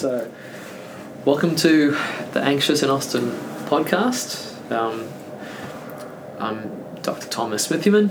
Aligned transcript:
So, 0.00 0.30
welcome 1.26 1.54
to 1.56 1.90
the 2.32 2.40
Anxious 2.40 2.82
in 2.82 2.88
Austin 2.88 3.32
podcast. 3.66 4.70
Um, 4.72 5.06
I'm 6.38 6.70
Dr. 7.02 7.28
Thomas 7.28 7.68
Smithyman. 7.68 8.10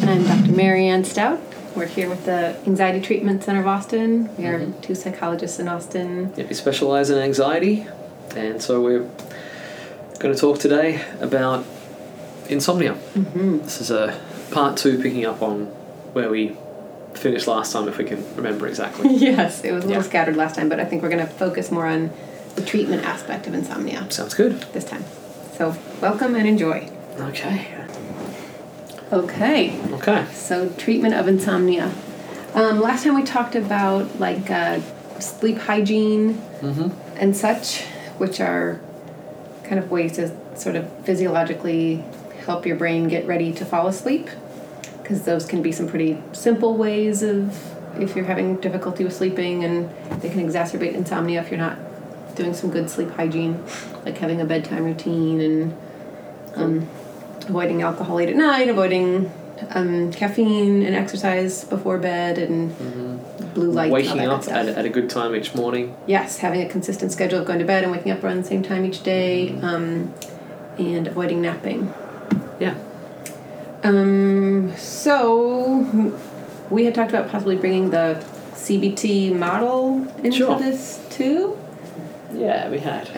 And 0.00 0.10
I'm 0.28 0.42
Dr. 0.42 0.54
Marianne 0.54 1.04
Stout. 1.04 1.40
We're 1.74 1.86
here 1.86 2.10
with 2.10 2.26
the 2.26 2.58
Anxiety 2.66 3.00
Treatment 3.00 3.42
Center 3.42 3.60
of 3.60 3.66
Austin. 3.66 4.28
We 4.36 4.44
are 4.44 4.58
Mhm. 4.58 4.78
two 4.82 4.94
psychologists 4.94 5.58
in 5.58 5.68
Austin. 5.68 6.34
Yep, 6.36 6.50
we 6.50 6.54
specialize 6.54 7.08
in 7.08 7.16
anxiety, 7.16 7.86
and 8.36 8.60
so 8.60 8.82
we're 8.82 9.06
going 10.18 10.34
to 10.34 10.38
talk 10.38 10.58
today 10.58 11.00
about 11.22 11.64
insomnia. 12.50 12.92
Mm-hmm. 13.14 13.60
This 13.60 13.80
is 13.80 13.90
a 13.90 14.18
part 14.50 14.76
two, 14.76 14.98
picking 14.98 15.24
up 15.24 15.40
on 15.40 15.68
where 16.12 16.28
we 16.28 16.58
finished 17.16 17.46
last 17.46 17.72
time, 17.72 17.88
if 17.88 17.98
we 17.98 18.04
can 18.04 18.24
remember 18.36 18.66
exactly. 18.66 19.14
yes, 19.16 19.64
it 19.64 19.72
was 19.72 19.84
a 19.84 19.88
little 19.88 20.02
Yeah. 20.02 20.08
scattered 20.08 20.36
last 20.36 20.56
time, 20.56 20.68
but 20.68 20.78
I 20.80 20.84
think 20.84 21.02
we're 21.02 21.08
going 21.10 21.26
to 21.26 21.32
focus 21.32 21.70
more 21.70 21.86
on 21.86 22.10
the 22.54 22.62
treatment 22.62 23.04
aspect 23.04 23.46
of 23.46 23.54
insomnia 23.54 24.06
Sounds 24.10 24.34
good. 24.34 24.60
this 24.72 24.84
time. 24.84 25.04
So, 25.56 25.76
welcome 26.00 26.34
and 26.34 26.46
enjoy. 26.46 26.90
Okay. 27.18 27.66
Okay, 29.12 29.78
Okay. 29.92 30.26
so 30.32 30.68
treatment 30.70 31.14
of 31.14 31.28
insomnia. 31.28 31.92
Um, 32.54 32.80
last 32.80 33.04
time 33.04 33.14
we 33.14 33.22
talked 33.22 33.54
about 33.54 34.18
like 34.18 34.50
uh, 34.50 34.80
sleep 35.20 35.58
hygiene 35.58 36.34
Mm-hmm. 36.60 36.88
and 37.18 37.36
such, 37.36 37.82
which 38.18 38.40
are 38.40 38.80
kind 39.62 39.78
of 39.78 39.90
ways 39.90 40.12
to 40.16 40.34
sort 40.58 40.74
of 40.74 40.90
physiologically 41.04 42.02
help 42.46 42.64
your 42.64 42.76
brain 42.76 43.08
get 43.08 43.26
ready 43.26 43.52
to 43.52 43.64
fall 43.64 43.86
asleep. 43.88 44.28
Because 45.06 45.22
those 45.22 45.46
can 45.46 45.62
be 45.62 45.70
some 45.70 45.86
pretty 45.86 46.20
simple 46.32 46.76
ways 46.76 47.22
of 47.22 47.56
if 48.02 48.16
you're 48.16 48.24
having 48.24 48.56
difficulty 48.56 49.04
with 49.04 49.12
sleeping, 49.12 49.62
and 49.62 49.88
they 50.20 50.28
can 50.28 50.44
exacerbate 50.44 50.94
insomnia 50.94 51.40
if 51.40 51.48
you're 51.48 51.60
not 51.60 51.78
doing 52.34 52.52
some 52.52 52.70
good 52.70 52.90
sleep 52.90 53.10
hygiene, 53.10 53.62
like 54.04 54.18
having 54.18 54.40
a 54.40 54.44
bedtime 54.44 54.82
routine 54.82 55.40
and 55.40 55.76
um, 56.56 56.88
avoiding 57.42 57.82
alcohol 57.82 58.16
late 58.16 58.28
at 58.30 58.34
night, 58.34 58.68
avoiding 58.68 59.30
um, 59.70 60.12
caffeine 60.12 60.82
and 60.82 60.96
exercise 60.96 61.62
before 61.62 61.98
bed, 61.98 62.36
and 62.36 62.76
blue 63.54 63.70
light. 63.70 63.92
Waking 63.92 64.26
up 64.26 64.48
at, 64.48 64.66
at 64.66 64.84
a 64.84 64.90
good 64.90 65.08
time 65.08 65.36
each 65.36 65.54
morning. 65.54 65.96
Yes, 66.08 66.38
having 66.38 66.62
a 66.62 66.68
consistent 66.68 67.12
schedule 67.12 67.38
of 67.38 67.46
going 67.46 67.60
to 67.60 67.64
bed 67.64 67.84
and 67.84 67.92
waking 67.92 68.10
up 68.10 68.24
around 68.24 68.38
the 68.38 68.48
same 68.48 68.64
time 68.64 68.84
each 68.84 69.04
day, 69.04 69.56
um, 69.60 70.12
and 70.78 71.06
avoiding 71.06 71.40
napping. 71.40 71.94
Yeah. 72.58 72.74
Um, 73.86 74.72
so 74.76 76.12
we 76.70 76.84
had 76.84 76.94
talked 76.94 77.10
about 77.10 77.30
possibly 77.30 77.56
bringing 77.56 77.90
the 77.90 78.22
CBT 78.54 79.32
model 79.36 80.06
into 80.18 80.32
Sure. 80.38 80.58
this 80.58 81.00
too. 81.10 81.56
Yeah, 82.32 82.68
we 82.68 82.78
had. 82.78 83.06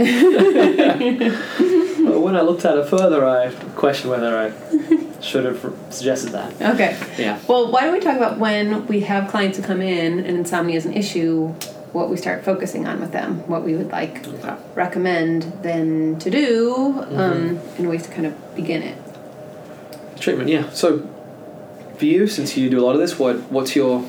but 2.05 2.21
when 2.21 2.37
I 2.37 2.43
looked 2.43 2.65
at 2.65 2.77
it 2.77 2.87
further, 2.89 3.25
I 3.27 3.51
questioned 3.75 4.11
whether 4.11 4.37
I 4.39 4.53
should 5.21 5.45
have 5.47 5.75
suggested 5.91 6.31
that. 6.33 6.53
Okay. 6.75 6.97
Yeah. 7.19 7.39
Well, 7.49 7.73
why 7.73 7.83
don't 7.83 7.95
we 7.95 8.01
talk 8.01 8.17
about 8.17 8.39
when 8.39 8.87
we 8.87 9.01
have 9.01 9.29
clients 9.31 9.57
who 9.59 9.65
come 9.65 9.81
in 9.81 10.19
and 10.19 10.37
insomnia 10.37 10.77
is 10.77 10.85
an 10.87 10.93
issue, 10.93 11.49
what 11.93 12.11
we 12.11 12.17
start 12.19 12.45
focusing 12.45 12.87
on 12.87 13.01
with 13.01 13.13
them, 13.13 13.47
what 13.49 13.65
we 13.65 13.75
would 13.75 13.91
like 13.91 14.27
Okay. 14.29 14.55
recommend 14.75 15.45
them 15.63 16.19
to 16.19 16.31
do, 16.31 16.75
Mm-hmm. 16.99 17.19
um, 17.19 17.59
and 17.79 17.89
ways 17.89 18.03
to 18.07 18.11
kind 18.13 18.27
of 18.27 18.35
begin 18.55 18.83
it. 18.83 18.97
Treatment, 20.21 20.49
yeah. 20.51 20.71
So, 20.71 21.09
for 21.97 22.05
you, 22.05 22.27
since 22.27 22.57
you 22.57 22.71
do 22.71 22.79
a 22.81 22.85
lot 22.85 22.95
of 22.95 23.01
this, 23.01 23.19
what 23.19 23.37
what's 23.51 23.75
your 23.77 24.01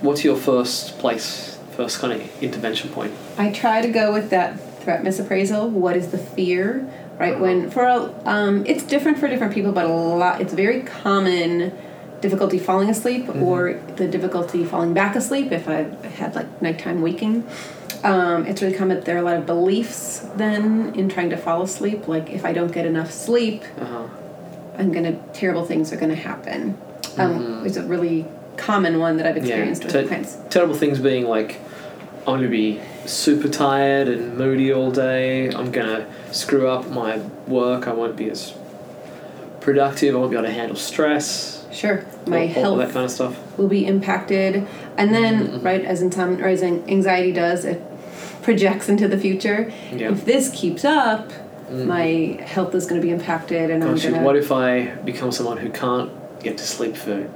what's 0.00 0.24
your 0.24 0.36
first 0.36 0.98
place, 0.98 1.58
first 1.76 1.98
kind 1.98 2.12
of 2.12 2.42
intervention 2.42 2.90
point? 2.90 3.12
I 3.38 3.50
try 3.52 3.80
to 3.82 3.88
go 3.88 4.12
with 4.12 4.30
that 4.30 4.58
threat 4.82 5.02
misappraisal. 5.02 5.70
What 5.70 5.96
is 5.96 6.08
the 6.10 6.18
fear? 6.18 6.88
Right 7.18 7.38
when 7.38 7.70
for 7.70 7.84
a, 7.84 8.14
um, 8.24 8.64
it's 8.64 8.82
different 8.82 9.18
for 9.18 9.28
different 9.28 9.52
people, 9.52 9.72
but 9.72 9.84
a 9.84 9.88
lot 9.92 10.40
it's 10.40 10.54
very 10.54 10.80
common 10.82 11.76
difficulty 12.22 12.58
falling 12.58 12.88
asleep 12.90 13.28
or 13.36 13.80
the 13.96 14.06
difficulty 14.06 14.64
falling 14.64 14.92
back 14.94 15.16
asleep 15.16 15.52
if 15.52 15.68
I've 15.68 16.02
had 16.04 16.34
like 16.34 16.62
nighttime 16.62 17.02
waking. 17.02 17.46
Um, 18.04 18.46
it's 18.46 18.62
really 18.62 18.74
common. 18.74 19.00
There 19.02 19.16
are 19.16 19.18
a 19.18 19.22
lot 19.22 19.36
of 19.36 19.44
beliefs 19.44 20.20
then 20.36 20.94
in 20.94 21.10
trying 21.10 21.28
to 21.30 21.36
fall 21.36 21.62
asleep. 21.62 22.08
Like 22.08 22.30
if 22.30 22.44
I 22.46 22.52
don't 22.54 22.72
get 22.72 22.86
enough 22.86 23.10
sleep, 23.12 23.64
Uh-huh. 23.78 24.04
I'm 24.80 24.92
gonna 24.92 25.12
terrible 25.34 25.64
things 25.64 25.92
are 25.92 25.96
gonna 25.96 26.14
happen. 26.14 26.76
Um, 27.18 27.62
It's 27.66 27.76
a 27.76 27.82
really 27.82 28.24
common 28.56 28.98
one 28.98 29.16
that 29.18 29.26
I've 29.26 29.36
experienced 29.36 29.84
with 29.84 29.92
Ter- 29.92 30.06
clients. 30.06 30.38
terrible 30.48 30.74
things 30.74 30.98
being 30.98 31.26
like, 31.26 31.56
I'm 32.26 32.36
gonna 32.36 32.48
be 32.48 32.80
super 33.06 33.48
tired 33.48 34.08
and 34.08 34.36
moody 34.38 34.72
all 34.72 34.90
day. 34.90 35.48
I'm 35.50 35.70
gonna 35.70 36.06
screw 36.32 36.66
up 36.68 36.90
my 36.90 37.18
work. 37.46 37.86
I 37.88 37.92
won't 37.92 38.16
be 38.16 38.30
as 38.30 38.54
productive. 39.60 40.14
I 40.14 40.18
won't 40.18 40.30
be 40.30 40.36
able 40.36 40.46
to 40.48 40.52
handle 40.52 40.76
stress. 40.76 41.64
Sure, 41.72 42.04
my 42.26 42.38
all, 42.38 42.42
all 42.42 42.48
health 42.48 42.78
that 42.78 42.92
kind 42.92 43.04
of 43.04 43.10
stuff. 43.10 43.36
will 43.58 43.68
be 43.68 43.86
impacted 43.86 44.66
and 44.96 45.14
then 45.14 45.46
Mm-hmm. 45.46 45.66
right 45.66 45.84
as 45.84 46.02
insomnia 46.02 46.44
or 46.44 46.48
as 46.48 46.62
anxiety 46.62 47.30
does 47.32 47.64
it 47.64 47.80
projects 48.42 48.88
into 48.88 49.06
the 49.06 49.16
future 49.18 49.70
Yeah. 49.92 50.08
Mm-hmm. 50.08 50.14
if 50.14 50.24
this 50.24 50.50
keeps 50.50 50.84
up 50.84 51.30
my 51.70 52.38
health 52.44 52.74
is 52.74 52.86
going 52.86 53.00
to 53.00 53.06
be 53.06 53.12
impacted 53.12 53.70
and 53.70 53.82
i'm 53.84 53.94
going 53.96 54.14
to. 54.14 54.20
what 54.20 54.36
if 54.36 54.50
I 54.50 54.86
become 55.04 55.30
someone 55.32 55.56
who 55.58 55.70
can't 55.70 56.10
get 56.42 56.58
to 56.58 56.64
sleep 56.64 56.96
for 56.96 57.28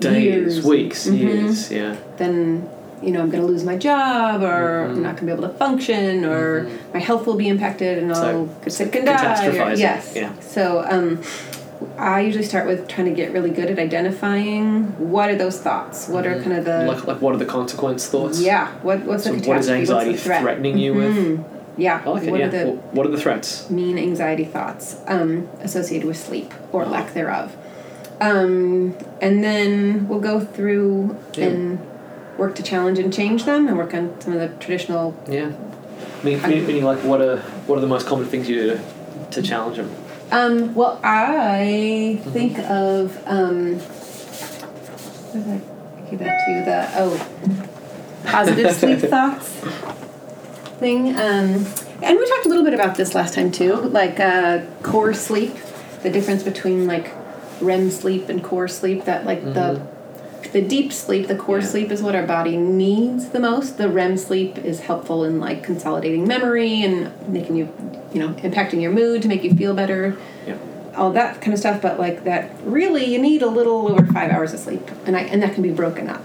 days, 0.00 0.24
Years. 0.24 0.64
weeks, 0.64 1.06
Mhm. 1.06 1.18
years? 1.18 1.70
Yeah. 1.70 1.96
then 2.16 2.68
you 3.02 3.10
know 3.10 3.20
i'm 3.20 3.30
going 3.30 3.42
to 3.42 3.46
lose 3.48 3.64
my 3.64 3.76
job 3.76 4.42
or 4.42 4.86
Mhm. 4.86 4.90
i'm 4.90 5.02
not 5.02 5.16
going 5.16 5.26
to 5.26 5.26
be 5.26 5.32
able 5.32 5.48
to 5.48 5.54
function 5.58 6.24
or 6.24 6.68
my 6.94 7.00
health 7.00 7.26
will 7.26 7.34
be 7.34 7.48
impacted 7.48 7.98
and 7.98 8.12
i'll 8.12 8.46
get 8.64 8.72
sick 8.72 8.94
and 8.94 9.06
die 9.06 9.46
or- 9.48 9.74
yes 9.74 10.12
yeah. 10.14 10.30
so 10.40 10.84
um 10.88 11.20
I 11.98 12.20
usually 12.20 12.44
start 12.44 12.68
with 12.68 12.86
trying 12.86 13.08
to 13.08 13.12
get 13.12 13.32
really 13.32 13.50
good 13.50 13.68
at 13.68 13.76
identifying 13.76 14.84
what 15.10 15.30
are 15.30 15.34
those 15.34 15.58
thoughts. 15.58 16.08
What 16.08 16.26
are 16.28 16.40
kind 16.40 16.52
of 16.52 16.64
the 16.64 16.84
like, 16.86 17.06
like 17.08 17.20
what 17.20 17.34
are 17.34 17.38
the 17.38 17.44
consequence 17.44 18.06
thoughts? 18.06 18.40
yeah? 18.40 18.68
What 18.82 19.00
what's 19.00 19.24
So 19.24 19.32
the 19.32 19.38
what 19.48 19.58
is 19.58 19.66
catastrophe? 19.66 19.80
What's 19.80 19.88
the 19.88 19.94
anxiety 19.96 20.16
threat? 20.16 20.42
threatening 20.42 20.78
you 20.78 20.94
with? 20.94 21.40
Yeah. 21.76 21.96
I 21.96 21.98
it. 22.20 22.30
what 22.30 22.40
yeah. 22.40 22.46
are 22.46 22.50
the 22.50 22.64
Wh- 22.72 22.94
what 22.94 23.06
are 23.06 23.10
the 23.10 23.18
threats? 23.20 23.68
mean 23.70 23.98
anxiety 23.98 24.44
thoughts 24.44 24.96
um, 25.06 25.48
associated 25.60 26.06
with 26.06 26.16
sleep 26.16 26.52
or 26.72 26.84
lack 26.84 27.14
thereof. 27.14 27.56
Um, 28.20 28.94
and 29.20 29.42
then 29.42 30.06
we'll 30.08 30.20
go 30.20 30.40
through 30.40 31.16
Yeah. 31.34 31.46
and 31.46 31.78
work 32.38 32.54
to 32.56 32.62
challenge 32.62 32.98
and 32.98 33.12
change 33.12 33.44
them 33.44 33.68
and 33.68 33.76
work 33.76 33.94
on 33.94 34.20
some 34.20 34.32
of 34.34 34.40
the 34.40 34.48
traditional. 34.58 35.14
Yeah. 35.28 35.52
Mean, 36.22 36.40
mean- 36.42 36.66
meaning 36.66 36.84
like 36.84 36.98
what 37.00 37.20
are 37.20 37.38
what 37.66 37.78
are 37.78 37.80
the 37.80 37.86
most 37.88 38.06
common 38.06 38.26
things 38.26 38.48
you 38.48 38.56
do 38.56 38.66
to, 38.74 38.80
to 39.32 39.42
challenge 39.42 39.76
them? 39.78 39.90
Um, 40.30 40.74
well, 40.74 41.00
I 41.04 42.18
Mm-hmm. 42.20 42.30
think 42.32 42.58
of. 42.60 43.16
Um, 43.26 43.78
what 43.78 45.44
did 45.44 45.48
I 45.48 46.10
give 46.10 46.18
that 46.20 46.44
to 46.44 46.50
you? 46.52 46.64
The 46.64 46.90
oh, 46.96 47.26
positive 48.24 48.72
sleep 48.76 48.98
thoughts 49.00 49.48
thing. 50.82 51.08
Um, 51.16 51.64
and 52.02 52.18
we 52.18 52.28
talked 52.28 52.44
a 52.44 52.48
little 52.48 52.64
bit 52.64 52.74
about 52.74 52.96
this 52.96 53.14
last 53.14 53.32
time 53.34 53.50
too, 53.50 53.74
like 53.74 54.20
uh, 54.20 54.60
core 54.82 55.14
sleep, 55.14 55.54
the 56.02 56.10
difference 56.10 56.42
between 56.42 56.86
like 56.86 57.10
REM 57.62 57.90
sleep 57.90 58.28
and 58.28 58.42
core 58.44 58.68
sleep. 58.68 59.04
That 59.06 59.24
like 59.24 59.42
the 59.44 59.80
the 60.52 60.60
deep 60.60 60.92
sleep, 60.92 61.28
the 61.28 61.36
core 61.36 61.58
Mm-hmm. 61.58 61.64
Yeah. 61.64 61.70
sleep 61.70 61.90
is 61.92 62.02
what 62.02 62.14
our 62.14 62.26
body 62.26 62.56
needs 62.58 63.30
the 63.30 63.40
most. 63.40 63.78
The 63.78 63.88
REM 63.88 64.18
sleep 64.18 64.58
is 64.58 64.80
helpful 64.80 65.24
in 65.24 65.40
like 65.40 65.62
consolidating 65.62 66.26
memory 66.28 66.82
and 66.82 67.10
making 67.28 67.56
you, 67.56 67.72
you 68.12 68.18
know, 68.20 68.30
impacting 68.34 68.82
your 68.82 68.90
mood 68.92 69.22
to 69.22 69.28
make 69.28 69.44
you 69.44 69.54
feel 69.54 69.72
better 69.74 70.16
Yeah. 70.46 70.56
all 70.96 71.12
that 71.12 71.40
kind 71.40 71.54
of 71.54 71.58
stuff 71.60 71.80
but 71.80 71.98
like 71.98 72.24
that 72.24 72.50
really 72.64 73.04
you 73.06 73.18
need 73.22 73.40
a 73.42 73.46
little 73.46 73.88
over 73.90 74.04
five 74.12 74.30
hours 74.30 74.52
of 74.52 74.60
sleep 74.60 74.86
and 75.06 75.16
I, 75.16 75.20
and 75.20 75.40
that 75.42 75.54
can 75.54 75.62
be 75.62 75.70
broken 75.70 76.10
up 76.10 76.22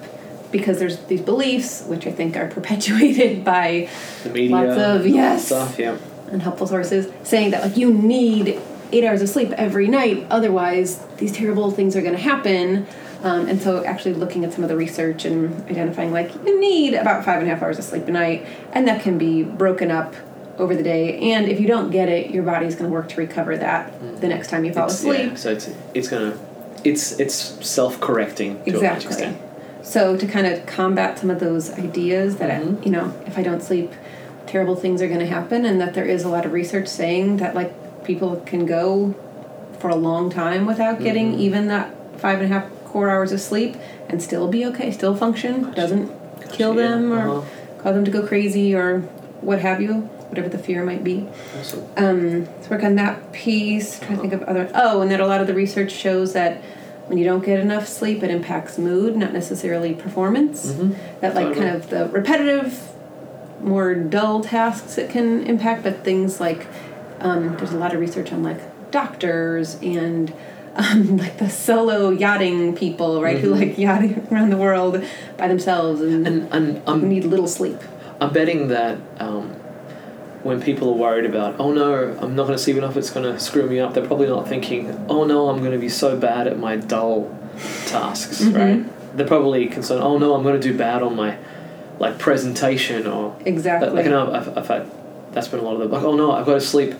because 0.51 0.79
there's 0.79 0.97
these 1.05 1.21
beliefs 1.21 1.83
which 1.88 2.05
i 2.07 2.11
think 2.11 2.35
are 2.38 2.47
perpetuated 2.57 3.44
by 3.44 3.88
The 4.23 4.29
media. 4.29 4.55
Lots 4.55 4.77
of- 4.79 5.07
yes. 5.07 5.45
Stuff. 5.47 5.77
Yeah. 5.79 5.97
unhelpful 6.31 6.67
sources 6.67 7.11
saying 7.23 7.51
that 7.51 7.61
like 7.63 7.77
you 7.77 7.94
need 7.94 8.59
eight 8.91 9.03
hours 9.03 9.21
of 9.21 9.29
sleep 9.29 9.51
every 9.53 9.88
night 9.88 10.25
otherwise 10.29 10.99
these 11.17 11.31
terrible 11.31 11.71
things 11.71 11.95
are 11.95 12.01
going 12.01 12.15
to 12.15 12.21
happen 12.21 12.85
um, 13.23 13.47
and 13.47 13.61
so 13.61 13.83
actually 13.83 14.13
looking 14.13 14.45
at 14.45 14.53
some 14.53 14.63
of 14.63 14.69
the 14.69 14.75
research 14.75 15.25
and 15.25 15.53
identifying 15.69 16.11
like 16.11 16.33
you 16.45 16.59
need 16.59 16.94
about 16.94 17.25
five 17.25 17.39
and 17.41 17.47
a 17.49 17.53
half 17.53 17.61
hours 17.63 17.77
of 17.79 17.83
sleep 17.83 18.07
a 18.07 18.11
night 18.11 18.45
and 18.73 18.88
that 18.88 19.01
can 19.01 19.17
be 19.17 19.44
broken 19.44 19.89
up 19.91 20.13
over 20.57 20.75
the 20.75 20.83
day 20.83 21.17
and 21.33 21.47
if 21.49 21.59
you 21.59 21.67
don't 21.67 21.89
get 21.91 22.07
it 22.09 22.31
your 22.31 22.44
body's 22.44 22.75
going 22.75 22.85
to 22.89 22.94
work 22.94 23.09
to 23.09 23.15
recover 23.17 23.57
that 23.57 23.91
the 24.21 24.27
next 24.27 24.49
time 24.49 24.63
you 24.65 24.71
fall 24.73 24.85
It's- 24.85 24.99
asleep 24.99 25.29
Yeah. 25.31 25.35
So 25.35 25.51
it's 25.51 25.69
it's 25.94 26.07
gonna 26.07 26.38
it's 26.83 27.19
it's 27.19 27.35
self 27.67 27.99
correcting 27.99 28.63
to 28.63 28.69
Exactly. 28.69 29.35
So 29.87 30.17
to 30.17 30.27
kind 30.27 30.45
of 30.45 30.65
combat 30.65 31.17
some 31.17 31.29
of 31.29 31.39
those 31.39 31.71
ideas 31.79 32.35
that 32.37 32.49
Mhm. 32.49 32.81
I, 32.81 32.83
you 32.85 32.91
know, 32.91 33.13
if 33.25 33.37
I 33.37 33.41
don't 33.41 33.63
sleep, 33.63 33.93
terrible 34.45 34.75
things 34.75 35.01
are 35.01 35.07
going 35.07 35.21
to 35.21 35.25
happen, 35.25 35.65
and 35.65 35.79
that 35.79 35.93
there 35.93 36.03
is 36.03 36.23
a 36.25 36.29
lot 36.29 36.45
of 36.45 36.51
research 36.51 36.87
saying 36.89 37.37
that 37.37 37.55
like 37.55 37.71
people 38.03 38.41
can 38.45 38.65
go 38.65 39.15
for 39.79 39.89
a 39.89 39.95
long 39.95 40.29
time 40.29 40.65
without 40.65 41.01
getting 41.01 41.33
Mhm. 41.35 41.39
even 41.39 41.67
that 41.69 41.89
five 42.17 42.41
and 42.41 42.51
a 42.51 42.53
half 42.53 42.65
core 42.83 43.09
hours 43.09 43.31
of 43.31 43.39
sleep 43.39 43.77
and 44.09 44.21
still 44.21 44.47
be 44.49 44.65
okay, 44.65 44.91
still 44.91 45.15
function, 45.15 45.71
doesn't 45.73 46.11
kill 46.51 46.75
Yeah, 46.75 46.87
them 46.89 47.13
or 47.13 47.19
uh-huh. 47.29 47.41
cause 47.81 47.93
them 47.95 48.03
to 48.03 48.11
go 48.11 48.23
crazy 48.23 48.75
or 48.75 49.03
what 49.39 49.59
have 49.59 49.79
you, 49.81 50.09
whatever 50.29 50.49
the 50.49 50.57
fear 50.57 50.83
might 50.83 51.03
be. 51.05 51.25
Awesome. 51.57 51.83
Um, 51.95 52.45
so 52.61 52.69
work 52.71 52.83
on 52.83 52.95
that 52.95 53.31
piece. 53.31 53.99
Trying 53.99 54.15
to 54.15 54.21
think 54.21 54.33
of 54.33 54.43
other. 54.43 54.69
Oh, 54.75 54.99
and 55.01 55.09
that 55.11 55.21
a 55.21 55.27
lot 55.27 55.39
of 55.39 55.47
the 55.47 55.53
research 55.53 55.91
shows 55.91 56.33
that 56.33 56.57
when 57.07 57.18
you 57.18 57.24
don't 57.24 57.44
get 57.45 57.59
enough 57.59 57.88
sleep, 57.88 58.21
it 58.24 58.30
impacts 58.30 58.77
mood, 58.77 59.15
not 59.15 59.33
necessarily 59.33 59.94
performance. 59.94 60.68
Mhm. 60.68 60.95
That 61.21 61.36
like 61.36 61.48
Totally. 61.48 61.65
kind 61.65 61.75
of 61.75 61.89
the 61.89 62.07
repetitive, 62.09 62.81
more 63.62 63.95
dull 63.95 64.42
tasks 64.42 64.98
it 64.98 65.09
can 65.09 65.44
impact, 65.48 65.83
but 65.83 66.04
things 66.04 66.39
like 66.39 66.68
um, 67.19 67.56
there's 67.57 67.71
a 67.74 67.77
lot 67.77 67.94
of 67.94 68.00
research 68.00 68.31
on 68.31 68.44
like 68.44 68.59
doctors 68.92 69.77
and 69.81 70.31
um, 70.75 71.18
like 71.24 71.38
the 71.38 71.50
solo 71.50 72.09
yachting 72.12 72.75
people, 72.75 73.21
right? 73.21 73.39
Who 73.39 73.50
Mhm. 73.54 73.59
like 73.59 73.77
yachting 73.77 74.27
around 74.31 74.50
the 74.51 74.57
world 74.57 75.04
by 75.38 75.48
themselves 75.48 76.01
and, 76.01 76.27
And 76.27 76.48
and 76.51 76.77
who 76.77 76.81
I'm 76.92 77.09
need 77.09 77.24
little 77.24 77.48
sleep. 77.48 77.77
I'm 78.21 78.31
betting 78.33 78.68
that 78.68 78.98
um, 79.19 79.56
when 80.43 80.61
people 80.61 80.89
are 80.89 80.95
worried 80.97 81.25
about, 81.25 81.59
oh 81.59 81.71
no, 81.71 82.17
I'm 82.21 82.35
not 82.35 82.43
going 82.47 82.57
to 82.57 82.63
sleep 82.63 82.77
enough, 82.77 82.95
it's 82.95 83.09
going 83.09 83.25
to 83.31 83.39
screw 83.39 83.67
me 83.67 83.79
up, 83.79 83.93
they're 83.93 84.05
probably 84.05 84.27
not 84.27 84.47
thinking, 84.47 85.05
oh 85.09 85.23
no, 85.25 85.49
I'm 85.49 85.59
going 85.59 85.71
to 85.73 85.77
be 85.79 85.89
so 85.89 86.17
bad 86.17 86.47
at 86.47 86.57
my 86.59 86.75
dull 86.77 87.35
tasks, 87.87 88.41
Mhm. 88.43 88.55
right? 88.55 89.17
They're 89.17 89.27
probably 89.27 89.67
concerned, 89.67 90.03
oh 90.03 90.17
no, 90.17 90.35
I'm 90.35 90.43
going 90.43 90.59
to 90.59 90.71
do 90.71 90.77
bad 90.77 91.01
on 91.01 91.15
my 91.15 91.37
like 91.99 92.19
presentation 92.19 93.07
or 93.07 93.35
Exactly. 93.45 93.89
like, 93.89 94.05
and 94.05 94.13
I've, 94.15 94.29
I've, 94.49 94.57
I've 94.59 94.67
had 94.67 94.91
that's 95.31 95.47
been 95.47 95.59
a 95.59 95.63
lot 95.63 95.73
of 95.73 95.79
the 95.79 95.87
like, 95.95 96.03
oh 96.03 96.15
no, 96.15 96.31
I've 96.31 96.45
got 96.45 96.53
to 96.55 96.61
sleep 96.61 96.93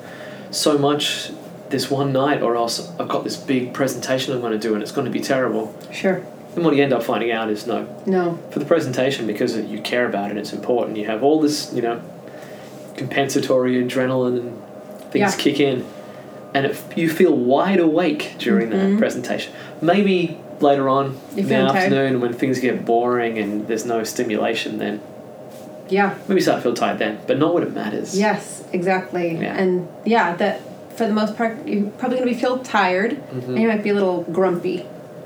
so 0.52 0.78
much 0.78 1.32
this 1.70 1.92
one 1.92 2.12
night, 2.14 2.42
or 2.42 2.56
else 2.56 2.90
I've 3.00 3.10
got 3.10 3.24
this 3.24 3.36
big 3.38 3.74
presentation 3.74 4.34
I'm 4.34 4.40
going 4.42 4.54
to 4.54 4.60
do, 4.60 4.74
and 4.74 4.82
it's 4.82 4.92
going 4.92 5.06
to 5.06 5.12
be 5.12 5.20
terrible. 5.20 5.74
sure. 5.92 6.24
And 6.56 6.66
what 6.66 6.76
you 6.76 6.82
end 6.84 6.92
up 6.94 7.04
finding 7.04 7.30
out 7.32 7.50
is 7.52 7.68
no, 7.68 7.88
No. 8.08 8.40
for 8.50 8.58
the 8.60 8.66
presentation 8.66 9.28
because 9.28 9.56
you 9.56 9.80
care 9.82 10.08
about 10.08 10.32
it, 10.32 10.38
it's 10.38 10.54
important. 10.54 10.98
You 10.98 11.06
have 11.06 11.22
all 11.24 11.40
this, 11.40 11.72
you 11.74 11.82
know, 11.84 12.02
compensatory 12.98 13.76
adrenaline 13.76 14.40
and 14.40 14.58
things 15.12 15.36
Yeah. 15.38 15.44
kick 15.44 15.60
in, 15.60 15.86
and 16.54 16.66
it, 16.66 16.76
you 16.96 17.10
feel 17.10 17.32
wide 17.34 17.80
awake 17.80 18.36
during 18.40 18.70
Mhm. 18.70 18.92
that 18.92 18.98
presentation. 19.00 19.54
Maybe 19.82 20.38
later 20.60 20.90
on 20.90 21.16
in 21.38 21.48
the 21.48 21.56
tired. 21.56 21.76
afternoon 21.76 22.20
when 22.20 22.34
things 22.34 22.60
get 22.60 22.84
boring 22.84 23.38
and 23.38 23.68
there's 23.68 23.86
no 23.86 24.04
stimulation, 24.04 24.80
then 24.80 25.00
Yeah. 25.90 26.16
maybe 26.28 26.42
start 26.42 26.58
to 26.58 26.64
feel 26.64 26.74
tired 26.74 26.98
then, 27.00 27.20
but 27.28 27.38
not 27.38 27.54
when 27.54 27.64
it 27.64 27.74
matters. 27.74 28.18
Yes, 28.20 28.64
exactly. 28.74 29.38
Yeah. 29.40 29.56
And 29.56 29.88
yeah, 30.04 30.36
that 30.38 30.60
for 30.96 31.06
the 31.06 31.14
most 31.14 31.38
part, 31.38 31.56
you're 31.68 31.84
probably 32.00 32.18
going 32.18 32.28
to 32.28 32.34
be 32.34 32.40
feel 32.40 32.58
tired 32.58 33.18
Mhm. 33.32 33.50
and 33.50 33.62
you 33.62 33.68
might 33.68 33.84
be 33.84 33.92
a 33.92 33.94
little 33.94 34.26
grumpy, 34.32 34.84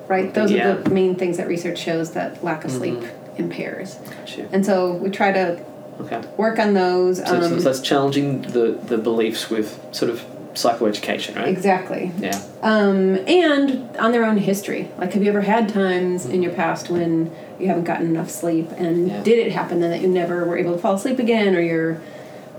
right? 0.10 0.34
Those 0.34 0.52
Yeah. 0.52 0.72
are 0.74 0.82
the 0.82 0.90
main 0.90 1.16
things 1.16 1.38
that 1.38 1.48
research 1.48 1.78
shows 1.78 2.12
that 2.12 2.44
lack 2.44 2.66
of 2.66 2.72
sleep 2.72 2.96
Mhm. 3.00 3.08
impairs. 3.40 3.96
Gotcha. 4.20 4.42
And 4.52 4.66
so 4.66 4.92
we 5.02 5.10
try 5.10 5.32
to 5.32 5.58
Okay. 6.02 6.22
work 6.38 6.60
on 6.60 6.74
those. 6.74 7.18
So, 7.18 7.26
so 7.42 7.56
Um, 7.56 7.60
that's 7.60 7.80
challenging 7.82 8.42
the, 8.44 8.78
the 8.86 8.98
beliefs 8.98 9.50
with 9.50 9.80
sort 9.92 10.12
of 10.12 10.24
psychoeducation, 10.54 11.36
right? 11.38 11.48
exactly. 11.48 12.12
Yeah. 12.20 12.40
Um, 12.62 13.18
and 13.28 13.96
on 13.98 14.12
their 14.12 14.26
own 14.26 14.38
history. 14.38 14.90
Like, 14.98 15.14
have 15.14 15.24
you 15.24 15.30
ever 15.30 15.42
had 15.42 15.70
times 15.70 16.26
in 16.26 16.44
your 16.44 16.52
past 16.52 16.90
when 16.90 17.32
you 17.60 17.68
haven't 17.68 17.86
gotten 17.86 18.08
enough 18.08 18.30
sleep? 18.30 18.70
And 18.78 19.08
Yeah. 19.08 19.24
did 19.24 19.40
it 19.40 19.52
happen 19.54 19.80
then 19.80 19.92
that 19.92 20.02
you 20.02 20.08
never 20.10 20.44
were 20.44 20.58
able 20.58 20.74
to 20.74 20.80
fall 20.80 20.96
asleep 20.96 21.20
again, 21.20 21.56
or 21.56 21.62
you're, 21.62 21.98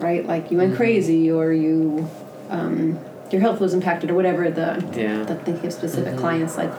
right, 0.00 0.26
like 0.26 0.50
you 0.50 0.56
went 0.58 0.72
Mhm. 0.72 0.76
crazy, 0.76 1.30
or 1.30 1.52
you, 1.52 2.08
um, 2.50 2.98
your 3.30 3.40
health 3.42 3.60
was 3.60 3.74
impacted, 3.74 4.10
or 4.10 4.14
whatever 4.14 4.50
the, 4.50 4.82
Yeah. 4.96 5.24
the 5.24 5.34
thinking 5.34 5.66
of 5.66 5.72
specific 5.72 6.14
Mhm. 6.14 6.18
clients, 6.18 6.56
like 6.56 6.72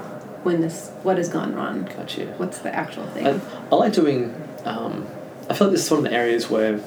when 0.43 0.61
this, 0.61 0.89
what 1.03 1.17
has 1.17 1.29
gone 1.29 1.53
wrong? 1.55 1.87
Gotcha. 1.95 2.25
What's 2.37 2.57
the 2.59 2.73
actual 2.75 3.03
thing? 3.13 3.27
I, 3.27 3.39
I 3.71 3.75
like 3.75 3.93
doing. 3.93 4.33
Um, 4.65 5.05
I 5.49 5.53
feel 5.53 5.67
like 5.67 5.73
this 5.73 5.85
is 5.85 5.91
one 5.91 5.99
of 5.99 6.03
the 6.05 6.13
areas 6.13 6.49
where 6.49 6.79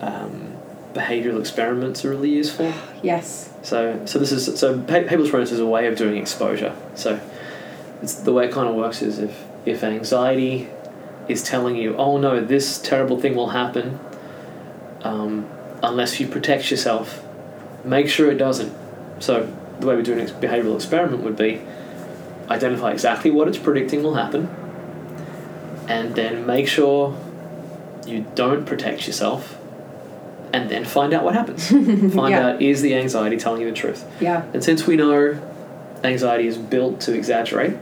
um, 0.00 0.56
behavioral 0.92 1.38
experiments 1.38 2.04
are 2.04 2.10
really 2.10 2.30
useful. 2.30 2.72
yes. 3.02 3.52
So, 3.62 4.04
so 4.06 4.18
this 4.18 4.32
is 4.32 4.58
so 4.58 4.78
behavioral 4.78 5.22
experiments 5.22 5.52
is 5.52 5.60
a 5.60 5.66
way 5.66 5.86
of 5.86 5.96
doing 5.96 6.16
exposure. 6.16 6.74
So, 6.94 7.20
it's 8.02 8.14
the 8.14 8.32
way 8.32 8.46
it 8.46 8.52
kind 8.52 8.68
of 8.68 8.74
works 8.74 9.02
is 9.02 9.18
if 9.18 9.44
if 9.64 9.82
anxiety 9.82 10.68
is 11.28 11.42
telling 11.42 11.76
you, 11.76 11.96
oh 11.96 12.18
no, 12.18 12.44
this 12.44 12.78
terrible 12.78 13.20
thing 13.20 13.34
will 13.34 13.50
happen, 13.50 13.98
um, 15.02 15.48
unless 15.82 16.20
you 16.20 16.28
protect 16.28 16.70
yourself, 16.70 17.24
make 17.84 18.08
sure 18.08 18.30
it 18.30 18.38
doesn't. 18.38 18.72
So, 19.18 19.52
the 19.80 19.86
way 19.86 19.96
we 19.96 20.02
do 20.02 20.12
an 20.12 20.20
ex- 20.20 20.32
behavioral 20.32 20.76
experiment 20.76 21.22
would 21.22 21.36
be 21.36 21.60
identify 22.48 22.92
exactly 22.92 23.30
what 23.30 23.48
it's 23.48 23.58
predicting 23.58 24.02
will 24.02 24.14
happen, 24.14 24.48
and 25.88 26.14
then 26.14 26.46
make 26.46 26.68
sure 26.68 27.16
you 28.06 28.24
don't 28.34 28.64
protect 28.64 29.06
yourself, 29.06 29.58
and 30.52 30.70
then 30.70 30.84
find 30.84 31.12
out 31.12 31.24
what 31.24 31.34
happens. 31.34 31.68
Find 32.14 32.30
Yeah. 32.30 32.46
out 32.48 32.62
is 32.62 32.80
the 32.82 32.94
anxiety 32.94 33.36
telling 33.36 33.60
you 33.60 33.68
the 33.70 33.76
truth. 33.76 34.04
Yeah. 34.20 34.44
And 34.54 34.62
since 34.64 34.86
we 34.86 34.96
know 34.96 35.38
anxiety 36.04 36.46
is 36.46 36.56
built 36.56 37.00
to 37.02 37.12
exaggerate, 37.14 37.74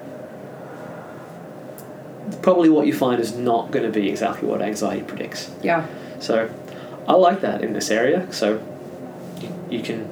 probably 2.42 2.68
what 2.68 2.86
you 2.86 2.92
find 2.92 3.20
is 3.20 3.36
not 3.36 3.70
going 3.70 3.84
to 3.84 3.92
be 3.92 4.08
exactly 4.08 4.48
what 4.48 4.62
anxiety 4.62 5.02
predicts. 5.02 5.50
Yeah. 5.62 5.86
So 6.20 6.50
I 7.06 7.12
like 7.14 7.40
that 7.42 7.62
in 7.62 7.72
this 7.72 7.90
area. 7.90 8.30
So 8.32 8.62
you, 9.40 9.76
you 9.78 9.82
can 9.82 10.08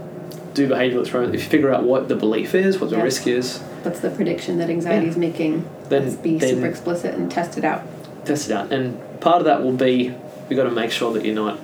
do 0.55 0.69
behavioral 0.69 1.01
experiments. 1.01 1.37
If 1.37 1.45
you 1.45 1.51
figure 1.51 1.73
out 1.75 1.85
what 1.85 2.09
the 2.09 2.17
belief 2.17 2.55
is, 2.55 2.79
what 2.79 2.91
the 2.91 2.97
Yes. 2.97 3.05
risk 3.05 3.27
is, 3.27 3.59
What's 3.83 3.99
the 4.01 4.11
prediction 4.11 4.59
that 4.59 4.71
anxiety 4.71 5.09
is 5.09 5.17
making? 5.17 5.69
Then- 5.89 6.05
Let's 6.05 6.17
be 6.17 6.39
then- 6.39 6.51
super 6.51 6.67
explicit 6.67 7.15
and 7.15 7.31
test 7.31 7.59
it 7.59 7.65
out. 7.65 7.83
Test 8.25 8.51
it 8.51 8.53
out. 8.53 8.73
And 8.73 9.21
part 9.21 9.39
of 9.39 9.45
that 9.45 9.63
will 9.63 9.73
be 9.73 10.15
we've 10.49 10.57
got 10.57 10.65
to 10.65 10.71
make 10.71 10.91
sure 10.91 11.13
that 11.15 11.25
you're 11.25 11.35
not 11.35 11.59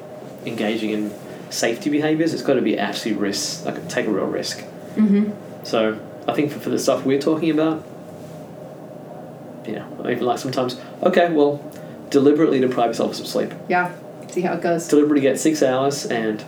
engaging 0.44 0.90
in 0.90 1.12
safety 1.50 1.90
behaviors. 1.90 2.34
It's 2.34 2.42
got 2.42 2.54
to 2.54 2.62
be 2.62 2.78
actually 2.78 3.14
risk, 3.14 3.64
like 3.64 3.88
take 3.88 4.06
a 4.06 4.10
real 4.10 4.26
risk. 4.26 4.60
Mm-hmm. 4.94 5.64
So 5.64 6.00
I 6.26 6.34
think 6.34 6.52
for, 6.52 6.58
for 6.58 6.70
the 6.70 6.78
stuff 6.78 7.04
we're 7.04 7.20
talking 7.20 7.50
about, 7.50 7.84
you 9.66 9.76
know, 9.76 10.10
even 10.10 10.24
like 10.24 10.38
sometimes, 10.38 10.80
okay, 11.02 11.30
well, 11.32 11.62
deliberately 12.10 12.60
deprive 12.60 12.90
yourself 12.90 13.10
of 13.10 13.16
some 13.16 13.26
sleep. 13.26 13.52
Yeah. 13.68 13.94
See 14.28 14.40
how 14.42 14.54
it 14.54 14.62
goes. 14.62 14.88
Deliberately 14.88 15.20
get 15.20 15.38
six 15.38 15.62
hours 15.62 16.06
and 16.06 16.44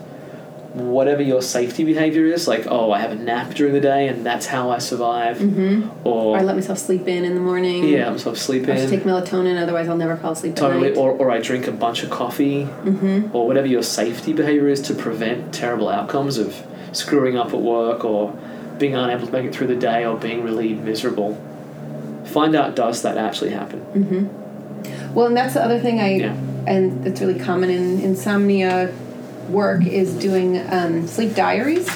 whatever 0.75 1.21
your 1.23 1.43
safety 1.43 1.83
behavior 1.85 2.27
is, 2.27 2.47
like, 2.47 2.67
oh, 2.69 2.93
I 2.93 3.01
have 3.01 3.11
a 3.11 3.17
nap 3.17 3.55
during 3.55 3.73
the 3.73 3.81
day 3.81 4.07
and 4.09 4.25
that's 4.25 4.47
how 4.47 4.71
I 4.71 4.79
survive, 4.79 5.39
Mm-hmm. 5.39 6.07
or 6.07 6.37
Or 6.37 6.39
I 6.39 6.43
let 6.43 6.55
myself 6.55 6.79
sleep 6.79 7.09
in 7.09 7.25
in 7.25 7.35
the 7.35 7.41
morning. 7.41 7.85
yeah, 7.89 8.07
I'm 8.09 8.19
sort 8.19 8.37
of 8.37 8.43
sleep 8.43 8.69
I 8.69 8.77
take 8.87 9.03
melatonin, 9.03 9.61
otherwise 9.61 9.89
I'll 9.89 9.97
never 9.97 10.17
fall 10.17 10.33
asleep 10.33 10.55
totally, 10.55 10.95
or, 10.95 11.11
or 11.11 11.31
I 11.31 11.41
drink 11.41 11.67
a 11.67 11.73
bunch 11.73 12.03
of 12.05 12.11
coffee, 12.11 12.65
mm-hmm. 12.65 13.35
or 13.35 13.47
whatever 13.49 13.67
your 13.67 13.83
safety 13.83 14.33
behavior 14.33 14.69
is 14.69 14.81
to 14.83 14.95
prevent 14.95 15.53
terrible 15.53 15.89
outcomes 15.89 16.39
of 16.39 16.63
screwing 16.93 17.37
up 17.37 17.49
at 17.53 17.61
work 17.61 18.05
or 18.05 18.33
being 18.79 18.95
unable 18.95 19.27
to 19.27 19.33
make 19.33 19.45
it 19.45 19.55
through 19.55 19.67
the 19.67 19.77
day 19.77 20.07
or 20.07 20.17
being 20.17 20.43
really 20.45 20.75
miserable. 20.75 21.35
Find 22.27 22.55
out 22.55 22.77
does 22.77 23.03
that 23.03 23.17
actually 23.17 23.51
happen? 23.51 23.81
Mm-hmm. 23.95 25.15
Well, 25.15 25.27
and 25.27 25.37
that's 25.37 25.55
the 25.55 25.63
other 25.65 25.81
thing 25.81 26.01
I, 26.01 26.15
Yeah. 26.15 26.37
and 26.69 27.05
it's 27.07 27.21
really 27.21 27.39
common 27.41 27.71
in 27.71 28.01
insomnia 28.01 28.95
work 29.51 29.85
is 29.87 30.13
doing 30.15 30.59
um, 30.73 31.07
sleep 31.07 31.35
diaries 31.35 31.89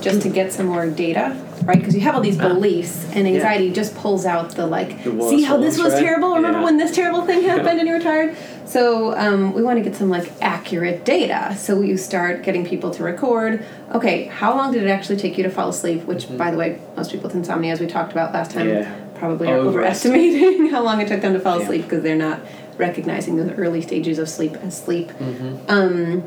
just 0.00 0.22
to 0.22 0.28
get 0.30 0.52
some 0.52 0.66
more 0.66 0.86
data, 0.86 1.36
right? 1.64 1.78
Because 1.78 1.94
you 1.94 2.00
have 2.02 2.14
all 2.14 2.20
these 2.22 2.40
Ah. 2.40 2.48
beliefs, 2.48 3.06
and 3.14 3.26
Yeah. 3.28 3.34
anxiety 3.34 3.70
just 3.70 3.94
pulls 3.94 4.24
out 4.24 4.50
the 4.56 4.66
like, 4.66 5.04
The 5.04 5.28
see 5.28 5.42
how 5.42 5.56
this 5.58 5.78
was 5.78 5.92
right? 5.92 6.02
terrible? 6.02 6.34
Remember 6.34 6.58
Yeah. 6.58 6.64
when 6.64 6.76
this 6.78 6.92
terrible 6.92 7.22
thing 7.22 7.42
happened 7.42 7.66
Yeah. 7.74 7.78
and 7.80 7.88
you 7.88 7.94
were 7.94 8.00
tired? 8.00 8.34
So 8.64 9.14
um, 9.18 9.52
we 9.52 9.62
want 9.62 9.78
to 9.78 9.84
get 9.84 9.96
some 9.96 10.08
like 10.08 10.30
accurate 10.40 11.04
data. 11.04 11.54
So 11.58 11.80
you 11.82 11.96
start 11.96 12.42
getting 12.44 12.64
people 12.64 12.90
to 12.92 13.02
record. 13.02 13.62
Okay, 13.94 14.24
how 14.32 14.56
long 14.56 14.72
did 14.72 14.84
it 14.84 14.88
actually 14.88 15.16
take 15.16 15.36
you 15.36 15.42
to 15.44 15.50
fall 15.50 15.68
asleep? 15.68 16.06
Which, 16.06 16.28
Mhm. 16.28 16.38
by 16.38 16.50
the 16.50 16.56
way, 16.56 16.78
most 16.96 17.10
people 17.10 17.26
with 17.28 17.34
insomnia, 17.36 17.72
as 17.72 17.80
we 17.80 17.86
talked 17.86 18.12
about 18.12 18.32
last 18.32 18.52
time, 18.52 18.68
Yeah. 18.68 18.86
probably 19.18 19.48
are 19.48 19.56
overestimating 19.58 20.68
how 20.70 20.82
long 20.82 21.00
it 21.00 21.08
took 21.08 21.20
them 21.20 21.32
to 21.34 21.40
fall 21.40 21.58
asleep 21.60 21.82
because 21.82 22.02
they're 22.02 22.16
not 22.16 22.40
recognizing 22.78 23.36
those 23.36 23.50
early 23.58 23.82
stages 23.82 24.18
of 24.18 24.28
sleep 24.28 24.56
as 24.66 24.74
sleep. 24.78 25.10
Mm-hmm. 25.20 25.56
Um, 25.68 26.22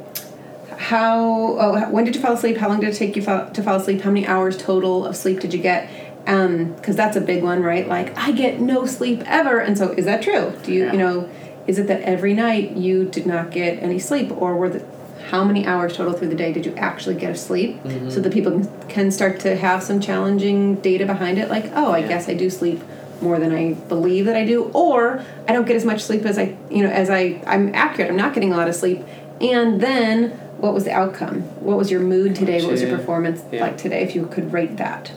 how? 0.83 1.57
Oh, 1.59 1.89
when 1.89 2.03
did 2.03 2.15
you 2.15 2.21
fall 2.21 2.33
asleep? 2.33 2.57
How 2.57 2.67
long 2.67 2.81
did 2.81 2.93
it 2.93 2.97
take 2.97 3.15
you 3.15 3.21
fall, 3.21 3.49
to 3.49 3.63
fall 3.63 3.77
asleep? 3.77 4.01
How 4.01 4.11
many 4.11 4.27
hours 4.27 4.57
total 4.57 5.05
of 5.05 5.15
sleep 5.15 5.39
did 5.39 5.53
you 5.53 5.59
get? 5.61 5.89
Because 6.25 6.95
that's 6.95 7.15
a 7.15 7.21
big 7.21 7.41
one, 7.43 7.63
right? 7.63 7.87
Like 7.87 8.17
I 8.17 8.31
get 8.31 8.59
no 8.59 8.85
sleep 8.85 9.23
ever, 9.25 9.59
and 9.59 9.77
so 9.77 9.91
is 9.91 10.05
that 10.05 10.21
true? 10.21 10.53
Do 10.63 10.73
you, 10.73 10.85
Yeah. 10.85 10.91
you 10.93 10.97
know, 10.99 11.29
is 11.67 11.79
it 11.79 11.87
that 11.87 12.01
every 12.01 12.33
night 12.33 12.71
you 12.75 13.05
did 13.05 13.25
not 13.25 13.51
get 13.51 13.81
any 13.81 13.97
sleep, 13.99 14.29
or 14.41 14.55
were 14.55 14.69
the 14.69 14.83
how 15.31 15.43
many 15.45 15.65
hours 15.65 15.95
total 15.95 16.13
through 16.13 16.27
the 16.27 16.35
day 16.35 16.51
did 16.51 16.65
you 16.65 16.73
actually 16.75 17.15
get 17.15 17.31
of 17.31 17.37
sleep? 17.37 17.81
Mhm. 17.85 18.11
So 18.11 18.19
that 18.19 18.33
people 18.33 18.61
can 18.89 19.09
start 19.09 19.39
to 19.41 19.55
have 19.55 19.81
some 19.81 19.99
challenging 20.01 20.75
data 20.75 21.05
behind 21.05 21.37
it, 21.37 21.49
like, 21.49 21.71
oh, 21.75 21.91
I 21.91 21.99
Yeah. 21.99 22.07
guess 22.09 22.27
I 22.27 22.33
do 22.33 22.49
sleep 22.49 22.81
more 23.21 23.39
than 23.39 23.53
I 23.55 23.73
believe 23.87 24.25
that 24.25 24.35
I 24.35 24.45
do, 24.45 24.69
or 24.73 25.21
I 25.47 25.53
don't 25.53 25.65
get 25.65 25.77
as 25.77 25.85
much 25.85 26.01
sleep 26.03 26.25
as 26.25 26.37
I, 26.37 26.55
you 26.69 26.83
know, 26.83 26.89
as 26.89 27.09
I, 27.09 27.37
I'm 27.47 27.71
accurate. 27.73 28.09
I'm 28.11 28.17
not 28.17 28.33
getting 28.33 28.51
a 28.51 28.57
lot 28.57 28.67
of 28.67 28.75
sleep. 28.75 29.01
And 29.39 29.79
then, 29.79 30.33
what 30.63 30.73
was 30.73 30.85
the 30.85 30.93
outcome? 30.93 31.41
What 31.59 31.77
was 31.77 31.91
your 31.91 31.99
mood 31.99 32.37
today? 32.37 32.61
What 32.61 32.71
was 32.71 32.81
your 32.81 32.89
performance 32.89 33.43
Yeah. 33.51 33.63
like 33.63 33.77
today? 33.77 34.01
If 34.01 34.15
you 34.15 34.27
could 34.27 34.53
rate 34.53 34.77
that, 34.77 35.11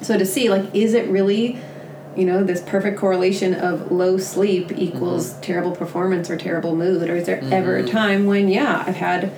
so 0.00 0.16
to 0.16 0.24
see, 0.24 0.48
like, 0.48 0.72
is 0.74 0.94
it 0.94 1.08
really 1.08 1.58
you 2.14 2.24
know, 2.24 2.42
this 2.42 2.62
perfect 2.62 2.96
correlation 2.98 3.52
of 3.52 3.92
low 3.92 4.16
sleep 4.16 4.72
equals 4.74 5.32
Mm-hmm. 5.32 5.40
terrible 5.42 5.72
performance 5.72 6.30
or 6.30 6.36
terrible 6.38 6.74
mood? 6.74 7.10
Or 7.10 7.16
is 7.16 7.26
there 7.26 7.42
ever 7.52 7.76
a 7.76 7.84
time 7.84 8.24
when, 8.24 8.48
yeah, 8.48 8.82
I've 8.86 8.96
had 8.96 9.30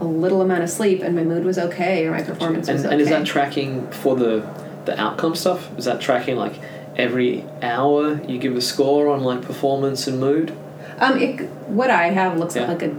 a 0.00 0.04
little 0.04 0.42
amount 0.42 0.64
of 0.64 0.70
sleep 0.70 1.02
and 1.02 1.14
my 1.14 1.22
mood 1.22 1.44
was 1.44 1.56
okay 1.56 2.04
or 2.04 2.10
my 2.10 2.22
performance 2.22 2.66
And, 2.68 2.78
was 2.78 2.84
okay? 2.84 2.92
and 2.94 3.00
is 3.00 3.10
that 3.10 3.26
tracking 3.26 3.86
for 3.92 4.16
the 4.16 4.42
the 4.86 4.98
outcome 5.00 5.34
stuff? 5.36 5.68
Is 5.78 5.84
that 5.84 6.00
tracking 6.00 6.36
like 6.36 6.54
every 6.96 7.44
hour 7.62 8.20
you 8.26 8.38
give 8.38 8.56
a 8.56 8.60
score 8.60 9.08
on 9.08 9.20
like 9.22 9.42
performance 9.42 10.08
and 10.08 10.18
mood? 10.18 10.52
um, 10.98 11.18
it, 11.20 11.48
what 11.68 11.90
I 11.90 12.04
have 12.08 12.38
looks 12.38 12.56
Yeah. 12.56 12.66
like 12.66 12.82
a 12.82 12.90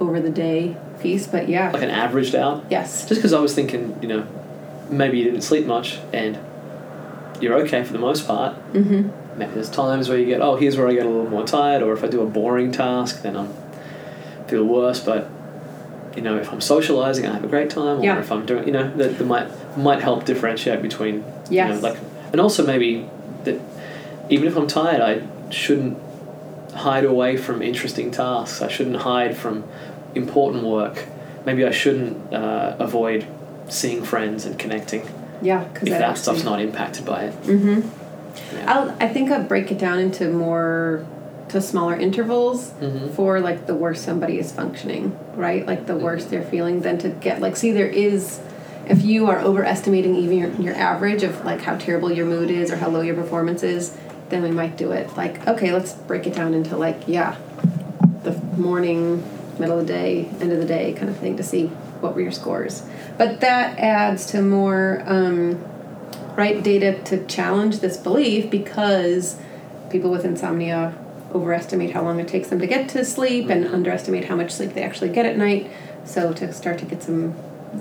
over 0.00 0.18
the 0.18 0.30
day 0.30 0.76
piece, 1.02 1.26
but 1.26 1.48
yeah, 1.48 1.70
Like 1.70 1.82
an 1.82 1.90
averaged 1.90 2.34
out? 2.34 2.64
yes. 2.70 3.06
Just 3.08 3.20
because 3.20 3.32
I 3.32 3.40
was 3.40 3.54
thinking, 3.54 3.96
you 4.00 4.08
know, 4.08 4.26
maybe 4.90 5.18
you 5.18 5.24
didn't 5.24 5.42
sleep 5.42 5.66
much 5.66 5.98
and 6.12 6.38
you're 7.40 7.54
okay 7.64 7.82
for 7.82 7.92
the 7.92 7.98
most 7.98 8.26
part. 8.26 8.54
Mm-hmm. 8.72 9.38
Maybe 9.38 9.52
there's 9.54 9.70
times 9.70 10.08
where 10.08 10.18
you 10.18 10.26
get, 10.26 10.40
oh, 10.40 10.56
here's 10.56 10.76
where 10.76 10.86
I 10.88 10.92
get 10.94 11.06
a 11.06 11.08
little 11.08 11.28
more 11.30 11.44
tired, 11.46 11.82
or 11.82 11.92
if 11.92 12.04
I 12.04 12.06
do 12.08 12.20
a 12.22 12.26
boring 12.26 12.70
task, 12.70 13.22
then 13.22 13.36
I'm 13.36 13.52
feel 14.48 14.64
worse. 14.64 15.00
But 15.00 15.28
you 16.14 16.20
know, 16.22 16.36
if 16.36 16.52
I'm 16.52 16.60
socializing, 16.60 17.26
I 17.26 17.32
have 17.32 17.42
a 17.44 17.48
great 17.48 17.70
time, 17.70 18.00
or 18.00 18.04
Yeah. 18.04 18.18
if 18.20 18.30
I'm 18.30 18.44
doing, 18.44 18.66
you 18.66 18.72
know, 18.72 18.94
that, 18.96 19.16
that 19.18 19.24
might 19.26 19.48
might 19.78 20.02
help 20.02 20.24
differentiate 20.26 20.82
between, 20.82 21.24
you 21.50 21.64
know, 21.64 21.78
like, 21.80 21.96
and 22.32 22.40
also 22.40 22.66
maybe 22.66 23.08
that 23.44 23.58
even 24.28 24.46
if 24.46 24.56
I'm 24.56 24.66
tired, 24.66 25.00
I 25.00 25.22
shouldn't 25.50 25.96
hide 26.74 27.04
away 27.06 27.36
from 27.38 27.62
interesting 27.62 28.10
tasks. 28.10 28.60
I 28.60 28.68
shouldn't 28.68 28.96
hide 28.96 29.34
from 29.36 29.64
important 30.14 30.64
work. 30.64 31.06
Maybe 31.44 31.64
I 31.64 31.70
shouldn't 31.70 32.32
uh, 32.32 32.76
avoid 32.78 33.26
seeing 33.68 34.04
friends 34.04 34.44
and 34.46 34.58
connecting 34.58 35.02
Yeah, 35.40 35.64
because 35.64 35.88
if 35.88 35.98
that 35.98 36.18
stuff's 36.18 36.44
not 36.44 36.60
impacted 36.60 37.04
by 37.04 37.24
it. 37.24 37.42
Mm-hmm. 37.42 38.56
Yeah. 38.56 38.72
I'll, 38.74 38.90
I 39.00 39.08
think 39.08 39.30
I'll 39.30 39.42
break 39.44 39.70
it 39.70 39.78
down 39.78 39.98
into 39.98 40.30
more 40.30 41.04
to 41.48 41.60
smaller 41.60 41.94
intervals 41.96 42.70
Mhm. 42.80 43.10
for 43.10 43.40
like 43.40 43.66
the 43.66 43.74
worse 43.74 44.00
somebody 44.00 44.38
is 44.38 44.50
functioning, 44.52 45.18
right? 45.34 45.66
Like 45.66 45.86
the 45.86 45.96
worse 45.96 46.24
they're 46.24 46.42
feeling, 46.44 46.80
than 46.80 46.98
to 46.98 47.08
get 47.10 47.40
like 47.42 47.56
see 47.56 47.72
there 47.72 47.86
is 47.88 48.40
if 48.88 49.02
you 49.04 49.26
are 49.28 49.38
overestimating 49.40 50.16
even 50.16 50.38
your, 50.38 50.50
your 50.52 50.74
average 50.74 51.22
of 51.22 51.44
like 51.44 51.60
how 51.60 51.76
terrible 51.76 52.10
your 52.10 52.26
mood 52.26 52.50
is 52.50 52.70
or 52.70 52.76
how 52.76 52.88
low 52.88 53.00
your 53.00 53.14
performance 53.14 53.62
is, 53.62 53.96
then 54.30 54.42
we 54.42 54.50
might 54.50 54.76
do 54.76 54.92
it 54.92 55.14
like 55.16 55.46
okay, 55.46 55.72
let's 55.72 55.92
break 55.92 56.26
it 56.26 56.34
down 56.34 56.54
into 56.54 56.76
like 56.76 57.02
yeah, 57.06 57.36
the 58.22 58.32
morning, 58.56 59.22
middle 59.58 59.78
of 59.78 59.86
the 59.86 59.92
day, 59.92 60.28
end 60.40 60.52
of 60.52 60.58
the 60.58 60.66
day 60.66 60.92
kind 60.92 61.08
of 61.08 61.16
thing 61.16 61.36
to 61.36 61.42
see 61.42 61.66
what 62.00 62.14
were 62.14 62.20
your 62.20 62.32
scores. 62.32 62.82
But 63.18 63.40
that 63.40 63.78
adds 63.78 64.26
to 64.26 64.42
more. 64.42 65.02
Um, 65.06 65.64
right 66.36 66.62
data 66.62 66.98
to 67.04 67.24
challenge 67.26 67.80
this 67.80 67.96
belief 67.96 68.50
because 68.50 69.38
people 69.90 70.10
with 70.10 70.24
insomnia 70.24 70.96
overestimate 71.32 71.92
how 71.92 72.02
long 72.02 72.20
it 72.20 72.28
takes 72.28 72.48
them 72.48 72.58
to 72.58 72.66
get 72.66 72.88
to 72.90 73.04
sleep 73.04 73.48
and 73.48 73.66
underestimate 73.66 74.24
how 74.26 74.36
much 74.36 74.50
sleep 74.50 74.74
they 74.74 74.82
actually 74.82 75.10
get 75.10 75.26
at 75.26 75.36
night. 75.36 75.70
So 76.04 76.32
to 76.34 76.52
start 76.52 76.78
to 76.78 76.84
get 76.84 77.02
some 77.02 77.34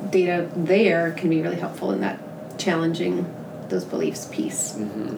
data 0.09 0.49
there 0.55 1.11
can 1.11 1.29
be 1.29 1.41
really 1.41 1.57
helpful 1.57 1.91
in 1.91 2.01
that 2.01 2.19
challenging 2.57 3.33
those 3.69 3.83
beliefs 3.83 4.25
piece. 4.31 4.73
Mhm. 4.73 5.17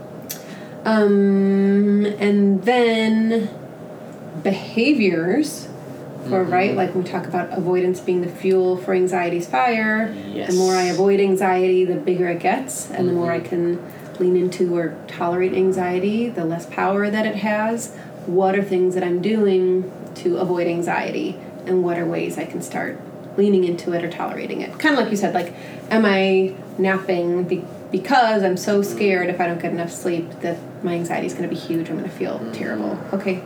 Um, 0.85 2.05
and 2.19 2.63
then 2.63 3.49
behaviors, 4.41 5.67
or 6.25 6.43
mm-hmm. 6.43 6.53
right, 6.53 6.75
like 6.75 6.95
we 6.95 7.03
talk 7.03 7.25
about 7.25 7.57
avoidance 7.57 7.99
being 7.99 8.21
the 8.21 8.29
fuel 8.29 8.77
for 8.77 8.93
anxiety's 8.93 9.47
fire. 9.47 10.13
Yes. 10.27 10.51
The 10.51 10.57
more 10.57 10.75
I 10.75 10.83
avoid 10.83 11.19
anxiety, 11.19 11.85
the 11.85 11.95
bigger 11.95 12.27
it 12.29 12.39
gets, 12.39 12.89
and 12.91 13.07
the 13.07 13.13
more 13.13 13.31
I 13.31 13.39
mm-hmm. 13.39 13.49
can 13.49 13.93
lean 14.19 14.35
into 14.35 14.75
or 14.75 14.95
tolerate 15.07 15.53
anxiety, 15.53 16.29
the 16.29 16.45
less 16.45 16.65
power 16.67 17.09
that 17.09 17.25
it 17.25 17.37
has. 17.37 17.95
What 18.25 18.55
are 18.57 18.63
things 18.63 18.95
that 18.95 19.03
I'm 19.03 19.21
doing 19.21 19.91
to 20.15 20.37
avoid 20.37 20.67
anxiety, 20.67 21.37
and 21.65 21.83
what 21.83 21.97
are 21.97 22.05
ways 22.05 22.37
I 22.37 22.45
can 22.45 22.61
start 22.61 22.99
leaning 23.37 23.63
into 23.63 23.93
it 23.93 24.03
or 24.03 24.09
tolerating 24.09 24.61
it? 24.61 24.77
Kind 24.79 24.95
of 24.95 25.01
like 25.01 25.11
you 25.11 25.17
said, 25.17 25.33
like, 25.33 25.53
am 25.89 26.05
I 26.05 26.55
napping 26.77 27.43
be- 27.43 27.65
because 27.91 28.43
I'm 28.43 28.57
so 28.57 28.81
scared 28.81 29.29
if 29.29 29.39
I 29.41 29.47
don't 29.47 29.61
get 29.61 29.71
enough 29.71 29.91
sleep 29.91 30.29
that 30.41 30.57
my 30.83 30.93
anxiety 30.93 31.27
is 31.27 31.33
going 31.33 31.49
to 31.49 31.53
be 31.53 31.59
huge? 31.59 31.89
I'm 31.89 31.97
going 31.97 32.09
to 32.09 32.15
feel 32.15 32.39
mm-hmm. 32.39 32.51
terrible. 32.51 32.97
Okay, 33.11 33.43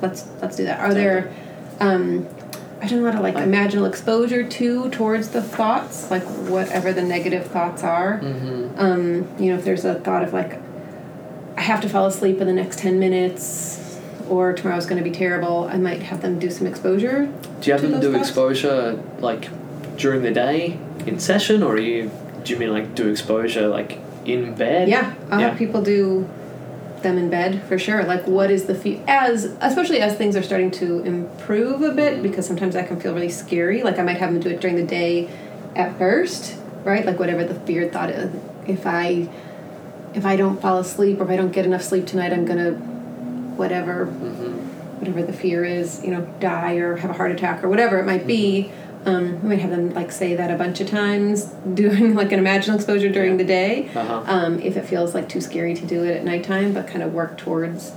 let's 0.00 0.26
let's 0.40 0.56
do 0.56 0.64
that. 0.64 0.80
Are 0.80 0.94
there 0.94 1.32
um, 1.80 2.26
I 2.82 2.86
don't 2.86 3.02
know 3.02 3.10
how 3.10 3.16
to 3.18 3.22
like 3.22 3.36
I- 3.36 3.44
imaginal 3.46 3.88
exposure 3.88 4.44
to 4.46 4.90
towards 4.90 5.28
the 5.28 5.42
thoughts, 5.42 6.10
like 6.10 6.22
whatever 6.24 6.92
the 6.92 7.02
negative 7.02 7.46
thoughts 7.46 7.82
are. 7.82 8.20
Mhm. 8.22 8.70
Um, 8.78 9.26
you 9.38 9.50
know, 9.52 9.58
if 9.58 9.64
there's 9.64 9.84
a 9.84 9.94
thought 9.94 10.22
of 10.22 10.32
like, 10.32 10.58
I 11.56 11.62
have 11.62 11.80
to 11.82 11.88
fall 11.88 12.06
asleep 12.06 12.40
in 12.40 12.46
the 12.46 12.52
next 12.52 12.78
ten 12.80 12.98
minutes, 12.98 13.98
or 14.28 14.52
tomorrow's 14.52 14.86
going 14.86 15.02
to 15.02 15.08
be 15.08 15.14
terrible, 15.14 15.68
I 15.72 15.76
might 15.78 16.02
have 16.02 16.20
them 16.22 16.38
do 16.38 16.50
some 16.50 16.66
exposure. 16.66 17.28
Do 17.60 17.66
you 17.70 17.72
have 17.72 17.82
them 17.82 18.00
do 18.00 18.12
thoughts? 18.12 18.28
exposure 18.28 18.98
like 19.20 19.48
during 19.96 20.22
the 20.22 20.30
day 20.32 20.78
in 21.06 21.18
session, 21.18 21.62
or 21.62 21.74
are 21.74 21.78
you? 21.78 22.10
Do 22.44 22.52
you 22.52 22.58
mean 22.58 22.72
like 22.72 22.94
do 22.94 23.08
exposure 23.08 23.66
like 23.68 23.98
in 24.26 24.54
bed? 24.54 24.88
Yeah, 24.88 25.14
I'll 25.30 25.40
Yeah. 25.40 25.48
have 25.50 25.58
people 25.58 25.80
do 25.80 26.26
them 27.04 27.16
in 27.16 27.30
bed 27.30 27.62
for 27.68 27.78
sure. 27.78 28.02
Like, 28.04 28.26
what 28.26 28.50
is 28.50 28.64
the 28.64 28.74
fe- 28.74 29.00
as 29.06 29.44
especially 29.60 30.00
as 30.00 30.16
things 30.16 30.34
are 30.34 30.42
starting 30.42 30.72
to 30.72 30.98
improve 31.04 31.82
a 31.82 31.92
bit 31.92 32.20
because 32.22 32.44
sometimes 32.46 32.74
that 32.74 32.88
can 32.88 32.98
feel 32.98 33.14
really 33.14 33.30
scary. 33.30 33.82
Like 33.84 33.98
I 34.00 34.02
might 34.02 34.16
have 34.16 34.32
them 34.32 34.42
do 34.42 34.48
it 34.50 34.60
during 34.60 34.74
the 34.76 34.82
day 34.84 35.30
at 35.76 35.96
first, 35.96 36.56
right? 36.82 37.06
Like 37.06 37.20
whatever 37.20 37.44
the 37.44 37.54
feared 37.54 37.92
thought 37.92 38.10
is. 38.10 38.34
If 38.66 38.86
I 38.86 39.28
if 40.14 40.24
I 40.26 40.34
don't 40.36 40.60
fall 40.60 40.78
asleep 40.78 41.20
or 41.20 41.24
if 41.24 41.30
I 41.30 41.36
don't 41.36 41.52
get 41.52 41.64
enough 41.64 41.82
sleep 41.82 42.06
tonight, 42.06 42.32
I'm 42.32 42.44
gonna 42.44 42.72
whatever 42.72 44.06
Mm-hmm. 44.06 44.98
whatever 45.00 45.22
the 45.22 45.32
fear 45.32 45.64
is, 45.64 46.02
you 46.04 46.10
know, 46.10 46.22
die 46.40 46.74
or 46.76 46.96
have 46.96 47.10
a 47.10 47.14
heart 47.14 47.30
attack 47.30 47.62
or 47.62 47.68
whatever 47.68 47.98
it 47.98 48.06
might 48.06 48.26
be. 48.26 48.72
Um, 49.06 49.42
we 49.42 49.50
might 49.50 49.58
have 49.58 49.70
them 49.70 49.92
like 49.92 50.10
say 50.10 50.34
that 50.34 50.50
a 50.50 50.56
bunch 50.56 50.80
of 50.80 50.88
times, 50.88 51.44
doing 51.74 52.14
like 52.14 52.32
an 52.32 52.40
imaginal 52.42 52.76
exposure 52.76 53.08
during 53.10 53.32
Yeah. 53.32 53.36
the 53.36 53.44
day. 53.44 53.88
Uh-huh. 53.94 54.22
Um, 54.26 54.60
if 54.60 54.76
it 54.76 54.84
feels 54.86 55.14
like 55.14 55.28
too 55.28 55.40
scary 55.40 55.74
to 55.74 55.84
do 55.86 56.04
it 56.04 56.16
at 56.16 56.24
nighttime, 56.24 56.72
but 56.72 56.86
kind 56.86 57.02
of 57.02 57.12
work 57.12 57.36
towards 57.36 57.92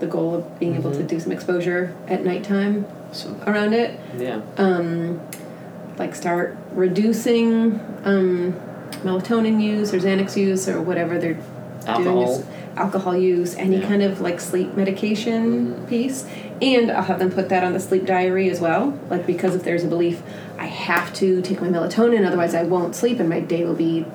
the 0.00 0.06
goal 0.06 0.34
of 0.34 0.58
being 0.58 0.74
able 0.74 0.90
to 0.90 0.98
Mhm. 0.98 1.06
do 1.08 1.20
some 1.20 1.32
exposure 1.32 1.92
at 2.08 2.24
nighttime 2.24 2.84
So, 3.12 3.34
around 3.46 3.72
it. 3.74 3.98
yeah. 4.18 4.40
Um, 4.58 5.20
like 5.98 6.14
start 6.14 6.56
reducing 6.74 7.78
um, 8.04 8.54
melatonin 9.04 9.62
use 9.62 9.94
or 9.94 9.98
Xanax 9.98 10.36
use 10.36 10.68
or 10.68 10.82
whatever 10.82 11.18
they're 11.18 11.34
doing 11.34 11.44
Alcohol. 11.86 12.38
is 12.40 12.44
alcohol 12.76 13.16
use, 13.16 13.54
any 13.56 13.78
Yeah. 13.78 13.86
kind 13.88 14.02
of 14.02 14.20
like 14.20 14.40
sleep 14.40 14.76
medication 14.76 15.74
Mhm. 15.74 15.88
piece. 15.88 16.24
And 16.62 16.90
I'll 16.90 17.02
have 17.02 17.18
them 17.18 17.30
put 17.30 17.48
that 17.48 17.62
on 17.64 17.72
the 17.72 17.80
sleep 17.80 18.06
diary 18.06 18.48
as 18.50 18.60
well. 18.60 18.94
Like 19.10 19.26
because 19.26 19.54
if 19.54 19.62
there's 19.64 19.84
a 19.84 19.88
belief 19.88 20.22
I 20.58 20.66
have 20.66 21.12
to 21.14 21.40
take 21.42 21.60
my 21.60 21.68
melatonin, 21.68 22.26
otherwise 22.26 22.54
I 22.54 22.62
won't 22.62 22.94
sleep 22.94 23.20
and 23.20 23.28
my 23.28 23.40
day 23.40 23.64
will 23.64 23.74
be 23.74 24.06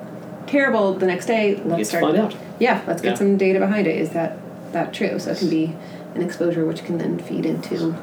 terrible 0.46 0.94
the 0.94 1.06
next 1.06 1.26
day. 1.26 1.60
Let's 1.64 1.88
start 1.90 2.04
find 2.04 2.16
out. 2.16 2.34
Yeah, 2.58 2.80
let's 2.86 3.02
get 3.02 3.10
Yeah. 3.10 3.14
some 3.18 3.36
data 3.36 3.58
behind 3.60 3.86
it. 3.86 3.96
Is 3.98 4.10
that 4.10 4.36
that 4.72 4.92
true? 4.92 5.18
So 5.18 5.30
it 5.32 5.38
can 5.38 5.48
be 5.48 5.74
an 6.14 6.22
exposure 6.22 6.64
which 6.64 6.84
can 6.84 6.98
then 6.98 7.18
feed 7.18 7.46
into 7.46 7.94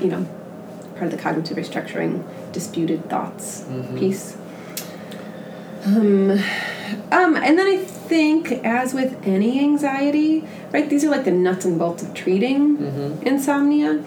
you 0.00 0.08
know, 0.10 0.26
part 0.96 1.04
of 1.04 1.16
the 1.16 1.22
cognitive 1.22 1.56
restructuring 1.56 2.20
disputed 2.52 3.08
thoughts 3.08 3.64
Mhm. 3.70 3.96
piece. 3.98 4.36
Um, 5.86 6.30
um, 7.12 7.36
and 7.36 7.58
then 7.58 7.66
I 7.66 7.78
think, 8.08 8.52
as 8.64 8.94
with 8.94 9.16
any 9.26 9.60
anxiety, 9.60 10.44
right, 10.72 10.88
these 10.88 11.04
are 11.04 11.10
like 11.10 11.24
the 11.24 11.30
nuts 11.30 11.64
and 11.64 11.78
bolts 11.78 12.02
of 12.02 12.14
treating 12.14 12.76
Mhm. 12.78 13.22
insomnia. 13.22 14.00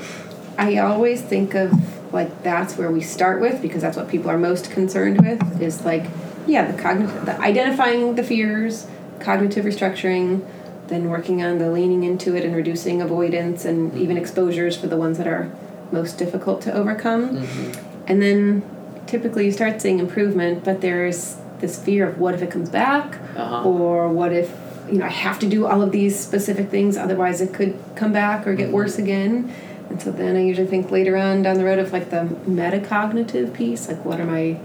I 0.58 0.78
always 0.78 1.22
think 1.22 1.54
of 1.54 1.74
like 2.14 2.44
that's 2.44 2.78
where 2.78 2.90
we 2.90 3.02
start 3.02 3.42
with 3.42 3.62
because 3.62 3.82
that's 3.82 3.98
what 3.98 4.08
people 4.08 4.32
are 4.32 4.38
most 4.38 4.72
concerned 4.72 5.22
with 5.22 5.62
is 5.62 5.84
like, 5.86 6.06
yeah, 6.46 6.72
the 6.72 6.82
cognitive, 6.82 7.26
the 7.26 7.40
identifying 7.42 8.16
the 8.16 8.24
fears, 8.24 8.88
cognitive 9.20 9.66
restructuring, 9.66 10.42
then 10.88 11.10
working 11.10 11.44
on 11.44 11.58
the 11.58 11.70
leaning 11.70 12.04
into 12.04 12.36
it 12.36 12.46
and 12.46 12.56
reducing 12.56 13.02
avoidance 13.02 13.66
and 13.66 13.94
even 13.98 14.18
exposures 14.18 14.78
for 14.78 14.88
the 14.88 14.96
ones 14.98 15.18
that 15.18 15.28
are 15.28 15.50
most 15.92 16.18
difficult 16.18 16.62
to 16.62 16.74
overcome. 16.74 17.38
Mhm. 17.38 17.76
And 18.08 18.22
then 18.22 18.62
typically 19.06 19.46
you 19.46 19.52
start 19.52 19.82
seeing 19.82 20.00
improvement, 20.00 20.64
but 20.64 20.80
there's 20.82 21.36
this 21.60 21.78
fear 21.82 22.08
of 22.10 22.20
what 22.20 22.34
if 22.34 22.42
it 22.42 22.52
comes 22.52 22.70
back? 22.70 23.18
Uh-huh. 23.36 23.64
Or 23.68 24.10
what 24.10 24.32
if, 24.32 24.52
you 24.92 25.00
know, 25.00 25.06
I 25.06 25.10
have 25.10 25.40
to 25.40 25.48
do 25.48 25.66
all 25.66 25.82
of 25.82 25.92
these 25.92 26.20
specific 26.20 26.70
things, 26.70 26.98
otherwise 26.98 27.42
it 27.42 27.54
could 27.54 27.78
come 27.96 28.14
back 28.14 28.46
or 28.48 28.54
get 28.56 28.70
Mhm. 28.70 28.74
worse 28.74 28.98
again. 28.98 29.52
And 29.90 30.02
so 30.02 30.12
then 30.12 30.36
I 30.36 30.44
usually 30.44 30.68
think 30.68 30.92
later 30.92 31.16
on 31.18 31.42
down 31.44 31.58
the 31.58 31.66
road 31.66 31.80
of 31.80 31.94
like 31.94 32.10
the 32.10 32.28
metacognitive 32.48 33.54
piece, 33.54 33.88
like 33.88 34.04
what 34.06 34.20
are 34.20 34.26
my 34.26 34.58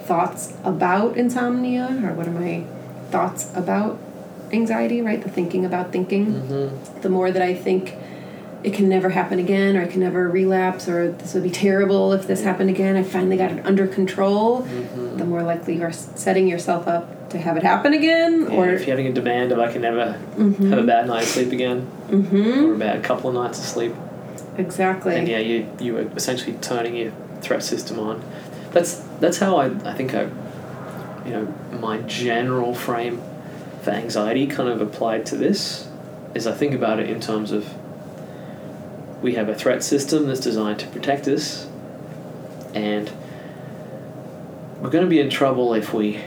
thoughts 0.00 0.52
about 0.64 1.16
insomnia 1.16 1.88
or 2.04 2.12
what 2.12 2.28
are 2.28 2.32
my 2.32 2.62
thoughts 3.10 3.50
about 3.56 3.98
anxiety, 4.52 5.00
right? 5.02 5.22
The 5.22 5.30
thinking 5.30 5.64
about 5.64 5.90
thinking 5.92 6.26
Mhm. 6.26 7.02
the 7.02 7.08
more 7.08 7.30
that 7.32 7.42
I 7.42 7.54
think 7.54 7.94
it 8.64 8.72
can 8.74 8.88
never 8.88 9.10
happen 9.10 9.38
again 9.38 9.76
or 9.76 9.82
I 9.82 9.86
can 9.86 10.00
never 10.00 10.28
relapse 10.28 10.88
or 10.88 11.12
this 11.12 11.34
would 11.34 11.42
be 11.42 11.50
terrible 11.50 12.12
if 12.12 12.26
this 12.26 12.42
happened 12.42 12.70
again. 12.70 12.96
I 12.96 13.02
finally 13.02 13.36
got 13.36 13.52
it 13.52 13.64
under 13.66 13.86
control. 13.86 14.62
Mm-hmm. 14.62 15.18
The 15.18 15.24
more 15.24 15.42
likely 15.42 15.76
you're 15.76 15.92
setting 15.92 16.48
yourself 16.48 16.88
up 16.88 17.28
to 17.30 17.38
have 17.38 17.56
it 17.56 17.62
happen 17.62 17.92
again 17.92 18.46
Or 18.48 18.66
or 18.66 18.68
if 18.70 18.86
you're 18.86 18.96
having 18.96 19.10
a 19.10 19.12
demand 19.12 19.52
of 19.52 19.58
I 19.58 19.70
can 19.72 19.82
never 19.82 20.18
Mhm. 20.36 20.70
have 20.70 20.78
a 20.78 20.82
bad 20.84 21.06
night's 21.06 21.28
sleep 21.28 21.52
again, 21.52 21.86
Mhm. 22.08 22.68
or 22.68 22.74
a 22.74 22.78
bad 22.78 23.02
couple 23.02 23.28
of 23.30 23.34
nights 23.34 23.58
of 23.58 23.64
sleep, 23.64 23.94
Exactly. 24.58 25.16
and 25.16 25.26
yeah, 25.28 25.38
you 25.38 25.66
you 25.80 25.96
are 25.98 26.06
essentially 26.16 26.54
turning 26.60 26.96
your 26.96 27.12
threat 27.42 27.62
system 27.62 27.98
on. 27.98 28.22
That's 28.72 29.02
that's 29.20 29.38
how 29.38 29.56
I 29.56 29.66
I 29.84 29.92
think 29.94 30.14
I, 30.14 30.26
you 31.26 31.32
know, 31.32 31.48
my 31.80 31.98
general 32.06 32.74
frame 32.74 33.20
for 33.82 33.90
anxiety 33.90 34.46
kind 34.46 34.68
of 34.68 34.80
applied 34.80 35.26
to 35.26 35.36
this, 35.36 35.88
is 36.34 36.46
I 36.46 36.52
think 36.52 36.74
about 36.74 37.00
it 37.00 37.08
in 37.10 37.20
terms 37.20 37.50
of. 37.52 37.66
We 39.22 39.34
have 39.34 39.48
a 39.48 39.54
threat 39.54 39.82
system 39.82 40.26
that's 40.26 40.40
designed 40.40 40.78
to 40.80 40.86
protect 40.88 41.26
us, 41.26 41.66
and 42.74 43.10
we're 44.80 44.90
going 44.90 45.04
to 45.04 45.10
be 45.10 45.20
in 45.20 45.30
trouble 45.30 45.72
if 45.74 45.92
we 45.94 46.20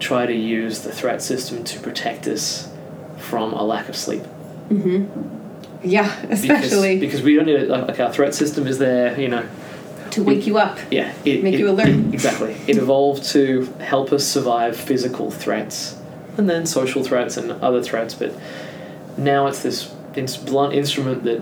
try 0.00 0.26
to 0.26 0.34
use 0.34 0.80
the 0.80 0.90
threat 0.92 1.22
system 1.22 1.62
to 1.64 1.78
protect 1.80 2.26
us 2.26 2.68
from 3.18 3.52
a 3.52 3.62
lack 3.62 3.88
of 3.88 3.96
sleep. 3.96 4.22
Mhm. 4.70 5.06
Yeah, 5.84 6.12
especially 6.30 6.98
because, 6.98 7.20
because 7.20 7.22
we 7.22 7.36
don't 7.36 7.46
need 7.46 7.56
it. 7.56 7.68
Like, 7.68 7.88
like 7.88 8.00
our 8.00 8.12
threat 8.12 8.34
system 8.34 8.66
is 8.66 8.78
there, 8.78 9.18
you 9.20 9.28
know. 9.28 9.44
to 10.10 10.22
wake 10.22 10.46
you 10.46 10.58
up. 10.58 10.78
Yeah, 10.90 11.12
it, 11.24 11.42
Make 11.42 11.54
it- 11.54 11.60
you 11.60 11.70
alert. 11.70 11.88
Exactly. 12.12 12.54
It 12.66 12.76
evolved 12.76 13.24
to 13.30 13.72
help 13.80 14.12
us 14.12 14.24
survive 14.26 14.76
physical 14.76 15.30
threats, 15.30 15.96
and 16.36 16.50
then 16.50 16.66
social 16.66 17.02
threats 17.04 17.36
and 17.36 17.50
other 17.52 17.82
threats. 17.82 18.14
But 18.14 18.34
now 19.16 19.46
it's 19.46 19.62
this 19.62 19.90
ins- 20.14 20.36
blunt 20.36 20.74
instrument 20.74 21.22
that 21.24 21.40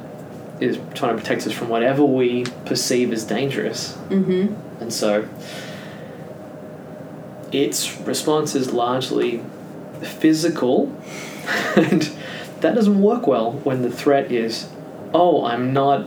is 0.61 0.79
trying 0.95 1.17
to 1.17 1.23
protect 1.23 1.47
us 1.47 1.53
from 1.53 1.69
whatever 1.69 2.05
we 2.05 2.45
perceive 2.67 3.13
as 3.13 3.25
dangerous. 3.25 3.97
Mhm. 4.11 4.55
And 4.81 4.93
so 4.93 5.25
its 7.53 7.99
response 8.01 8.55
is 8.55 8.73
largely 8.73 9.43
physical, 10.03 10.93
and 11.77 12.11
that 12.61 12.75
doesn't 12.75 13.01
work 13.01 13.27
well 13.27 13.53
when 13.65 13.83
the 13.83 13.91
threat 13.91 14.31
is, 14.31 14.69
oh, 15.13 15.45
I'm 15.45 15.73
not 15.73 16.07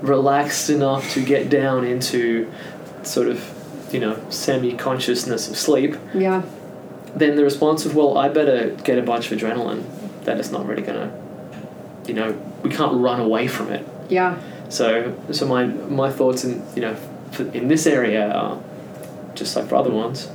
relaxed 0.00 0.68
enough 0.70 1.12
to 1.12 1.24
get 1.24 1.48
down 1.48 1.84
into 1.84 2.50
sort 3.02 3.28
of, 3.28 3.44
you 3.92 4.00
know, 4.00 4.16
semi 4.30 4.72
consciousness 4.74 5.48
of 5.48 5.56
sleep. 5.56 5.96
Yeah. 6.14 6.42
Then 7.14 7.36
the 7.36 7.44
response 7.44 7.84
of, 7.86 7.94
well, 7.94 8.16
I 8.18 8.28
better 8.28 8.70
get 8.84 8.98
a 8.98 9.02
bunch 9.02 9.30
of 9.30 9.38
adrenaline. 9.38 9.82
That 10.24 10.40
is 10.40 10.50
not 10.50 10.66
really 10.66 10.82
gonna, 10.82 11.12
you 12.06 12.14
know, 12.14 12.32
we 12.62 12.70
can't 12.70 13.00
run 13.00 13.20
away 13.20 13.46
from 13.46 13.70
it. 13.70 13.86
Yeah. 14.08 14.38
So, 14.68 15.14
so 15.30 15.46
my 15.46 15.64
my 15.66 16.10
thoughts 16.10 16.44
in 16.44 16.62
you 16.74 16.82
know 16.82 16.96
in 17.52 17.68
this 17.68 17.86
area 17.86 18.30
are 18.32 18.58
just 19.34 19.54
like 19.56 19.68
for 19.68 19.76
other 19.76 19.90
ones. 19.90 20.28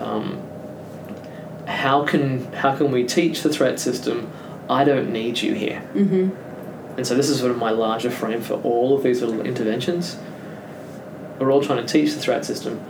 Um, 0.00 0.40
how 1.66 2.04
can 2.04 2.50
how 2.54 2.74
can 2.76 2.90
we 2.90 3.04
teach 3.04 3.42
the 3.42 3.48
threat 3.50 3.78
system? 3.78 4.30
I 4.70 4.84
don't 4.84 5.10
need 5.12 5.40
you 5.40 5.54
here, 5.54 5.82
Mhm. 5.94 6.30
and 6.96 7.06
so 7.06 7.14
this 7.14 7.28
is 7.30 7.38
sort 7.38 7.50
of 7.50 7.58
my 7.58 7.70
larger 7.70 8.10
frame 8.10 8.40
for 8.42 8.54
all 8.62 8.94
of 8.96 9.02
these 9.02 9.22
little 9.22 9.40
interventions. 9.40 10.16
We're 11.38 11.50
all 11.52 11.62
trying 11.62 11.84
to 11.86 11.90
teach 11.90 12.14
the 12.14 12.20
threat 12.20 12.44
system. 12.44 12.80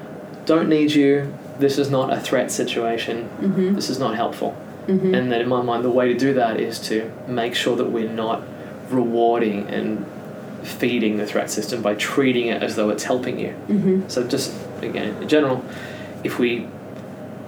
Don't 0.46 0.68
need 0.68 0.92
you. 0.92 1.32
This 1.58 1.78
is 1.78 1.90
not 1.90 2.12
a 2.12 2.18
threat 2.20 2.50
situation. 2.50 3.28
Mhm. 3.40 3.74
This 3.74 3.90
is 3.90 3.98
not 3.98 4.14
helpful. 4.16 4.54
Mhm. 4.88 5.14
And 5.16 5.30
then 5.30 5.40
in 5.42 5.48
my 5.48 5.62
mind, 5.62 5.84
the 5.84 5.90
way 5.90 6.08
to 6.08 6.18
do 6.18 6.34
that 6.34 6.58
is 6.58 6.78
to 6.88 7.10
make 7.26 7.54
sure 7.54 7.76
that 7.76 7.90
we're 7.90 8.08
not 8.08 8.42
rewarding 8.90 9.68
and 9.68 10.04
feeding 10.62 11.18
the 11.18 11.26
threat 11.26 11.50
system 11.50 11.82
by 11.82 11.94
treating 11.94 12.46
it 12.46 12.62
as 12.62 12.74
though 12.76 12.88
it's 12.90 13.04
helping 13.04 13.38
you. 13.38 13.54
Mhm. 13.68 14.02
So 14.08 14.24
just 14.24 14.52
again, 14.82 15.14
in 15.20 15.28
general, 15.28 15.62
if 16.24 16.38
we 16.38 16.66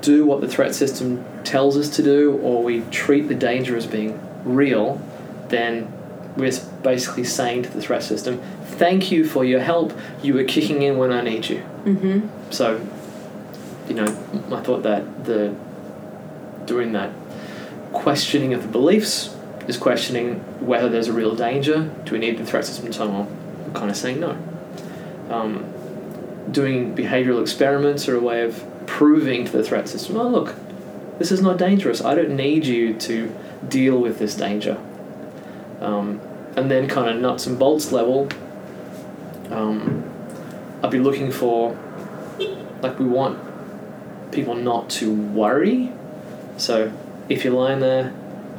do 0.02 0.25
what 0.25 0.40
the 0.40 0.49
threat 0.49 0.75
system 0.75 1.25
tells 1.44 1.76
us 1.76 1.88
to 1.90 2.02
do, 2.02 2.38
or 2.42 2.62
we 2.62 2.82
treat 2.90 3.28
the 3.28 3.35
danger 3.35 3.76
as 3.76 3.87
being 3.87 4.18
real, 4.44 5.00
then 5.48 5.88
we're 6.37 6.53
basically 6.83 7.24
saying 7.24 7.62
to 7.62 7.70
the 7.70 7.81
threat 7.81 8.03
system, 8.03 8.38
"Thank 8.66 9.11
you 9.11 9.24
for 9.24 9.44
your 9.44 9.61
help. 9.61 9.92
You 10.22 10.35
were 10.35 10.44
kicking 10.44 10.83
in 10.83 10.96
when 10.96 11.11
I 11.11 11.22
need 11.22 11.48
you." 11.48 11.61
Mhm. 11.85 12.22
So, 12.50 12.79
you 13.88 13.94
know, 13.94 14.07
I 14.53 14.61
thought 14.61 14.83
that 14.85 15.24
the 15.24 15.50
doing 16.66 16.92
that 16.92 17.11
questioning 17.92 18.55
of 18.55 18.62
the 18.62 18.68
beliefs 18.68 19.35
is 19.68 19.76
questioning 19.76 20.37
whether 20.64 20.88
there's 20.88 21.09
a 21.09 21.12
real 21.12 21.35
danger. 21.35 21.90
Do 22.05 22.12
we 22.12 22.18
need 22.18 22.38
the 22.38 22.46
threat 22.46 22.64
system 22.64 22.90
to 22.90 22.98
turn 22.98 23.11
on? 23.11 23.26
I'm 23.66 23.74
kind 23.74 23.90
of 23.90 23.96
saying 23.96 24.20
no. 24.20 24.37
Um, 25.31 25.64
doing 26.50 26.96
behavioral 26.96 27.40
experiments 27.40 28.09
are 28.09 28.16
a 28.16 28.20
way 28.20 28.42
of 28.42 28.64
proving 28.87 29.44
to 29.44 29.53
the 29.53 29.62
threat 29.62 29.88
system, 29.88 30.16
oh 30.16 30.29
look, 30.29 30.55
this 31.18 31.31
is 31.31 31.40
not 31.40 31.59
dangerous. 31.59 32.03
I 32.03 32.14
don't 32.14 32.35
need 32.35 32.66
you 32.66 32.94
to 32.94 33.35
deal 33.68 33.98
with 33.98 34.18
this 34.18 34.35
danger. 34.35 34.79
Um, 35.81 36.20
and 36.57 36.70
then 36.70 36.88
kind 36.88 37.09
of 37.09 37.20
nuts 37.20 37.46
and 37.46 37.59
bolts 37.59 37.92
level, 37.92 38.29
um, 39.50 40.05
I'd 40.83 40.90
be 40.90 40.98
looking 40.98 41.31
for 41.31 41.79
like 42.83 42.98
we 42.98 43.05
want 43.05 43.38
people 44.33 44.55
not 44.55 44.90
to 44.90 45.12
worry. 45.12 45.92
So 46.57 46.92
if 47.31 47.45
you're 47.45 47.55
lying 47.55 47.81
there 47.81 48.12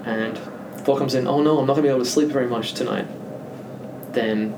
and 0.06 0.36
thought 0.84 0.98
comes 0.98 1.14
in, 1.14 1.28
oh 1.28 1.42
no, 1.44 1.60
I'm 1.60 1.68
not 1.68 1.74
gonna 1.74 1.84
be 1.84 1.90
able 1.90 2.00
to 2.00 2.06
sleep 2.06 2.30
very 2.30 2.48
much 2.48 2.74
tonight, 2.74 3.06
then 4.14 4.56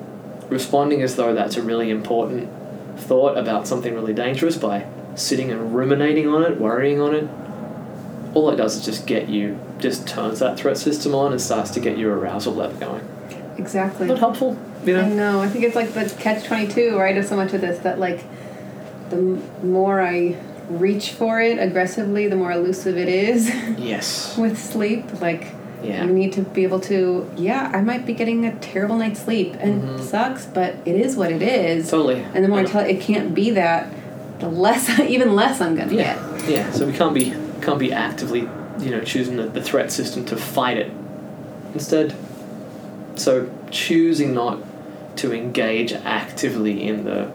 responding 0.49 1.01
as 1.01 1.15
though 1.15 1.33
that's 1.33 1.57
a 1.57 1.61
really 1.61 1.89
important 1.89 2.49
thought 2.97 3.37
about 3.37 3.67
something 3.67 3.93
really 3.93 4.13
dangerous 4.13 4.55
by 4.55 4.87
sitting 5.15 5.51
and 5.51 5.75
ruminating 5.75 6.27
on 6.27 6.43
it, 6.43 6.59
worrying 6.59 7.01
on 7.01 7.13
it, 7.13 7.27
all 8.35 8.49
it 8.49 8.55
does 8.55 8.77
is 8.77 8.85
just 8.85 9.05
get 9.05 9.29
you, 9.29 9.59
just 9.79 10.07
turns 10.07 10.39
that 10.39 10.57
threat 10.57 10.77
system 10.77 11.13
on 11.13 11.31
and 11.31 11.41
starts 11.41 11.71
to 11.71 11.79
get 11.79 11.97
your 11.97 12.15
arousal 12.17 12.53
level 12.53 12.77
going. 12.79 13.07
Exactly. 13.57 14.07
Not 14.07 14.19
helpful, 14.19 14.57
you 14.85 14.93
know? 14.93 15.01
I 15.01 15.09
know? 15.09 15.15
know. 15.15 15.41
I 15.41 15.49
think 15.49 15.65
it's 15.65 15.75
like 15.75 15.93
the 15.93 16.05
catch 16.19 16.45
twenty 16.45 16.67
two, 16.67 16.97
right? 16.97 17.15
Of 17.17 17.25
so 17.25 17.35
much 17.35 17.53
of 17.53 17.61
this 17.61 17.79
that 17.79 17.99
like, 17.99 18.23
the 19.09 19.17
m- 19.17 19.71
more 19.71 20.01
I 20.01 20.37
reach 20.79 21.11
for 21.11 21.41
it 21.41 21.57
aggressively, 21.59 22.27
the 22.27 22.35
more 22.35 22.51
elusive 22.51 22.97
it 22.97 23.07
is 23.09 23.49
Yes. 23.77 24.37
with 24.43 24.57
sleep. 24.57 25.05
Like, 25.21 25.47
Yeah. 25.83 26.05
you 26.05 26.13
need 26.13 26.31
to 26.33 26.41
be 26.41 26.63
able 26.63 26.79
to. 26.81 27.29
Yeah, 27.37 27.69
I 27.73 27.81
might 27.81 28.05
be 28.05 28.13
getting 28.13 28.45
a 28.45 28.53
terrible 28.55 28.97
night's 28.97 29.21
sleep, 29.21 29.55
and 29.59 29.83
Mhm. 29.83 29.99
it 29.99 30.03
sucks, 30.03 30.45
but 30.45 30.75
it 30.85 30.95
is 30.95 31.15
what 31.17 31.31
it 31.31 31.41
is. 31.41 31.89
Totally. 31.91 32.23
And 32.33 32.43
the 32.43 32.47
more 32.49 32.59
I 32.59 32.63
tell 32.63 32.81
it, 32.85 32.89
it 32.89 33.01
can't 33.01 33.33
be 33.35 33.51
that, 33.51 33.87
the 34.39 34.47
less, 34.49 34.89
even 35.15 35.35
less 35.35 35.59
I'm 35.61 35.75
gonna 35.75 35.93
Yeah, 35.93 36.15
get. 36.37 36.49
yeah. 36.49 36.71
So 36.71 36.85
we 36.85 36.93
can't 36.93 37.13
be 37.13 37.33
can't 37.61 37.79
be 37.79 37.91
actively, 37.93 38.47
you 38.79 38.91
know, 38.91 38.99
choosing 39.01 39.37
the, 39.37 39.43
the 39.43 39.61
threat 39.61 39.89
system 39.91 40.25
to 40.25 40.35
fight 40.35 40.77
it. 40.77 40.91
Instead, 41.73 42.13
so 43.15 43.49
choosing 43.71 44.33
not 44.33 44.59
to 45.17 45.31
engage 45.33 45.93
actively 46.05 46.85
in 46.87 47.03
the 47.05 47.27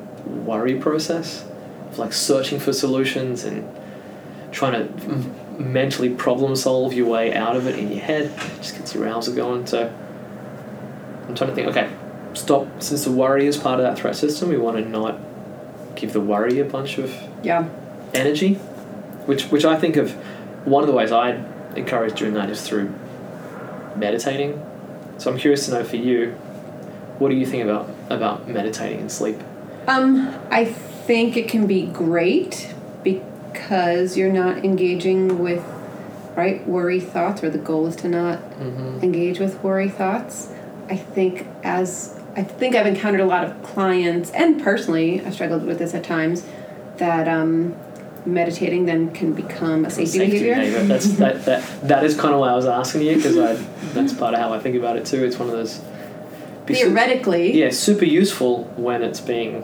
worry 0.44 0.74
process, 0.74 1.44
of 1.90 1.98
like 1.98 2.12
searching 2.12 2.58
for 2.60 2.72
solutions 2.72 3.44
and 3.44 3.66
trying 4.52 4.72
to 4.72 5.04
m- 5.04 5.72
mentally 5.72 6.10
problem 6.10 6.54
solve 6.56 6.92
your 6.92 7.06
way 7.08 7.34
out 7.34 7.56
of 7.56 7.66
it 7.66 7.78
in 7.78 7.90
your 7.90 8.00
head, 8.00 8.32
just 8.58 8.76
gets 8.76 8.94
your 8.94 9.04
arousal 9.04 9.34
going. 9.34 9.66
So 9.66 9.92
I'm 11.28 11.34
trying 11.34 11.50
to 11.50 11.54
think. 11.54 11.68
Okay, 11.68 11.90
stop. 12.34 12.66
Since 12.82 13.04
the 13.04 13.12
worry 13.12 13.46
is 13.46 13.56
part 13.56 13.80
of 13.80 13.84
that 13.84 13.98
threat 13.98 14.16
system, 14.16 14.48
we 14.48 14.56
want 14.56 14.76
to 14.76 14.88
not 14.88 15.18
give 15.96 16.12
the 16.12 16.20
worry 16.20 16.58
a 16.60 16.64
bunch 16.64 16.98
of 16.98 17.12
Yeah. 17.42 17.68
energy, 18.14 18.54
which 19.26 19.44
which 19.50 19.64
I 19.64 19.76
think 19.76 19.96
of 19.96 20.12
one 20.64 20.82
of 20.82 20.86
the 20.88 20.94
ways 20.94 21.12
I 21.12 21.42
encourage 21.76 22.18
doing 22.18 22.34
that 22.34 22.48
is 22.50 22.62
through 22.62 22.90
meditating. 23.96 24.60
So 25.18 25.30
I'm 25.30 25.38
curious 25.38 25.66
to 25.66 25.72
know 25.72 25.84
for 25.84 25.96
you, 25.96 26.30
what 27.18 27.28
do 27.30 27.34
you 27.34 27.44
think 27.46 27.64
about 27.64 27.88
about 28.10 28.48
meditating 28.48 29.00
and 29.00 29.10
sleep? 29.10 29.38
Um, 29.88 30.34
I 30.50 30.66
think 31.08 31.38
it 31.38 31.48
can 31.48 31.66
be 31.66 31.86
great 31.86 32.74
because 33.02 34.14
you're 34.16 34.32
not 34.32 34.58
engaging 34.62 35.38
with 35.38 35.64
right 36.36 36.64
worry 36.68 37.00
thoughts, 37.00 37.42
or 37.42 37.48
the 37.50 37.58
goal 37.58 37.86
is 37.86 37.96
to 37.96 38.08
not 38.08 38.38
Mm-hmm. 38.58 39.00
engage 39.02 39.38
with 39.38 39.62
worry 39.64 39.88
thoughts. 39.88 40.52
I 40.90 40.96
think 40.96 41.46
as 41.64 42.20
I 42.36 42.42
think 42.42 42.74
I've 42.76 42.86
encountered 42.86 43.20
a 43.20 43.26
lot 43.26 43.44
of 43.44 43.62
clients, 43.62 44.30
and 44.32 44.62
personally, 44.62 45.20
I've 45.24 45.32
struggled 45.34 45.64
with 45.64 45.78
this 45.78 45.94
at 45.94 46.04
times, 46.04 46.44
that 46.98 47.26
um, 47.26 47.74
meditating 48.26 48.84
then 48.86 49.10
can 49.14 49.32
become 49.32 49.84
a 49.86 49.90
safety, 49.90 50.18
behavior. 50.18 50.82
That's 50.84 51.06
that, 51.22 51.44
that 51.46 51.62
that 51.88 52.04
is 52.04 52.16
kind 52.16 52.34
of 52.34 52.40
why 52.40 52.50
I 52.50 52.54
was 52.56 52.66
asking 52.66 53.02
you 53.02 53.16
because 53.16 53.36
that's 53.94 54.12
part 54.12 54.34
of 54.34 54.40
how 54.40 54.52
I 54.52 54.58
think 54.60 54.76
about 54.76 54.96
it 54.96 55.06
too. 55.06 55.24
It's 55.24 55.38
one 55.38 55.48
of 55.48 55.54
those 55.54 55.74
su- 55.76 55.82
Theoretically, 56.66 57.58
yeah, 57.58 57.70
super 57.70 58.04
useful 58.04 58.64
when 58.76 59.02
it's 59.02 59.20
being 59.20 59.62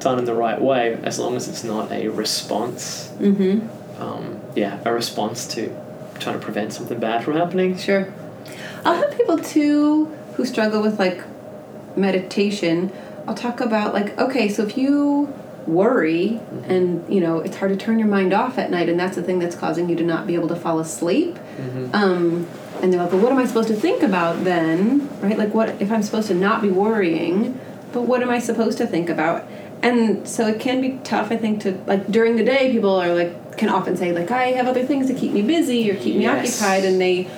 done 0.00 0.18
in 0.18 0.24
the 0.24 0.34
right 0.34 0.60
way, 0.60 0.94
as 1.02 1.18
long 1.18 1.36
as 1.36 1.48
it's 1.48 1.64
not 1.64 1.90
a 1.92 2.08
response. 2.08 3.08
Mm-hmm. 3.18 4.02
Um, 4.02 4.40
yeah, 4.56 4.80
a 4.84 4.92
response 4.92 5.46
to 5.54 5.74
trying 6.18 6.38
to 6.38 6.44
prevent 6.44 6.72
something 6.72 6.98
bad 6.98 7.24
from 7.24 7.34
happening. 7.34 7.76
Sure. 7.78 8.12
I'll 8.84 8.94
have 8.94 9.16
people 9.16 9.38
too 9.38 10.06
who 10.34 10.44
struggle 10.44 10.80
with 10.82 10.98
like 10.98 11.22
meditation, 11.96 12.92
I'll 13.26 13.34
talk 13.34 13.60
about 13.60 13.92
like, 13.94 14.18
okay, 14.18 14.48
so 14.48 14.62
if 14.64 14.76
you 14.76 15.32
worry 15.66 16.40
Mm-hmm. 16.50 16.70
and 16.70 17.14
you 17.14 17.20
know 17.20 17.40
it's 17.40 17.56
hard 17.58 17.70
to 17.70 17.76
turn 17.76 17.98
your 17.98 18.08
mind 18.08 18.32
off 18.32 18.56
at 18.58 18.70
night 18.70 18.88
and 18.88 18.98
that's 18.98 19.14
the 19.14 19.22
thing 19.22 19.38
that's 19.38 19.54
causing 19.54 19.88
you 19.90 19.94
to 19.94 20.02
not 20.02 20.26
be 20.26 20.34
able 20.34 20.48
to 20.48 20.56
fall 20.56 20.80
asleep 20.80 21.36
Mm-hmm. 21.36 21.94
um, 21.94 22.46
and 22.82 22.90
they're 22.92 23.00
like 23.02 23.12
well 23.12 23.20
what 23.20 23.30
am 23.30 23.38
i 23.38 23.44
supposed 23.44 23.68
to 23.68 23.74
think 23.74 24.02
about 24.02 24.42
then 24.42 25.08
right 25.20 25.36
like 25.36 25.52
what 25.52 25.68
if 25.80 25.92
i'm 25.92 26.02
supposed 26.02 26.28
to 26.28 26.34
not 26.34 26.62
be 26.62 26.70
worrying 26.70 27.60
but 27.92 28.02
what 28.02 28.22
am 28.22 28.30
i 28.30 28.38
supposed 28.38 28.78
to 28.78 28.86
think 28.86 29.10
about 29.10 29.46
and 29.82 30.26
so 30.28 30.46
it 30.46 30.60
can 30.60 30.80
be 30.80 30.98
tough 31.04 31.30
i 31.32 31.36
think 31.36 31.60
to 31.60 31.72
like 31.86 32.06
during 32.08 32.36
the 32.36 32.44
day 32.44 32.70
people 32.70 32.94
are 32.94 33.14
like 33.14 33.56
can 33.56 33.68
often 33.68 33.96
say 33.96 34.12
like 34.12 34.30
i 34.30 34.46
have 34.48 34.66
other 34.66 34.84
things 34.84 35.06
to 35.06 35.14
keep 35.14 35.32
me 35.32 35.42
busy 35.42 35.90
or 35.90 35.94
keep 35.96 36.16
me 36.16 36.22
Yes. 36.22 36.60
occupied 36.60 36.84
and 36.84 37.00
they 37.00 37.28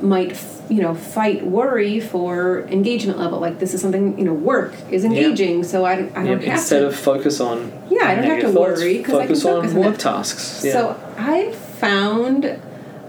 might 0.00 0.36
you 0.68 0.80
know 0.80 0.94
fight 0.94 1.44
worry 1.46 2.00
for 2.00 2.62
engagement 2.68 3.18
level 3.18 3.38
like 3.40 3.58
this 3.58 3.74
is 3.74 3.80
something 3.80 4.18
you 4.18 4.24
know 4.24 4.32
work 4.32 4.74
is 4.90 5.04
engaging 5.04 5.62
so 5.64 5.84
i 5.84 5.96
don't, 5.96 6.16
I 6.16 6.24
don't 6.24 6.42
have 6.42 6.58
instead 6.58 6.80
to 6.80 6.86
of 6.86 6.96
focus 6.96 7.40
on 7.40 7.70
Yeah, 7.90 8.06
I 8.08 8.14
don't 8.14 8.24
have 8.24 8.40
to 8.40 8.52
thoughts, 8.52 8.80
worry 8.80 9.02
'cause 9.02 9.14
I 9.14 9.26
can 9.26 9.36
focus 9.36 9.74
on 9.74 9.74
work 9.84 9.98
tasks. 9.98 10.62
Yeah. 10.64 10.72
So 10.72 11.00
I 11.18 11.52
found, 11.52 12.46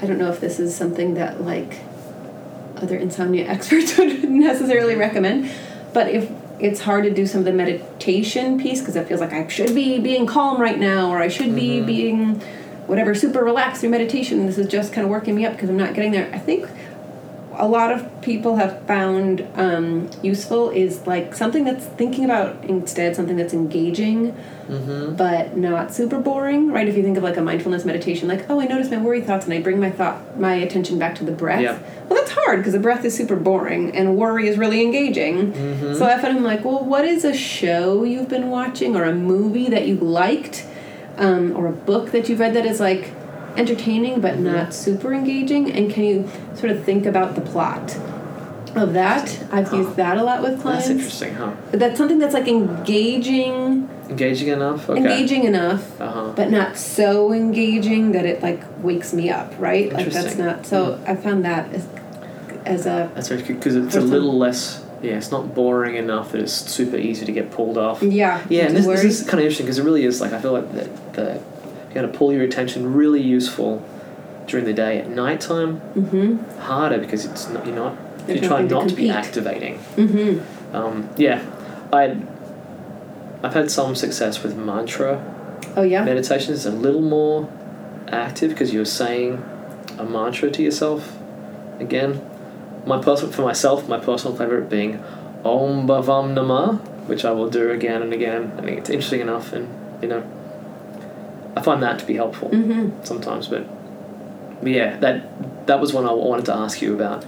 I 0.01 0.05
don't 0.05 0.17
know 0.17 0.29
if 0.29 0.39
this 0.41 0.59
is 0.59 0.75
something 0.75 1.13
that 1.15 1.41
like 1.41 1.79
other 2.77 2.97
insomnia 2.97 3.45
experts 3.55 3.97
would 3.97 4.29
necessarily 4.29 4.95
recommend, 4.95 5.49
but 5.93 6.09
if 6.09 6.29
it's 6.63 6.79
hard 6.81 7.03
to 7.03 7.11
do 7.11 7.27
some 7.27 7.39
of 7.39 7.45
the 7.45 7.51
meditation 7.53 8.59
piece 8.59 8.79
because 8.79 8.95
it 8.95 9.07
feels 9.07 9.19
like 9.19 9.33
I 9.33 9.45
should 9.47 9.75
be 9.75 9.99
being 9.99 10.25
calm 10.25 10.59
right 10.61 10.79
now 10.79 11.09
or 11.09 11.19
I 11.19 11.27
should 11.27 11.53
be 11.53 11.77
Mm-hmm. 11.77 11.85
being 11.85 12.39
whatever 12.87 13.13
super 13.15 13.43
relaxed 13.43 13.81
through 13.81 13.89
meditation. 13.89 14.45
This 14.45 14.57
is 14.57 14.67
just 14.67 14.93
kind 14.93 15.03
of 15.05 15.11
working 15.11 15.35
me 15.35 15.45
up 15.45 15.53
because 15.53 15.69
I'm 15.69 15.77
not 15.77 15.93
getting 15.93 16.11
there. 16.11 16.29
I 16.33 16.39
think 16.39 16.67
a 17.57 17.67
lot 17.67 17.91
of 17.91 18.21
people 18.21 18.55
have 18.55 18.81
found 18.87 19.47
um, 19.55 20.09
useful 20.21 20.69
is 20.69 21.05
like 21.05 21.35
something 21.35 21.63
that's 21.63 21.85
thinking 21.85 22.25
about 22.25 22.63
instead 22.65 23.15
something 23.15 23.35
that's 23.35 23.53
engaging 23.53 24.35
Mm-hmm. 24.63 25.15
but 25.17 25.57
not 25.57 25.93
super 25.93 26.17
boring 26.19 26.71
right 26.71 26.87
if 26.87 26.95
you 26.95 27.03
think 27.03 27.17
of 27.17 27.23
like 27.23 27.35
a 27.35 27.41
mindfulness 27.41 27.83
meditation 27.83 28.29
like 28.29 28.49
oh 28.49 28.61
i 28.61 28.65
notice 28.65 28.89
my 28.89 28.97
worry 28.97 29.19
thoughts 29.19 29.43
and 29.43 29.53
i 29.53 29.59
bring 29.61 29.77
my 29.77 29.91
thought 29.91 30.39
my 30.39 30.53
attention 30.53 30.97
back 30.97 31.15
to 31.15 31.25
the 31.25 31.33
breath 31.33 31.59
Yeah. 31.61 31.77
well 32.07 32.17
that's 32.17 32.31
hard 32.31 32.59
because 32.59 32.71
the 32.71 32.79
breath 32.79 33.03
is 33.03 33.13
super 33.13 33.35
boring 33.35 33.93
and 33.93 34.15
worry 34.15 34.47
is 34.47 34.57
really 34.57 34.81
engaging 34.81 35.51
Mm-hmm. 35.51 35.95
so 35.95 36.05
i 36.05 36.17
find 36.17 36.37
i'm 36.37 36.43
like 36.45 36.63
well 36.63 36.81
what 36.81 37.03
is 37.03 37.25
a 37.25 37.33
show 37.33 38.05
you've 38.05 38.29
been 38.29 38.49
watching 38.49 38.95
or 38.95 39.03
a 39.03 39.13
movie 39.13 39.67
that 39.67 39.85
you 39.85 39.95
liked 39.97 40.65
um, 41.17 41.53
or 41.57 41.67
a 41.67 41.73
book 41.73 42.11
that 42.11 42.29
you've 42.29 42.39
read 42.39 42.53
that 42.53 42.65
is 42.65 42.79
like 42.79 43.11
entertaining 43.57 44.19
but 44.21 44.39
not 44.39 44.73
super 44.73 45.13
engaging 45.13 45.71
and 45.71 45.91
can 45.93 46.03
you 46.03 46.29
sort 46.55 46.71
of 46.71 46.83
think 46.83 47.05
about 47.05 47.35
the 47.35 47.41
plot 47.41 47.95
of 48.75 48.93
that 48.93 49.39
i've 49.51 49.67
Huh. 49.69 49.77
used 49.77 49.95
that 49.97 50.17
a 50.17 50.23
lot 50.23 50.41
with 50.41 50.59
clients 50.61 50.87
That's 50.87 50.97
interesting, 50.99 51.35
huh? 51.35 51.51
but 51.69 51.79
that's 51.79 51.97
something 51.97 52.17
that's 52.19 52.33
like 52.33 52.47
engaging 52.47 53.89
Engaging 54.09 54.49
enough? 54.49 54.89
Okay. 54.89 54.99
engaging 54.99 55.43
enough 55.45 55.99
Uh-huh. 56.01 56.33
but 56.35 56.49
not 56.51 56.77
so 56.77 57.31
engaging 57.31 58.11
that 58.13 58.25
it 58.25 58.41
like 58.41 58.61
wakes 58.83 59.13
me 59.13 59.29
up 59.29 59.53
right 59.59 59.91
like 59.93 60.09
that's 60.11 60.35
not 60.35 60.65
so 60.65 60.99
i 61.05 61.15
found 61.15 61.45
that 61.45 61.71
as, 61.73 61.87
as 62.65 62.85
a 62.85 63.11
That's 63.13 63.27
very 63.29 63.41
good 63.43 63.57
because 63.59 63.75
it's 63.75 63.95
a 63.95 64.01
little 64.01 64.37
less. 64.37 64.83
Yeah, 65.01 65.17
it's 65.17 65.31
not 65.31 65.53
boring 65.53 65.95
enough 65.95 66.31
that 66.31 66.39
it's 66.39 66.53
super 66.53 66.95
easy 66.95 67.25
to 67.25 67.31
get 67.33 67.51
pulled 67.51 67.77
off. 67.77 68.01
yeah 68.01 68.41
Yeah, 68.49 68.67
and 68.67 68.75
this, 68.77 68.85
this 68.85 69.03
is 69.03 69.21
kind 69.27 69.33
of 69.33 69.39
interesting 69.41 69.65
because 69.65 69.77
it 69.79 69.83
really 69.83 70.05
is 70.05 70.21
like 70.21 70.31
I 70.31 70.39
feel 70.39 70.53
like 70.53 70.71
the, 70.71 70.85
the 71.11 71.41
you 71.93 72.01
got 72.01 72.11
to 72.11 72.17
pull 72.17 72.33
your 72.33 72.41
attention 72.41 72.91
really 72.93 73.21
useful 73.21 73.85
during 74.47 74.65
the 74.65 74.73
day. 74.73 74.99
At 74.99 75.09
nighttime, 75.09 75.79
mm-hmm 75.95 76.59
harder 76.59 76.97
because 76.97 77.25
it's 77.25 77.49
not, 77.49 77.65
you're 77.65 77.75
not 77.75 77.95
you're 78.27 78.37
trying 78.37 78.67
nothing 78.67 78.69
to 78.69 78.75
not 78.75 78.89
to 78.89 78.95
be 78.95 79.09
activating. 79.09 79.77
mm-hmm 79.95 80.75
Um, 80.75 81.09
yeah, 81.17 81.43
I 81.91 82.17
I've 83.43 83.53
had 83.53 83.69
some 83.69 83.95
success 83.95 84.41
with 84.41 84.55
mantra 84.55 85.21
oh 85.75 85.83
yeah 85.83 86.03
meditation. 86.03 86.53
It's 86.53 86.65
a 86.65 86.71
little 86.71 87.01
more 87.01 87.51
active 88.09 88.49
because 88.51 88.73
you're 88.73 88.85
saying 88.85 89.43
a 89.99 90.03
mantra 90.03 90.49
to 90.51 90.63
yourself. 90.63 91.17
Again, 91.79 92.21
my 92.85 93.01
personal 93.01 93.31
for 93.31 93.43
myself, 93.43 93.87
my 93.87 93.99
personal 93.99 94.35
favorite 94.35 94.69
being 94.69 95.03
Om 95.43 95.87
Bhavam 95.87 96.33
Nama, 96.33 96.75
which 97.07 97.25
I 97.25 97.31
will 97.31 97.49
do 97.49 97.71
again 97.71 98.01
and 98.01 98.13
again. 98.13 98.53
I 98.57 98.61
think 98.61 98.79
it's 98.79 98.89
interesting 98.89 99.21
enough, 99.21 99.53
and 99.53 99.67
you 100.01 100.07
know, 100.07 100.23
I 101.55 101.61
find 101.61 101.81
that 101.83 101.99
to 101.99 102.05
be 102.05 102.15
helpful 102.15 102.49
mm-hmm 102.49 103.03
sometimes. 103.03 103.47
But, 103.47 103.67
but 104.61 104.71
yeah, 104.71 104.97
that 104.97 105.65
that 105.67 105.79
was 105.79 105.93
one 105.93 106.05
I 106.05 106.11
wanted 106.11 106.45
to 106.45 106.53
ask 106.55 106.81
you 106.81 106.93
about. 106.93 107.25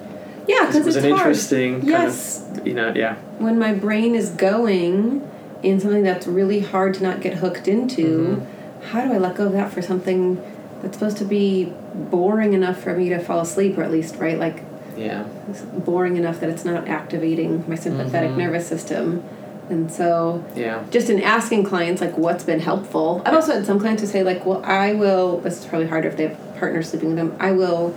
yeah 0.47 0.61
because 0.65 0.75
It 0.77 0.85
was 0.85 0.95
it's 0.95 1.05
an 1.05 1.11
hard 1.11 1.21
interesting 1.27 1.71
kind 1.81 1.88
yes 1.91 2.47
of 2.57 2.67
you 2.67 2.73
know 2.73 2.91
yeah 2.95 3.15
when 3.39 3.57
my 3.59 3.73
brain 3.73 4.15
is 4.15 4.29
going 4.29 5.21
in 5.63 5.79
something 5.79 6.03
that's 6.03 6.27
really 6.27 6.59
hard 6.59 6.93
to 6.95 7.03
not 7.03 7.21
get 7.21 7.35
hooked 7.38 7.67
into 7.67 8.05
Mm-hmm. 8.05 8.85
how 8.89 9.01
do 9.05 9.11
i 9.13 9.17
let 9.17 9.35
go 9.35 9.45
of 9.47 9.53
that 9.53 9.71
for 9.71 9.81
something 9.81 10.21
that's 10.81 10.97
supposed 10.97 11.17
to 11.17 11.25
be 11.25 11.73
boring 11.95 12.53
enough 12.53 12.77
for 12.83 12.95
me 12.95 13.09
to 13.09 13.19
fall 13.19 13.39
asleep 13.41 13.77
or 13.77 13.83
at 13.83 13.91
least 13.91 14.15
right 14.17 14.38
like 14.38 14.57
yeah 14.97 15.23
boring 15.91 16.15
enough 16.17 16.39
that 16.41 16.49
it's 16.49 16.65
not 16.65 16.88
activating 16.88 17.63
my 17.67 17.75
sympathetic 17.75 18.31
Mhm. 18.31 18.38
nervous 18.38 18.67
system. 18.67 19.23
And 19.69 19.91
so, 19.91 20.43
yeah 20.56 20.84
just 20.91 21.10
in 21.10 21.21
asking 21.21 21.63
clients, 21.63 22.01
like, 22.01 22.17
what's 22.17 22.43
been 22.43 22.60
helpful, 22.60 23.21
I've 23.25 23.34
also 23.34 23.54
had 23.54 23.65
some 23.65 23.80
clients 23.80 24.01
who 24.01 24.08
say, 24.08 24.23
like, 24.23 24.45
well, 24.45 24.62
I 24.63 24.93
will, 24.93 25.39
this 25.39 25.60
is 25.60 25.65
probably 25.65 25.88
harder 25.88 26.08
if 26.08 26.17
they 26.17 26.28
have 26.28 26.38
partners 26.58 26.89
sleeping 26.89 27.10
with 27.10 27.17
them, 27.17 27.36
I 27.39 27.51
will. 27.51 27.95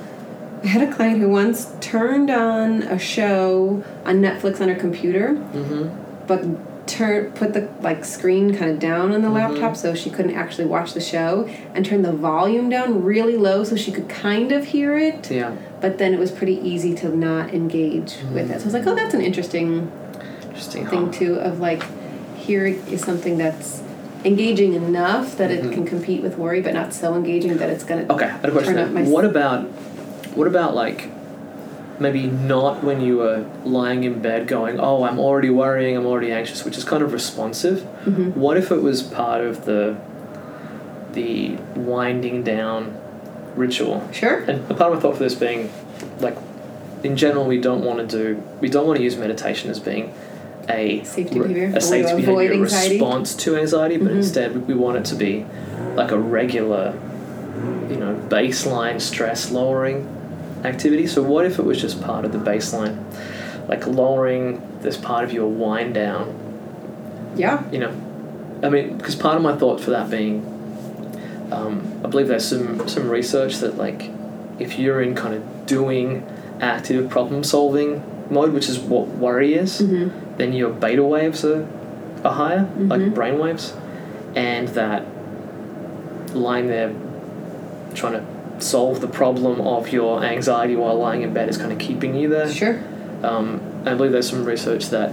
I 0.65 0.67
had 0.67 0.89
a 0.89 0.93
client 0.93 1.21
who 1.21 1.29
once 1.29 1.73
turned 1.81 2.31
on 2.31 2.83
a 2.83 2.99
show 2.99 3.85
on 4.05 4.21
Netflix 4.21 4.61
on 4.61 4.69
her 4.69 4.75
computer, 4.75 5.35
mm-hmm. 5.35 6.27
but 6.27 6.45
turn 6.89 7.31
put 7.33 7.53
the 7.53 7.69
like 7.83 8.03
screen 8.05 8.57
kind 8.57 8.71
of 8.71 8.79
down 8.79 9.13
on 9.13 9.21
the 9.21 9.29
Mhm. 9.29 9.35
laptop 9.35 9.77
so 9.77 9.95
she 9.95 10.09
couldn't 10.09 10.35
actually 10.35 10.65
watch 10.65 10.95
the 10.95 11.03
show 11.03 11.47
and 11.75 11.85
turned 11.85 12.03
the 12.03 12.13
volume 12.13 12.71
down 12.71 13.05
really 13.05 13.37
low 13.37 13.63
so 13.63 13.77
she 13.77 13.93
could 13.93 14.09
kind 14.09 14.53
of 14.53 14.65
hear 14.65 14.97
it 14.97 15.31
yeah 15.31 15.53
but 15.83 15.99
then 15.99 16.15
it 16.15 16.19
was 16.19 16.31
pretty 16.31 16.59
easy 16.67 16.95
to 16.95 17.15
not 17.15 17.53
engage 17.55 18.17
with 18.33 18.51
it. 18.51 18.59
So 18.59 18.63
I 18.63 18.65
was 18.65 18.75
like, 18.75 18.87
oh, 18.87 18.95
that's 18.95 19.15
an 19.15 19.21
interesting 19.21 19.93
interesting 20.59 20.87
thing 20.87 21.11
too. 21.11 21.35
Of 21.37 21.61
like, 21.61 21.85
here 22.37 22.67
is 22.67 23.03
something 23.03 23.39
that's 23.39 23.83
engaging 24.25 24.75
enough 24.75 25.37
that 25.39 25.51
Mhm. 25.51 25.65
it 25.65 25.73
can 25.73 25.85
compete 25.87 26.23
with 26.23 26.37
worry, 26.37 26.61
but 26.61 26.75
not 26.75 26.93
so 26.93 27.15
engaging 27.15 27.57
that 27.59 27.71
it's 27.71 27.85
gonna. 27.85 28.05
Okay, 28.11 28.25
I 28.27 28.29
had 28.29 28.45
a 28.47 28.51
question. 28.51 28.75
Turn 28.75 28.85
up 28.85 28.91
my- 28.93 29.03
What 29.05 29.25
about 29.25 29.63
what 30.35 30.47
about 30.47 30.75
like 30.75 31.09
maybe 32.01 32.27
not 32.29 32.85
when 32.85 33.01
you 33.01 33.17
were 33.19 33.45
lying 33.65 34.05
in 34.05 34.21
bed 34.21 34.47
going, 34.47 34.79
"Oh, 34.79 35.03
I'm 35.05 35.19
already 35.19 35.51
worrying, 35.51 35.97
I'm 35.97 36.07
already 36.07 36.31
anxious," 36.33 36.65
which 36.65 36.77
is 36.79 36.85
kind 36.85 37.03
of 37.03 37.13
responsive. 37.13 37.85
Mhm. 38.07 38.37
What 38.37 38.57
if 38.57 38.71
it 38.71 38.83
was 38.83 39.03
part 39.03 39.41
of 39.43 39.65
the 39.65 39.95
the 41.13 41.53
winding 41.75 42.43
down 42.43 42.93
ritual? 43.57 44.03
Sure. 44.13 44.43
And 44.47 44.61
a 44.71 44.75
part 44.75 44.91
of 44.93 44.97
my 44.99 45.01
thought 45.01 45.17
for 45.17 45.23
this 45.23 45.35
being 45.35 45.71
like 46.21 46.37
in 47.03 47.17
general 47.17 47.45
we 47.47 47.59
don't 47.61 47.83
want 47.85 47.99
to 48.01 48.07
do 48.19 48.43
we 48.61 48.69
don't 48.69 48.87
want 48.87 48.99
to 48.99 49.03
use 49.05 49.17
meditation 49.17 49.71
as 49.71 49.79
being 49.81 50.13
a 50.69 51.03
Safety 51.05 51.39
behavior, 51.39 51.73
a 51.75 51.81
safety 51.81 52.13
or 52.13 52.19
avoid 52.19 52.37
behavior 52.49 52.63
anxiety. 52.65 52.95
response 52.95 53.35
to 53.35 53.57
anxiety, 53.57 53.97
but 53.97 54.13
Mhm. 54.13 54.17
instead 54.17 54.69
we 54.69 54.75
want 54.75 54.99
it 54.99 55.05
to 55.07 55.15
be 55.15 55.47
like 55.97 56.11
a 56.13 56.19
regular, 56.19 56.93
you 57.91 57.97
know, 57.97 58.15
baseline 58.29 59.01
stress 59.01 59.51
lowering 59.51 60.07
activity. 60.65 61.07
So 61.07 61.23
what 61.23 61.47
if 61.47 61.59
it 61.59 61.65
was 61.65 61.81
just 61.81 62.01
part 62.03 62.25
of 62.25 62.33
the 62.33 62.39
baseline, 62.39 62.97
like 63.69 63.87
lowering 63.87 64.61
this 64.83 64.97
part 64.97 65.25
of 65.25 65.33
your 65.33 65.47
wind 65.49 65.95
down? 65.95 66.35
Yeah. 67.37 67.63
You 67.73 67.79
know, 67.79 67.91
I 68.63 68.69
mean, 68.69 68.97
because 68.99 69.15
part 69.15 69.37
of 69.37 69.43
my 69.43 69.55
thought 69.57 69.81
for 69.81 69.91
that 69.91 70.11
being, 70.11 70.45
um, 71.51 71.83
I 72.05 72.09
believe 72.09 72.29
there's 72.29 72.45
some 72.45 72.87
some 72.89 73.09
research 73.09 73.59
that 73.59 73.79
like, 73.79 74.11
if 74.59 74.79
you're 74.79 75.01
in 75.01 75.15
kind 75.15 75.35
of 75.35 75.43
doing 75.67 76.25
active 76.61 77.09
problem 77.09 77.43
solving 77.45 78.03
mode, 78.31 78.53
which 78.53 78.69
is 78.69 78.79
what 78.79 79.09
worry 79.09 79.55
is, 79.55 79.81
Mm-hmm. 79.81 80.09
Then 80.39 80.53
your 80.53 80.71
beta 80.71 81.05
waves 81.05 81.45
are, 81.45 81.67
are 82.25 82.33
higher, 82.33 82.67
like 82.79 83.01
Mhm. 83.01 83.15
brain 83.15 83.39
waves, 83.39 83.75
and 84.35 84.69
that 84.69 85.03
lying 86.35 86.69
there 86.69 86.91
trying 87.95 88.13
to 88.15 88.23
solve 88.59 89.01
the 89.01 89.07
problem 89.07 89.61
of 89.61 89.93
your 89.93 90.23
anxiety 90.23 90.77
while 90.77 90.97
lying 90.97 91.23
in 91.23 91.33
bed 91.33 91.49
is 91.49 91.57
kind 91.57 91.73
of 91.73 91.79
keeping 91.79 92.15
you 92.15 92.29
there. 92.29 92.49
Sure. 92.49 92.79
Um, 93.23 93.61
I 93.87 93.95
believe 93.95 94.13
there's 94.13 94.31
some 94.31 94.45
research 94.45 94.91
that 94.91 95.13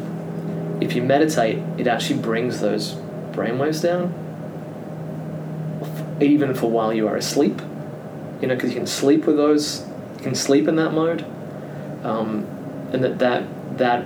if 0.82 0.96
you 0.96 1.02
meditate, 1.02 1.60
it 1.78 1.88
actually 1.88 2.20
brings 2.20 2.60
those 2.60 2.96
brain 3.34 3.58
waves 3.58 3.82
down, 3.82 4.14
even 6.20 6.54
for 6.54 6.70
while 6.70 6.94
you 6.94 7.08
are 7.08 7.16
asleep. 7.16 7.62
You 8.42 8.48
know, 8.48 8.56
because 8.56 8.72
you 8.72 8.76
can 8.76 8.88
sleep 8.88 9.26
with 9.26 9.38
those, 9.38 9.86
you 10.18 10.24
can 10.24 10.36
sleep 10.36 10.68
in 10.68 10.76
that 10.76 10.94
mode, 10.94 11.24
um, 12.04 12.46
and 12.92 13.04
that 13.04 13.20
that 13.20 13.44
that 13.78 14.06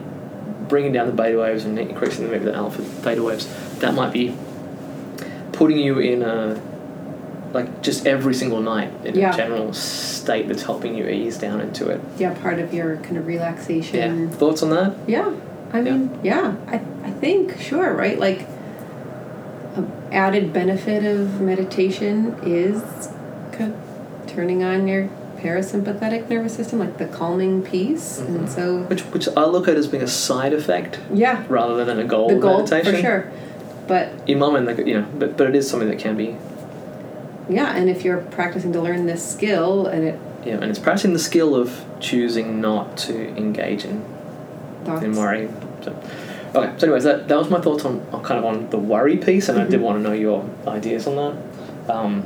bringing 0.69 0.93
down 0.93 1.07
the 1.07 1.13
beta 1.13 1.37
waves 1.37 1.65
and 1.65 1.77
increasing 1.77 2.29
maybe 2.29 2.45
the 2.45 2.55
alpha 2.55 2.81
theta 2.81 3.21
waves, 3.21 3.47
that 3.79 3.93
might 3.93 4.13
be 4.13 4.35
putting 5.51 5.77
you 5.79 5.99
in 5.99 6.21
a 6.21 6.61
like 7.51 7.81
just 7.81 8.05
every 8.05 8.33
single 8.35 8.61
night 8.61 8.93
in 9.03 9.15
Yeah. 9.15 9.33
a 9.33 9.37
general 9.37 9.73
state 9.73 10.47
that's 10.47 10.61
helping 10.63 10.95
you 10.95 11.07
ease 11.07 11.37
down 11.37 11.59
into 11.59 11.89
it. 11.89 11.99
Yeah. 12.17 12.33
Part 12.35 12.59
of 12.59 12.73
your 12.73 12.97
kind 12.97 13.17
of 13.17 13.25
relaxation. 13.25 14.29
Yeah. 14.29 14.35
Thoughts 14.35 14.61
on 14.61 14.69
that? 14.69 14.95
Yeah. 15.07 15.33
I 15.73 15.81
mean, 15.81 16.19
yeah, 16.23 16.55
I, 16.67 16.75
I 17.03 17.11
think, 17.11 17.59
sure, 17.59 17.93
right? 17.93 18.17
Like, 18.17 18.41
a 19.77 19.85
added 20.11 20.51
benefit 20.51 21.03
of 21.03 21.39
meditation 21.41 22.35
is 22.43 22.81
turning 24.25 24.63
on 24.63 24.87
your 24.87 25.09
parasympathetic 25.39 26.29
nervous 26.29 26.53
system, 26.55 26.79
like 26.79 26.97
the 26.97 27.05
calming 27.05 27.61
piece. 27.61 28.19
Mhm. 28.19 28.27
And 28.35 28.49
so, 28.49 28.79
Which, 28.83 29.01
which 29.13 29.27
I 29.37 29.45
look 29.45 29.67
at 29.67 29.75
as 29.75 29.87
being 29.87 30.03
a 30.03 30.07
side 30.07 30.53
effect 30.53 30.99
yeah, 31.13 31.43
rather 31.49 31.83
than 31.85 31.99
a 31.99 32.03
goal 32.03 32.29
the 32.29 32.35
of 32.35 32.41
goal 32.41 32.57
meditation. 32.59 32.95
for 32.95 33.01
sure. 33.01 33.31
But 33.87 34.27
my 34.27 34.35
mind, 34.51 34.65
like, 34.67 34.85
you 34.85 34.99
know, 34.99 35.05
but, 35.17 35.35
but 35.37 35.47
it 35.47 35.55
is 35.55 35.69
something 35.69 35.89
that 35.89 35.97
can 35.99 36.15
be, 36.15 36.35
yeah, 37.49 37.75
and 37.75 37.89
if 37.89 38.03
you're 38.05 38.19
practicing 38.19 38.71
to 38.73 38.81
learn 38.81 39.07
this 39.07 39.25
skill 39.27 39.87
and 39.87 40.03
it 40.03 40.19
know, 40.45 40.59
and 40.61 40.69
it's 40.69 40.79
practicing 40.79 41.13
the 41.13 41.19
skill 41.19 41.55
of 41.55 41.83
choosing 41.99 42.61
not 42.61 42.97
to 42.97 43.27
engage 43.35 43.83
in, 43.85 44.03
thoughts. 44.85 45.03
in 45.03 45.13
worry. 45.15 45.49
So, 45.81 45.91
okay, 46.55 46.71
so 46.77 46.85
anyways, 46.87 47.03
that, 47.03 47.27
that 47.27 47.37
was 47.37 47.49
my 47.49 47.59
thoughts 47.59 47.83
on, 47.85 48.05
on 48.13 48.23
kind 48.23 48.37
of 48.37 48.45
on 48.45 48.69
the 48.69 48.77
worry 48.77 49.17
piece, 49.17 49.49
and 49.49 49.59
I 49.59 49.65
did 49.65 49.79
Mhm. 49.79 49.83
want 49.83 49.97
to 49.97 50.03
know 50.03 50.13
your 50.15 50.45
ideas 50.67 51.07
on 51.07 51.15
that. 51.17 51.93
Um, 51.93 52.23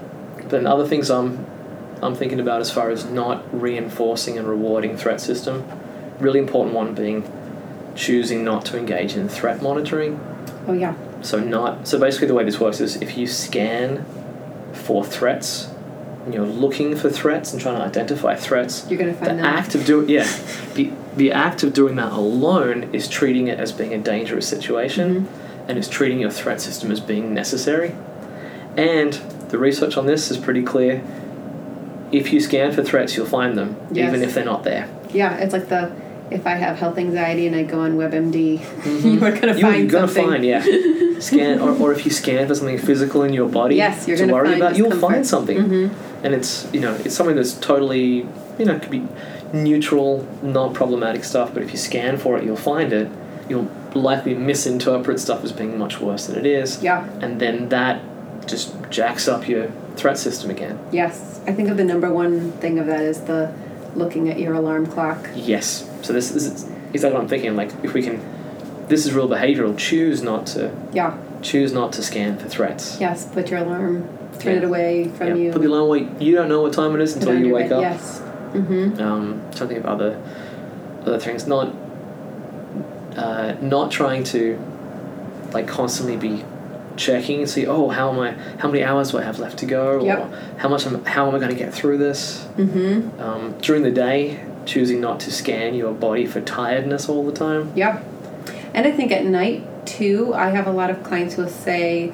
then 0.50 0.68
other 0.68 0.86
things 0.86 1.10
I'm, 1.10 1.46
I'm 2.04 2.16
thinking 2.16 2.40
about 2.40 2.62
as 2.62 2.72
far 2.72 2.90
as 2.90 3.06
not 3.06 3.44
reinforcing 3.60 4.38
and 4.38 4.48
rewarding 4.48 4.98
threat 4.98 5.22
system, 5.22 5.64
really 6.20 6.40
important 6.40 6.76
one 6.76 6.94
being 6.94 7.24
choosing 7.96 8.44
not 8.44 8.66
to 8.66 8.78
engage 8.78 9.16
in 9.16 9.30
threat 9.30 9.62
monitoring. 9.62 10.20
Oh 10.68 10.74
yeah. 10.74 10.96
So 11.22 11.40
not 11.40 11.88
so 11.88 12.00
basically 12.00 12.28
the 12.28 12.34
way 12.34 12.44
this 12.44 12.60
works 12.60 12.80
is 12.82 12.96
if 13.02 13.18
you 13.18 13.28
scan 13.28 14.06
for 14.74 15.04
threats 15.06 15.70
and 16.26 16.34
you're 16.34 16.46
looking 16.46 16.96
for 16.96 17.10
threats 17.10 17.52
and 17.54 17.62
trying 17.62 17.76
to 17.78 17.84
identify 17.84 18.36
threats, 18.36 18.86
You're 18.90 18.98
gonna 19.00 19.12
the 19.14 19.26
find 19.26 19.40
that. 19.40 19.46
act 19.46 19.76
of 19.76 19.86
doing 19.86 20.10
yeah, 20.10 20.28
the 20.74 20.92
the 21.16 21.32
act 21.32 21.64
of 21.64 21.74
doing 21.74 21.96
that 21.98 22.12
alone 22.14 22.90
is 22.94 23.08
treating 23.08 23.48
it 23.48 23.60
as 23.60 23.72
being 23.72 23.94
a 23.94 23.98
dangerous 24.00 24.48
situation 24.48 25.28
Mhm. 25.28 25.70
and 25.70 25.78
is 25.78 25.88
treating 25.88 26.20
your 26.20 26.32
threat 26.32 26.60
system 26.60 26.92
as 26.92 27.00
being 27.00 27.34
necessary. 27.34 27.94
And 28.76 29.14
the 29.50 29.58
research 29.60 29.98
on 29.98 30.08
this 30.08 30.32
is 30.32 30.38
pretty 30.38 30.64
clear. 30.64 31.04
If 32.14 32.32
you 32.32 32.40
scan 32.40 32.72
for 32.72 32.84
threats, 32.84 33.18
you'll 33.18 33.26
find 33.26 33.58
them, 33.58 33.76
Yes. 33.92 34.08
even 34.10 34.22
if 34.24 34.34
they're 34.36 34.46
not 34.46 34.64
there. 34.64 34.88
Yeah, 35.14 35.36
it's 35.38 35.52
like 35.54 35.68
the 35.70 35.92
if 36.32 36.48
I 36.48 36.52
have 36.56 36.78
health 36.78 36.98
anxiety 36.98 37.46
and 37.48 37.56
I 37.56 37.64
go 37.64 37.80
on 37.82 37.96
WebMD, 37.98 38.60
Mhm. 38.84 39.04
you 39.14 39.26
are 39.26 39.32
gonna 39.32 39.54
You- 39.56 39.62
find 39.62 39.78
you're 39.78 39.88
gonna 39.92 40.08
something. 40.08 40.30
find 40.30 40.46
yeah 40.46 40.64
scan 41.20 41.60
or, 41.60 41.72
or 41.82 41.92
if 41.92 42.06
you 42.06 42.12
scan 42.12 42.48
for 42.48 42.56
something 42.56 42.78
physical 42.78 43.24
in 43.24 43.34
your 43.34 43.48
body 43.48 43.76
Yes, 43.76 44.08
you're 44.08 44.18
to 44.18 44.26
worry 44.32 44.50
find 44.50 44.62
about 44.62 44.78
you'll 44.78 44.92
find 45.10 45.28
something 45.28 45.58
Mhm. 45.58 45.90
and 46.24 46.34
it's 46.34 46.66
you 46.74 46.80
know 46.80 46.96
it's 47.06 47.14
something 47.16 47.36
that's 47.36 47.54
totally 47.54 48.26
you 48.58 48.66
know 48.66 48.80
could 48.80 48.90
be 48.90 49.04
neutral 49.54 50.26
non-problematic 50.42 51.24
stuff 51.24 51.52
but 51.54 51.62
if 51.62 51.72
you 51.72 51.78
scan 51.78 52.18
for 52.18 52.38
it 52.38 52.44
you'll 52.44 52.56
find 52.74 52.92
it 52.94 53.08
you'll 53.50 53.68
likely 53.94 54.34
misinterpret 54.34 55.20
stuff 55.20 55.44
as 55.44 55.52
being 55.52 55.78
much 55.78 56.02
worse 56.02 56.26
than 56.28 56.36
it 56.38 56.46
is 56.48 56.82
Yeah. 56.82 57.04
and 57.22 57.40
then 57.40 57.70
that 57.70 58.00
just 58.48 58.74
jacks 58.90 59.28
up 59.28 59.48
your 59.48 59.68
threat 59.98 60.18
system 60.18 60.50
again 60.50 60.80
Yes. 60.92 61.33
I 61.46 61.54
think 61.54 61.70
of 61.70 61.78
the 61.78 61.84
number 61.84 62.12
one 62.12 62.52
thing 62.54 62.80
of 62.80 62.86
that 62.88 63.02
is 63.02 63.22
the 63.22 63.54
looking 63.96 64.30
at 64.30 64.40
your 64.40 64.54
alarm 64.54 64.86
clock. 64.88 65.30
yes 65.36 65.88
so 66.02 66.12
this, 66.14 66.32
this 66.32 66.46
is 66.48 66.64
exactly 66.94 67.14
what 67.14 67.22
i'm 67.22 67.28
thinking 67.28 67.56
like 67.56 67.72
if 67.84 67.94
we 67.94 68.02
can 68.02 68.20
this 68.88 69.06
is 69.06 69.14
real 69.14 69.28
behavioral 69.30 69.78
choose 69.78 70.22
not 70.24 70.48
to 70.48 70.72
Yeah. 70.94 71.16
choose 71.42 71.72
not 71.74 71.94
to 71.94 72.02
scan 72.04 72.38
for 72.38 72.48
threats 72.50 72.98
Yes. 73.00 73.26
Put 73.26 73.50
your 73.50 73.60
alarm. 73.60 74.08
Turn 74.40 74.54
Yeah. 74.54 74.58
it 74.60 74.64
away 74.64 75.08
from 75.10 75.28
Yeah, 75.28 75.36
you. 75.36 75.52
Put 75.52 75.62
the 75.62 75.68
alarm 75.68 75.84
away. 75.84 76.08
You 76.20 76.36
don't 76.36 76.50
know 76.50 76.62
what 76.62 76.74
time 76.74 76.96
it 76.96 77.02
is 77.02 77.16
until 77.16 77.38
you 77.38 77.54
wake 77.54 77.70
bed. 77.70 77.74
up. 77.78 77.82
Yes. 77.82 78.22
Mm-hmm. 78.54 79.00
Um, 79.02 79.42
trying 79.52 79.52
to 79.52 79.68
think 79.68 79.80
of 79.80 79.86
other 79.86 80.18
other 81.06 81.20
things. 81.20 81.46
Not 81.48 81.68
uh, 83.16 83.54
not 83.62 83.92
trying 83.92 84.24
to 84.26 84.60
like 85.54 85.68
constantly 85.68 86.18
be 86.18 86.44
checking 86.96 87.40
and 87.40 87.50
see. 87.50 87.66
Oh, 87.68 87.90
how 87.90 88.12
am 88.12 88.20
I? 88.20 88.32
How 88.60 88.68
many 88.70 88.84
hours 88.84 89.12
do 89.12 89.18
I 89.18 89.24
have 89.24 89.40
left 89.40 89.58
to 89.60 89.66
go? 89.66 90.00
Or 90.00 90.02
Yep. 90.06 90.34
how 90.58 90.70
much? 90.70 90.86
Am, 90.86 91.04
how 91.06 91.28
am 91.28 91.36
I 91.36 91.40
going 91.40 91.52
to 91.52 91.56
get 91.58 91.74
through 91.74 91.98
this? 91.98 92.46
Mm-hmm. 92.58 93.20
Um, 93.22 93.56
during 93.62 93.84
the 93.84 93.92
day, 93.92 94.40
choosing 94.66 95.02
not 95.02 95.20
to 95.22 95.32
scan 95.32 95.74
your 95.76 95.94
body 95.94 96.26
for 96.26 96.42
tiredness 96.42 97.10
all 97.10 97.26
the 97.26 97.32
time. 97.34 97.72
Yep. 97.76 98.04
And 98.74 98.88
I 98.88 98.92
think 98.92 99.12
at 99.12 99.26
night 99.26 99.64
too, 99.86 100.34
I 100.34 100.50
have 100.50 100.68
a 100.68 100.72
lot 100.72 100.90
of 100.90 101.04
clients 101.04 101.36
who 101.36 101.44
will 101.44 101.50
say, 101.50 102.12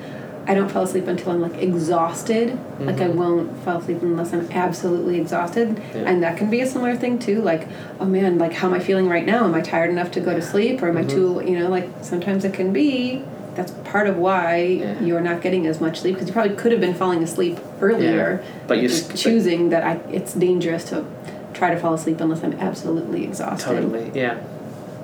I 0.48 0.56
don't 0.56 0.70
fall 0.72 0.82
asleep 0.84 1.08
until 1.08 1.32
I'm 1.32 1.42
like 1.42 1.62
exhausted. 1.62 2.58
Like 2.80 3.00
I 3.00 3.08
Mhm. 3.08 3.14
won't 3.16 3.58
fall 3.64 3.78
asleep 3.78 4.02
unless 4.02 4.34
I'm 4.34 4.48
absolutely 4.52 5.20
exhausted. 5.22 5.80
Yeah. 5.94 6.02
And 6.08 6.24
that 6.24 6.38
can 6.38 6.50
be 6.50 6.62
a 6.62 6.66
similar 6.66 6.96
thing 6.96 7.20
too. 7.20 7.42
Like, 7.42 7.68
oh 8.00 8.06
man, 8.06 8.40
like 8.40 8.54
how 8.54 8.68
am 8.68 8.74
I 8.74 8.80
feeling 8.80 9.08
right 9.08 9.26
now? 9.26 9.44
Am 9.46 9.54
I 9.54 9.62
tired 9.62 9.92
enough 9.92 10.10
to 10.12 10.20
go 10.22 10.34
to 10.34 10.42
sleep? 10.42 10.82
Or 10.82 10.90
am 10.90 10.98
I 10.98 11.04
Mhm. 11.04 11.10
too, 11.10 11.44
you 11.46 11.60
know, 11.60 11.70
like 11.70 11.88
sometimes 12.02 12.46
it 12.46 12.54
can 12.54 12.74
be. 12.74 13.22
That's 13.56 13.72
part 13.84 14.08
of 14.08 14.18
why 14.18 14.58
Yeah. 14.58 15.00
you're 15.02 15.22
not 15.22 15.42
getting 15.42 15.68
as 15.68 15.82
much 15.82 16.00
sleep 16.02 16.16
because 16.16 16.28
you 16.28 16.34
probably 16.34 16.56
could 16.56 16.72
have 16.72 16.82
been 16.82 16.94
falling 16.94 17.24
asleep 17.24 17.58
earlier. 17.82 18.44
But 18.68 18.82
you're 18.82 18.92
you're 18.92 19.08
but- 19.08 19.16
choosing 19.18 19.70
that 19.70 19.84
I, 19.84 19.94
it's 20.12 20.34
dangerous 20.34 20.86
to 20.86 21.06
try 21.54 21.74
to 21.74 21.80
fall 21.80 21.94
asleep 21.94 22.20
unless 22.22 22.44
I'm 22.44 22.54
absolutely 22.54 23.24
exhausted. 23.24 23.66
Totally. 23.66 24.12
Yeah. 24.14 24.40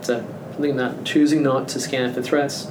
So 0.01 0.23
thinking 0.53 0.77
that 0.77 1.03
choosing 1.03 1.43
not 1.43 1.67
to 1.69 1.79
scan 1.79 2.13
for 2.13 2.21
threats. 2.21 2.67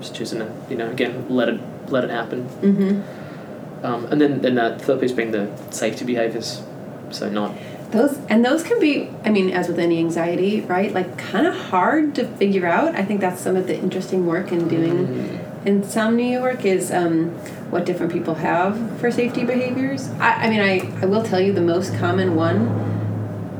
Just 0.00 0.14
choosing 0.16 0.40
to 0.40 0.52
you 0.68 0.76
know 0.76 0.90
again 0.90 1.26
let 1.28 1.48
it 1.48 1.60
let 1.88 2.04
it 2.04 2.10
happen. 2.10 2.48
Mm-hmm. 2.60 3.84
Um, 3.86 4.06
and 4.06 4.20
then 4.20 4.40
then 4.40 4.54
the 4.56 4.76
third 4.78 5.00
piece 5.00 5.12
being 5.12 5.30
the 5.30 5.50
safety 5.70 6.04
behaviors. 6.04 6.62
So 7.10 7.28
not 7.28 7.52
Those 7.90 8.18
and 8.28 8.44
those 8.44 8.62
can 8.64 8.80
be, 8.80 9.08
I 9.24 9.30
mean, 9.30 9.50
as 9.50 9.68
with 9.68 9.78
any 9.78 9.98
anxiety, 9.98 10.62
right? 10.62 10.92
Like 10.92 11.16
kind 11.16 11.46
of 11.46 11.54
hard 11.54 12.14
to 12.16 12.26
figure 12.26 12.66
out. 12.66 12.94
I 12.96 13.04
think 13.04 13.20
that's 13.20 13.40
some 13.40 13.54
of 13.56 13.66
the 13.66 13.78
interesting 13.78 14.26
work 14.26 14.50
in 14.52 14.68
doing 14.68 15.06
Mm. 15.06 15.66
insomnia 15.66 16.40
work 16.42 16.64
is 16.64 16.90
um, 16.90 17.30
what 17.70 17.86
different 17.86 18.12
people 18.12 18.34
have 18.34 18.98
for 19.00 19.10
safety 19.10 19.44
behaviors. 19.44 20.08
I, 20.18 20.46
I 20.46 20.50
mean, 20.50 20.60
I, 20.60 21.02
I 21.02 21.06
will 21.06 21.22
tell 21.22 21.40
you 21.40 21.52
the 21.52 21.60
most 21.60 21.94
common 21.96 22.34
one 22.34 22.68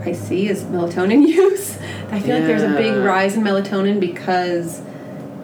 I 0.04 0.12
see 0.12 0.48
is 0.48 0.64
melatonin 0.64 1.26
use. 1.44 1.78
I 2.10 2.18
feel 2.20 2.36
like 2.36 2.46
there's 2.46 2.62
a 2.62 2.74
big 2.76 2.94
rise 3.04 3.36
in 3.36 3.42
melatonin 3.44 4.00
because 4.00 4.82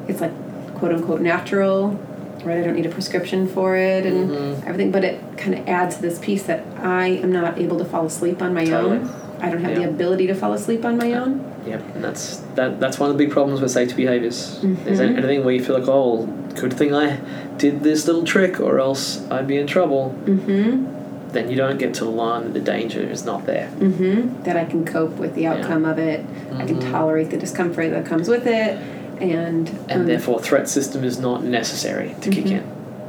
it's 0.09 0.21
like 0.21 0.33
quote 0.75 0.93
unquote 0.93 1.21
natural, 1.21 1.99
right? 2.45 2.59
I 2.59 2.63
don't 2.63 2.75
need 2.75 2.87
a 2.87 2.91
prescription 2.91 3.47
for 3.47 3.77
it 3.77 4.07
and 4.07 4.31
Mhm. 4.31 4.67
everything, 4.67 4.91
but 4.91 5.05
it 5.05 5.21
kind 5.37 5.55
of 5.59 5.69
adds 5.69 5.97
to 5.97 6.03
this 6.03 6.19
piece 6.19 6.43
that 6.45 6.65
I 6.83 7.07
am 7.23 7.33
not 7.33 7.59
able 7.59 7.79
to 7.79 7.85
fall 7.85 8.07
asleep 8.07 8.41
on 8.43 8.55
my 8.55 8.65
Totally. 8.65 8.99
own. 8.99 9.11
I 9.43 9.49
don't 9.51 9.63
have 9.65 9.75
the 9.77 9.85
ability 9.89 10.27
to 10.27 10.35
fall 10.35 10.53
asleep 10.53 10.85
on 10.85 10.97
my 10.99 11.15
own. 11.15 11.41
Yep, 11.67 11.83
and 11.95 12.05
that's 12.05 12.43
that. 12.57 12.79
That's 12.81 12.99
one 12.99 13.11
of 13.11 13.17
the 13.17 13.25
big 13.25 13.33
problems 13.33 13.61
with 13.61 13.71
safety 13.71 13.95
behaviors. 13.95 14.61
Is 14.87 15.01
Mhm. 15.01 15.17
anything 15.19 15.45
where 15.45 15.55
you 15.55 15.63
feel 15.63 15.79
like, 15.79 15.89
oh, 15.89 16.29
good 16.59 16.73
thing 16.73 16.95
I 16.95 17.19
did 17.59 17.83
this 17.83 18.07
little 18.07 18.23
trick, 18.25 18.61
or 18.61 18.79
else 18.79 19.23
I'd 19.31 19.47
be 19.47 19.57
in 19.57 19.67
trouble. 19.67 20.15
Mm-hmm. 20.27 20.85
Then 21.33 21.49
you 21.51 21.57
don't 21.57 21.79
get 21.79 21.95
to 21.95 22.05
learn 22.07 22.45
that 22.45 22.55
the 22.55 22.61
danger 22.61 23.01
is 23.01 23.25
not 23.25 23.47
there. 23.47 23.69
Mm-hmm. 23.79 24.43
That 24.45 24.57
I 24.57 24.65
can 24.65 24.85
cope 24.85 25.17
with 25.19 25.35
the 25.35 25.43
Yeah. 25.43 25.53
outcome 25.55 25.85
of 25.85 25.99
it. 25.99 26.25
I 26.59 26.65
can 26.65 26.77
Mhm. 26.77 26.91
tolerate 26.91 27.31
the 27.31 27.37
discomfort 27.37 27.91
that 27.93 28.05
comes 28.05 28.29
with 28.29 28.47
it, 28.47 28.77
and 29.21 29.69
And 29.89 30.03
um, 30.03 30.07
therefore, 30.07 30.41
threat 30.41 30.69
system 30.69 31.05
is 31.05 31.19
not 31.19 31.45
necessary 31.45 32.15
to 32.23 32.31
kick 32.31 32.45
Mhm. 32.47 32.51
in. 32.51 32.63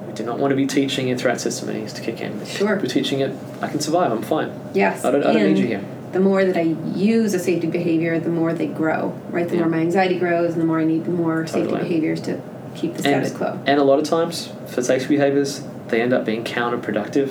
We 0.07 0.13
do 0.13 0.23
not 0.23 0.39
want 0.39 0.51
to 0.51 0.55
be 0.55 0.65
teaching 0.67 1.11
a 1.11 1.17
threat 1.17 1.39
system 1.39 1.69
it 1.69 1.75
needs 1.75 1.93
to 1.93 2.01
kick 2.01 2.19
in. 2.21 2.45
Sure. 2.45 2.75
We're 2.75 2.85
teaching 2.87 3.21
it. 3.21 3.31
I 3.61 3.67
can 3.67 3.79
survive. 3.79 4.11
I'm 4.11 4.21
fine. 4.21 4.51
yes, 4.73 5.05
I 5.05 5.11
don't. 5.11 5.23
I 5.23 5.33
don't 5.33 5.43
need 5.53 5.57
you 5.57 5.67
here. 5.67 5.81
the 6.11 6.19
more 6.19 6.43
that 6.43 6.57
I 6.57 6.75
use 6.93 7.33
a 7.33 7.39
safety 7.39 7.67
behavior, 7.67 8.19
the 8.19 8.29
more 8.29 8.51
they 8.51 8.67
grow. 8.67 9.13
Right, 9.31 9.47
the 9.47 9.55
Yeah. 9.55 9.61
more 9.61 9.69
my 9.69 9.77
anxiety 9.79 10.19
grows, 10.19 10.51
and 10.51 10.61
the 10.61 10.65
more 10.65 10.79
I 10.79 10.83
need 10.83 11.07
more 11.07 11.47
safety 11.47 11.73
behaviors 11.73 12.19
to 12.21 12.37
keep 12.75 12.95
the 12.97 13.07
And, 13.09 13.25
status 13.25 13.31
quo. 13.31 13.57
and 13.65 13.79
a 13.79 13.83
lot 13.85 13.97
of 13.99 14.03
times 14.05 14.49
for 14.67 14.81
safety 14.81 15.15
behaviors, 15.15 15.61
they 15.87 16.01
end 16.01 16.11
up 16.11 16.25
being 16.25 16.43
counterproductive. 16.43 17.29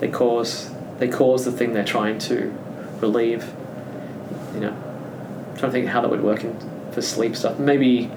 They 0.00 0.08
cause 0.08 0.70
they 0.98 1.08
cause 1.08 1.44
the 1.44 1.52
thing 1.52 1.74
they're 1.74 1.84
trying 1.84 2.16
to 2.20 2.50
relieve. 3.02 3.44
You 4.54 4.60
know, 4.60 4.68
I'm 4.72 5.58
trying 5.58 5.72
to 5.72 5.78
think 5.78 5.88
how 5.88 6.00
that 6.00 6.10
would 6.10 6.22
work 6.24 6.42
in 6.42 6.54
for 6.96 7.02
sleep 7.02 7.36
stuff. 7.36 7.58
Maybe 7.58 8.10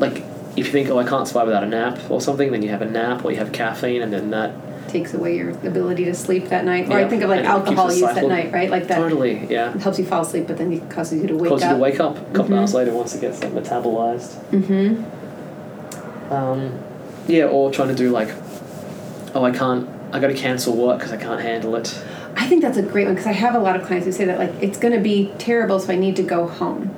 like 0.00 0.24
if 0.56 0.66
you 0.66 0.72
think, 0.72 0.90
oh, 0.90 0.98
I 0.98 1.04
can't 1.04 1.26
survive 1.26 1.46
without 1.46 1.62
a 1.62 1.68
nap 1.68 1.98
or 2.10 2.20
something, 2.20 2.50
then 2.52 2.62
you 2.62 2.68
have 2.68 2.82
a 2.82 2.90
nap 2.90 3.24
or 3.24 3.30
you 3.30 3.38
have 3.38 3.52
caffeine, 3.52 4.02
and 4.02 4.12
then 4.12 4.30
that 4.30 4.52
Takes 4.88 5.14
away 5.14 5.36
your 5.36 5.50
ability 5.50 6.04
to 6.04 6.14
sleep 6.14 6.48
that 6.50 6.64
night. 6.64 6.88
Or 6.88 6.98
I 6.98 7.08
think 7.08 7.22
of 7.22 7.30
like 7.30 7.38
and 7.38 7.46
alcohol 7.48 7.92
use 7.92 8.02
at 8.02 8.26
night, 8.26 8.52
right? 8.52 8.68
Like 8.70 8.86
that 8.88 8.96
totally, 8.96 9.46
yeah, 9.48 9.76
helps 9.78 9.98
you 9.98 10.04
fall 10.04 10.22
asleep, 10.22 10.46
but 10.46 10.58
then 10.58 10.72
it 10.72 10.88
causes 10.90 11.22
you 11.22 11.28
to 11.28 11.36
wake 11.36 11.48
causes 11.48 11.64
up. 11.64 11.70
you 11.70 11.76
to 11.76 11.82
wake 11.82 12.00
up 12.00 12.16
a 12.18 12.20
couple 12.32 12.50
Mhm. 12.54 12.58
hours 12.58 12.74
later 12.74 12.92
once 12.92 13.14
it 13.14 13.20
gets 13.20 13.40
like 13.42 13.52
metabolized. 13.52 14.34
mm-hmm. 14.50 16.32
Um, 16.32 16.78
yeah, 17.26 17.44
or 17.46 17.70
trying 17.70 17.88
to 17.88 17.94
do 17.94 18.10
like, 18.10 18.28
oh, 19.34 19.44
I 19.44 19.52
can't, 19.52 19.88
I 20.12 20.18
got 20.20 20.28
to 20.28 20.34
cancel 20.34 20.76
work 20.76 20.98
because 20.98 21.12
I 21.12 21.16
can't 21.16 21.40
handle 21.40 21.74
it. 21.76 21.98
I 22.36 22.46
think 22.46 22.62
that's 22.62 22.76
a 22.78 22.82
great 22.82 23.06
one 23.06 23.14
because 23.14 23.26
I 23.28 23.32
have 23.32 23.54
a 23.54 23.58
lot 23.60 23.76
of 23.76 23.86
clients 23.86 24.06
who 24.06 24.12
say 24.12 24.24
that 24.26 24.38
like 24.38 24.52
it's 24.60 24.78
going 24.78 24.94
to 24.94 25.00
be 25.00 25.32
terrible, 25.38 25.78
so 25.80 25.92
I 25.92 25.96
need 25.96 26.14
to 26.16 26.22
go 26.22 26.46
home, 26.46 26.94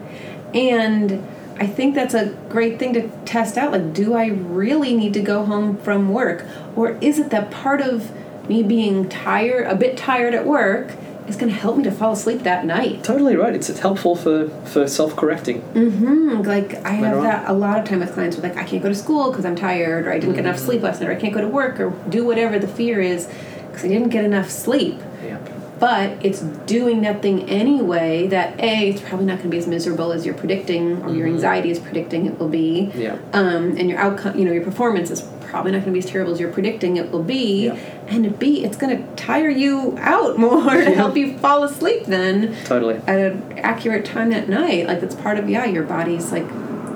and 0.54 1.26
I 1.58 1.66
think 1.66 1.94
that's 1.94 2.14
a 2.14 2.26
great 2.48 2.78
thing 2.78 2.92
to 2.94 3.08
test 3.24 3.56
out. 3.56 3.72
Like, 3.72 3.92
do 3.92 4.14
I 4.14 4.26
really 4.26 4.94
need 4.94 5.14
to 5.14 5.22
go 5.22 5.44
home 5.44 5.76
from 5.78 6.10
work, 6.10 6.44
or 6.74 6.98
is 7.00 7.18
it 7.18 7.30
that 7.30 7.50
part 7.50 7.80
of 7.80 8.12
me 8.48 8.62
being 8.62 9.08
tired, 9.08 9.66
a 9.66 9.74
bit 9.74 9.96
tired 9.96 10.34
at 10.34 10.46
work, 10.46 10.92
is 11.28 11.36
going 11.36 11.52
to 11.52 11.58
help 11.58 11.76
me 11.76 11.84
to 11.84 11.90
fall 11.90 12.12
asleep 12.12 12.42
that 12.42 12.64
night. 12.64 13.02
Totally 13.02 13.36
right. 13.36 13.54
It's, 13.54 13.68
it's 13.68 13.80
helpful 13.80 14.14
for, 14.14 14.48
for 14.66 14.86
self 14.86 15.16
correcting. 15.16 15.62
Mm-hmm. 15.62 16.42
Like 16.42 16.74
I 16.84 16.90
have 16.90 17.02
Later 17.02 17.18
on. 17.18 17.24
that 17.24 17.48
a 17.48 17.52
lot 17.52 17.78
of 17.78 17.84
time 17.84 18.00
with 18.00 18.12
clients. 18.12 18.36
With 18.36 18.44
like 18.44 18.56
I 18.56 18.64
can't 18.64 18.82
go 18.82 18.88
to 18.88 18.94
school 18.94 19.30
because 19.30 19.44
I'm 19.44 19.56
tired, 19.56 20.06
or 20.06 20.12
I 20.12 20.18
didn't 20.18 20.36
get 20.36 20.44
enough 20.44 20.58
sleep 20.58 20.82
last 20.82 21.00
night, 21.00 21.10
or 21.10 21.12
I 21.12 21.16
can't 21.16 21.34
go 21.34 21.40
to 21.40 21.48
work, 21.48 21.80
or 21.80 21.90
do 22.08 22.24
whatever 22.24 22.58
the 22.58 22.68
fear 22.68 23.00
is 23.00 23.28
because 23.68 23.84
I 23.84 23.88
didn't 23.88 24.10
get 24.10 24.24
enough 24.24 24.50
sleep. 24.50 25.00
Yep. 25.22 25.50
But 25.78 26.24
it's 26.24 26.40
doing 26.40 27.02
that 27.02 27.20
thing 27.20 27.50
anyway. 27.50 28.28
That 28.28 28.58
a 28.60 28.88
it's 28.88 29.02
probably 29.02 29.26
not 29.26 29.38
going 29.38 29.50
to 29.50 29.54
be 29.54 29.58
as 29.58 29.66
miserable 29.66 30.12
as 30.12 30.24
you're 30.24 30.34
predicting, 30.34 31.02
or 31.02 31.14
your 31.14 31.26
anxiety 31.26 31.70
is 31.70 31.78
predicting 31.78 32.26
it 32.26 32.38
will 32.38 32.48
be. 32.48 32.90
Yeah. 32.94 33.18
Um, 33.32 33.76
and 33.76 33.90
your 33.90 33.98
outcome, 33.98 34.38
you 34.38 34.44
know, 34.44 34.52
your 34.52 34.64
performance 34.64 35.10
is 35.10 35.22
probably 35.42 35.72
not 35.72 35.78
going 35.78 35.92
to 35.92 35.92
be 35.92 35.98
as 35.98 36.06
terrible 36.06 36.32
as 36.32 36.40
you're 36.40 36.52
predicting 36.52 36.96
it 36.96 37.10
will 37.10 37.22
be. 37.22 37.66
Yeah. 37.66 37.74
And 38.08 38.38
B, 38.38 38.64
it's 38.64 38.76
going 38.76 38.96
to 38.96 39.14
tire 39.16 39.48
you 39.48 39.96
out 39.98 40.38
more 40.38 40.70
to 40.70 40.94
help 40.94 41.16
you 41.16 41.38
fall 41.38 41.62
asleep 41.62 42.04
then 42.06 42.56
Totally. 42.64 42.96
at 43.06 43.18
an 43.18 43.58
accurate 43.58 44.04
time 44.04 44.32
at 44.32 44.48
night. 44.48 44.86
Like 44.86 45.00
that's 45.00 45.14
part 45.14 45.38
of 45.38 45.48
yeah, 45.48 45.64
your 45.64 45.84
body's 45.84 46.32
like 46.32 46.46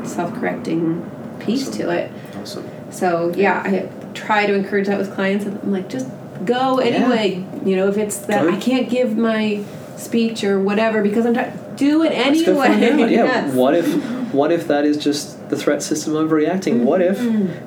self-correcting 0.04 1.38
piece 1.40 1.68
to 1.70 1.90
it. 1.90 2.10
Awesome. 2.36 2.68
So 2.90 3.32
yeah, 3.36 3.62
I 3.64 3.90
try 4.14 4.46
to 4.46 4.54
encourage 4.54 4.86
that 4.86 4.98
with 4.98 5.14
clients. 5.14 5.46
I'm 5.46 5.70
like, 5.70 5.88
just 5.88 6.08
go 6.44 6.78
anyway. 6.78 7.44
You 7.64 7.76
know, 7.76 7.88
if 7.88 7.96
it's 7.98 8.18
that 8.18 8.42
Go. 8.44 8.50
I 8.50 8.56
can't 8.56 8.88
give 8.88 9.16
my 9.16 9.64
speech 9.96 10.42
or 10.44 10.58
whatever 10.60 11.02
because 11.02 11.26
I'm 11.26 11.34
tired, 11.34 11.76
do 11.76 12.02
it 12.02 12.12
anyway. 12.12 12.68
Yeah. 13.10 13.24
Yes. 13.24 13.54
What 13.54 13.74
if 13.74 13.86
what 14.32 14.52
if 14.52 14.68
that 14.68 14.84
is 14.84 14.96
just 14.96 15.48
the 15.50 15.56
threat 15.56 15.82
system 15.82 16.14
overreacting? 16.14 16.84
What 16.84 17.00
if 17.02 17.20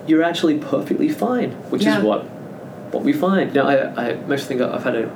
you're 0.07 0.23
actually 0.23 0.57
perfectly 0.59 1.09
fine, 1.09 1.51
which 1.69 1.81
Mm-hmm. 1.83 1.89
Yeah. 1.91 1.97
is 1.99 2.03
what 2.03 2.23
what 2.93 3.03
we 3.03 3.13
find. 3.13 3.53
Now, 3.53 3.67
I 3.67 4.09
I 4.11 4.13
most 4.27 4.47
think 4.47 4.61
I've 4.61 4.83
had 4.83 4.95
a 4.95 5.11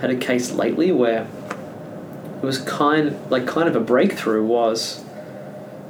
had 0.00 0.10
a 0.10 0.16
case 0.16 0.52
lately 0.52 0.92
where 0.92 1.26
it 2.42 2.46
was 2.46 2.58
kind 2.58 3.16
like 3.30 3.46
kind 3.46 3.68
of 3.68 3.74
a 3.76 3.80
breakthrough 3.80 4.44
was 4.44 5.02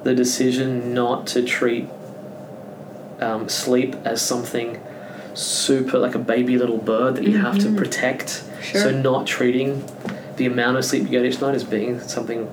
the 0.04 0.14
decision 0.14 0.92
not 0.94 1.26
to 1.28 1.42
treat 1.42 1.88
um, 3.20 3.48
sleep 3.48 3.96
as 4.04 4.20
something 4.22 4.80
super 5.34 5.98
like 5.98 6.14
a 6.14 6.18
baby 6.18 6.56
little 6.56 6.78
bird 6.78 7.16
that 7.16 7.24
you 7.24 7.38
have 7.38 7.58
to 7.58 7.74
protect. 7.74 8.26
Mm-hmm. 8.26 8.62
Sure. 8.62 8.80
So 8.80 8.90
not 8.90 9.26
treating 9.26 9.84
the 10.36 10.46
amount 10.46 10.78
of 10.78 10.84
sleep 10.84 11.02
you 11.02 11.08
get 11.08 11.24
each 11.24 11.40
night 11.40 11.54
as 11.54 11.64
being 11.64 12.00
something 12.00 12.50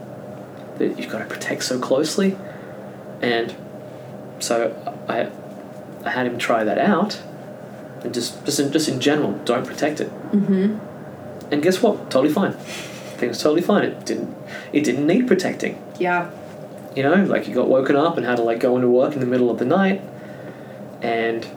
that 0.77 0.99
you've 0.99 1.11
got 1.11 1.19
to 1.19 1.25
protect 1.25 1.63
so 1.63 1.79
closely. 1.79 2.37
And 3.21 3.55
so 4.39 4.75
I 5.07 5.29
I 6.05 6.09
had 6.09 6.25
him 6.25 6.37
try 6.37 6.63
that 6.63 6.77
out 6.77 7.21
and 8.03 8.13
just 8.13 8.43
just 8.45 8.59
in, 8.59 8.71
just 8.71 8.89
in 8.89 8.99
general, 8.99 9.33
don't 9.45 9.65
protect 9.65 10.01
it. 10.01 10.09
Mm-hmm. 10.31 11.53
And 11.53 11.61
guess 11.61 11.81
what? 11.81 12.09
Totally 12.09 12.33
fine. 12.33 12.53
Things 12.53 13.41
totally 13.41 13.61
fine. 13.61 13.83
It 13.83 14.05
didn't 14.05 14.35
it 14.73 14.83
didn't 14.83 15.05
need 15.05 15.27
protecting. 15.27 15.81
Yeah. 15.99 16.31
You 16.95 17.03
know, 17.03 17.23
like 17.23 17.47
you 17.47 17.53
got 17.53 17.67
woken 17.67 17.95
up 17.95 18.17
and 18.17 18.25
had 18.25 18.37
to 18.37 18.43
like 18.43 18.59
go 18.59 18.75
into 18.75 18.89
work 18.89 19.13
in 19.13 19.19
the 19.19 19.25
middle 19.25 19.49
of 19.49 19.59
the 19.59 19.65
night, 19.65 20.01
and 21.01 21.47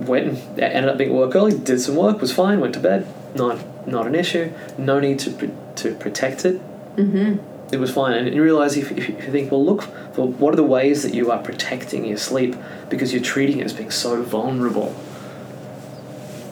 went 0.00 0.26
and 0.28 0.58
ended 0.60 0.90
up 0.90 0.98
being 0.98 1.10
at 1.10 1.16
work 1.16 1.34
early. 1.34 1.58
Did 1.58 1.80
some 1.80 1.96
work, 1.96 2.20
was 2.20 2.32
fine. 2.32 2.60
Went 2.60 2.74
to 2.74 2.80
bed. 2.80 3.06
Not 3.34 3.58
not 3.86 4.06
an 4.06 4.14
issue. 4.14 4.52
No 4.76 5.00
need 5.00 5.18
to 5.20 5.50
to 5.76 5.94
protect 5.94 6.44
it. 6.44 6.60
Mm-hmm. 6.96 7.74
It 7.74 7.78
was 7.78 7.90
fine. 7.92 8.14
And 8.14 8.34
you 8.34 8.42
realize 8.42 8.76
if, 8.78 8.90
if 8.92 9.08
you 9.08 9.14
think, 9.16 9.50
well, 9.52 9.62
look 9.64 9.82
for 10.14 10.26
what 10.26 10.54
are 10.54 10.56
the 10.56 10.62
ways 10.64 11.02
that 11.02 11.12
you 11.14 11.30
are 11.30 11.38
protecting 11.38 12.06
your 12.06 12.16
sleep 12.16 12.56
because 12.88 13.12
you're 13.12 13.22
treating 13.22 13.60
it 13.60 13.64
as 13.64 13.74
being 13.74 13.90
so 13.90 14.22
vulnerable. 14.22 14.94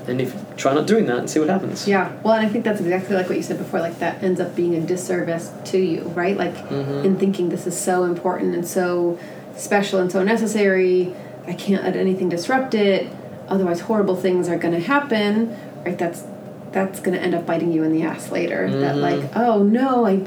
And 0.07 0.21
if 0.21 0.37
try 0.57 0.73
not 0.75 0.87
doing 0.87 1.07
that 1.07 1.19
and 1.19 1.31
see 1.31 1.41
what 1.41 1.49
happens. 1.49 1.89
Yeah. 1.89 2.13
Well, 2.23 2.35
and 2.35 2.47
I 2.47 2.49
think 2.49 2.65
that's 2.65 2.81
exactly 2.81 3.17
like 3.17 3.29
what 3.29 3.37
you 3.37 3.43
said 3.43 3.59
before. 3.59 3.81
Like 3.81 3.99
that 3.99 4.23
ends 4.23 4.41
up 4.41 4.55
being 4.55 4.75
a 4.75 4.81
disservice 4.81 5.53
to 5.67 5.79
you, 5.79 6.03
right? 6.15 6.37
Like 6.37 6.55
Mhm. 6.69 7.05
in 7.05 7.17
thinking 7.17 7.49
this 7.49 7.67
is 7.67 7.77
so 7.77 8.05
important 8.05 8.55
and 8.55 8.67
so 8.67 9.19
special 9.57 9.99
and 9.99 10.13
so 10.13 10.23
necessary. 10.23 11.15
I 11.47 11.55
can't 11.55 11.83
let 11.83 11.97
anything 11.97 12.29
disrupt 12.29 12.75
it. 12.75 13.07
Otherwise, 13.49 13.81
horrible 13.81 14.17
things 14.17 14.49
are 14.49 14.59
going 14.59 14.75
to 14.75 14.81
happen. 14.81 15.57
Right? 15.85 15.97
That's 15.99 16.25
that's 16.73 17.01
going 17.01 17.17
to 17.17 17.23
end 17.23 17.35
up 17.35 17.47
biting 17.47 17.73
you 17.73 17.83
in 17.85 17.93
the 17.93 18.03
ass 18.03 18.31
later. 18.31 18.69
That 18.71 18.97
Mhm. 18.97 19.01
like, 19.01 19.37
oh 19.37 19.63
no, 19.63 20.05
I 20.07 20.21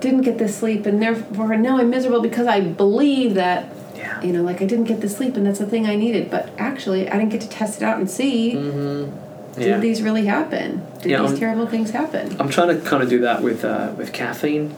didn't 0.00 0.20
get 0.22 0.38
this 0.38 0.56
sleep, 0.56 0.86
and 0.86 1.02
therefore 1.02 1.56
now 1.56 1.78
I'm 1.78 1.90
miserable 1.90 2.20
because 2.20 2.46
I 2.46 2.60
believe 2.60 3.34
that 3.34 3.66
Yeah. 3.96 4.20
you 4.22 4.32
know, 4.32 4.42
like 4.42 4.62
I 4.62 4.66
didn't 4.66 4.84
get 4.84 5.00
the 5.00 5.08
sleep, 5.08 5.36
and 5.36 5.44
that's 5.44 5.58
the 5.58 5.66
thing 5.66 5.86
I 5.86 5.96
needed. 5.96 6.30
But 6.30 6.50
actually, 6.58 7.08
I 7.08 7.14
didn't 7.18 7.30
get 7.30 7.40
to 7.40 7.48
test 7.48 7.82
it 7.82 7.84
out 7.84 7.98
and 7.98 8.08
see 8.08 8.54
Mm-hmm. 8.54 9.60
did 9.60 9.80
these 9.80 10.02
really 10.02 10.26
happen? 10.26 10.82
Did 11.02 11.10
Yeah, 11.10 11.22
these 11.22 11.32
um, 11.32 11.38
terrible 11.38 11.66
things 11.66 11.90
happen? 11.90 12.36
I'm 12.38 12.48
trying 12.48 12.68
to 12.68 12.76
kind 12.88 13.02
of 13.02 13.08
do 13.08 13.18
that 13.20 13.42
with 13.42 13.64
uh, 13.64 13.88
with 13.96 14.12
caffeine. 14.12 14.74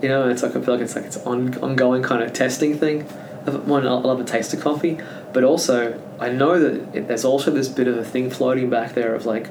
You 0.00 0.08
know, 0.08 0.28
it's 0.28 0.42
like 0.42 0.56
I 0.56 0.60
feel 0.62 0.74
like 0.74 0.82
it's 0.82 0.94
like 0.96 1.04
it's 1.04 1.18
on 1.26 1.58
ongoing 1.58 2.02
kind 2.02 2.22
of 2.22 2.32
testing 2.32 2.78
thing. 2.78 3.04
One, 3.46 3.86
I 3.86 3.92
love 3.92 4.18
the 4.18 4.24
taste 4.24 4.52
of 4.54 4.60
coffee, 4.60 4.98
but 5.32 5.44
also 5.44 6.00
I 6.18 6.28
know 6.30 6.58
that 6.58 6.96
it, 6.96 7.08
there's 7.08 7.24
also 7.24 7.50
this 7.50 7.68
bit 7.68 7.88
of 7.88 7.96
a 7.96 8.04
thing 8.04 8.30
floating 8.30 8.70
back 8.70 8.94
there 8.94 9.14
of 9.14 9.26
like, 9.26 9.50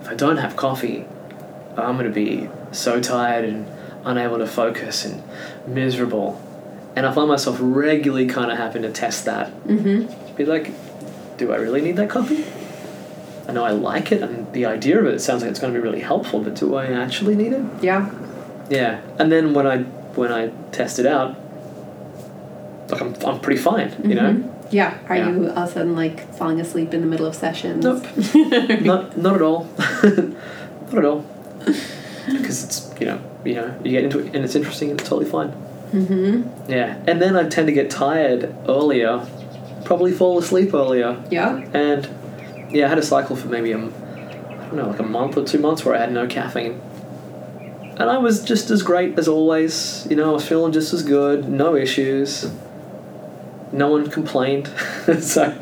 if 0.00 0.08
I 0.08 0.14
don't 0.14 0.38
have 0.38 0.56
coffee, 0.56 1.06
I'm 1.76 1.96
gonna 1.96 2.10
be 2.10 2.48
so 2.72 3.00
tired 3.00 3.44
and 3.44 3.66
unable 4.04 4.38
to 4.38 4.46
focus 4.46 5.04
and 5.04 5.22
miserable. 5.66 6.40
And 6.96 7.06
I 7.06 7.12
find 7.12 7.28
myself 7.28 7.58
regularly 7.60 8.26
kind 8.26 8.50
of 8.50 8.58
having 8.58 8.82
to 8.82 8.90
test 8.90 9.24
that. 9.26 9.52
Mm-hmm. 9.64 10.34
Be 10.34 10.44
like, 10.44 10.72
do 11.36 11.52
I 11.52 11.56
really 11.56 11.80
need 11.80 11.96
that 11.96 12.10
coffee? 12.10 12.44
I 13.46 13.52
know 13.52 13.64
I 13.64 13.70
like 13.70 14.12
it, 14.12 14.22
and 14.22 14.52
the 14.52 14.66
idea 14.66 14.98
of 14.98 15.06
it, 15.06 15.14
it 15.14 15.20
sounds 15.20 15.42
like 15.42 15.50
it's 15.50 15.58
going 15.58 15.72
to 15.72 15.78
be 15.78 15.82
really 15.82 16.00
helpful. 16.00 16.40
But 16.40 16.56
do 16.56 16.74
I 16.74 16.86
actually 16.86 17.34
need 17.34 17.52
it? 17.52 17.64
Yeah. 17.80 18.12
Yeah. 18.68 19.00
And 19.18 19.32
then 19.32 19.54
when 19.54 19.66
I 19.66 19.84
when 20.18 20.32
I 20.32 20.48
test 20.70 20.98
it 20.98 21.06
out, 21.06 21.36
like 22.90 23.00
I'm 23.00 23.14
I'm 23.26 23.40
pretty 23.40 23.60
fine. 23.60 23.92
You 24.04 24.14
know. 24.14 24.30
Mhm. 24.34 24.54
Yeah. 24.70 24.98
Are 25.08 25.16
Yeah. 25.16 25.30
you 25.30 25.48
all 25.50 25.58
of 25.64 25.68
a 25.70 25.72
sudden 25.72 25.94
like 25.96 26.32
falling 26.34 26.60
asleep 26.60 26.92
in 26.94 27.00
the 27.00 27.06
middle 27.06 27.26
of 27.26 27.34
sessions? 27.34 27.84
Nope. 27.84 28.04
not 28.82 29.16
not 29.16 29.34
at 29.36 29.42
all. 29.42 29.66
not 30.02 30.98
at 30.98 31.04
all. 31.04 31.24
Because 32.26 32.64
it's 32.64 32.90
you 33.00 33.06
know 33.06 33.18
you 33.44 33.54
know 33.54 33.74
you 33.84 33.90
get 33.92 34.04
into 34.04 34.18
it 34.20 34.34
and 34.34 34.44
it's 34.44 34.54
interesting 34.54 34.90
and 34.90 35.00
it's 35.00 35.08
totally 35.08 35.30
fine. 35.30 35.52
mm-hmm. 35.92 36.70
Yeah. 36.70 36.98
And 37.06 37.20
then 37.22 37.36
I 37.36 37.48
tend 37.48 37.66
to 37.68 37.72
get 37.72 37.90
tired 37.90 38.54
earlier, 38.68 39.26
probably 39.84 40.12
fall 40.12 40.38
asleep 40.38 40.74
earlier. 40.74 41.16
Yeah. 41.30 41.64
And 41.72 42.08
yeah, 42.70 42.86
I 42.86 42.88
had 42.90 42.98
a 42.98 43.02
cycle 43.02 43.36
for 43.36 43.48
maybe 43.48 43.72
a, 43.72 43.78
I 43.78 43.80
don't 44.66 44.76
know, 44.76 44.88
like 44.90 44.98
a 45.00 45.02
month 45.18 45.38
or 45.38 45.44
two 45.44 45.58
months 45.58 45.84
where 45.84 45.94
I 45.94 45.98
had 45.98 46.12
no 46.12 46.26
caffeine. 46.26 46.78
And 47.96 48.08
I 48.10 48.18
was 48.18 48.44
just 48.44 48.70
as 48.70 48.82
great 48.82 49.18
as 49.18 49.26
always. 49.26 50.06
You 50.10 50.16
know, 50.16 50.28
I 50.30 50.32
was 50.34 50.46
feeling 50.46 50.72
just 50.72 50.92
as 50.92 51.02
good, 51.02 51.48
no 51.48 51.74
issues. 51.74 52.50
No 53.72 53.90
one 53.90 54.08
complained. 54.10 54.66
so, 55.20 55.56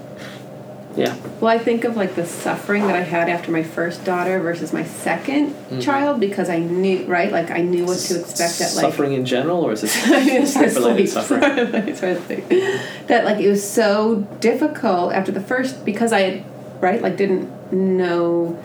yeah. 0.96 1.14
Well, 1.40 1.52
I 1.52 1.58
think 1.58 1.84
of 1.84 1.96
like 1.96 2.14
the 2.14 2.24
suffering 2.24 2.86
that 2.86 2.96
I 2.96 3.00
had 3.02 3.28
after 3.28 3.50
my 3.50 3.62
first 3.62 4.04
daughter 4.04 4.40
versus 4.40 4.72
my 4.72 4.82
2nd 4.84 5.52
Mhm. 5.70 5.82
child 5.82 6.20
because 6.20 6.48
I 6.48 6.58
knew 6.60 7.04
right, 7.04 7.30
like 7.30 7.50
I 7.50 7.60
knew 7.60 7.84
what 7.84 7.98
to 7.98 8.18
expect 8.20 8.60
at 8.62 8.74
like 8.74 8.82
Suffering 8.90 9.12
in 9.12 9.24
general, 9.26 9.62
or 9.62 9.72
is 9.72 9.84
it 9.84 9.88
sleep-related 10.46 11.08
suffering? 11.08 11.42
It's 11.42 12.00
hard 12.00 12.16
to 12.16 12.22
think. 12.22 12.48
that 13.08 13.24
like 13.24 13.38
it 13.40 13.48
was 13.48 13.62
so 13.68 14.26
difficult 14.40 15.12
after 15.12 15.32
the 15.32 15.40
first 15.40 15.84
because 15.84 16.12
I 16.12 16.20
had 16.20 16.44
right 16.80 17.02
like 17.02 17.16
didn't 17.16 17.50
know 17.72 18.58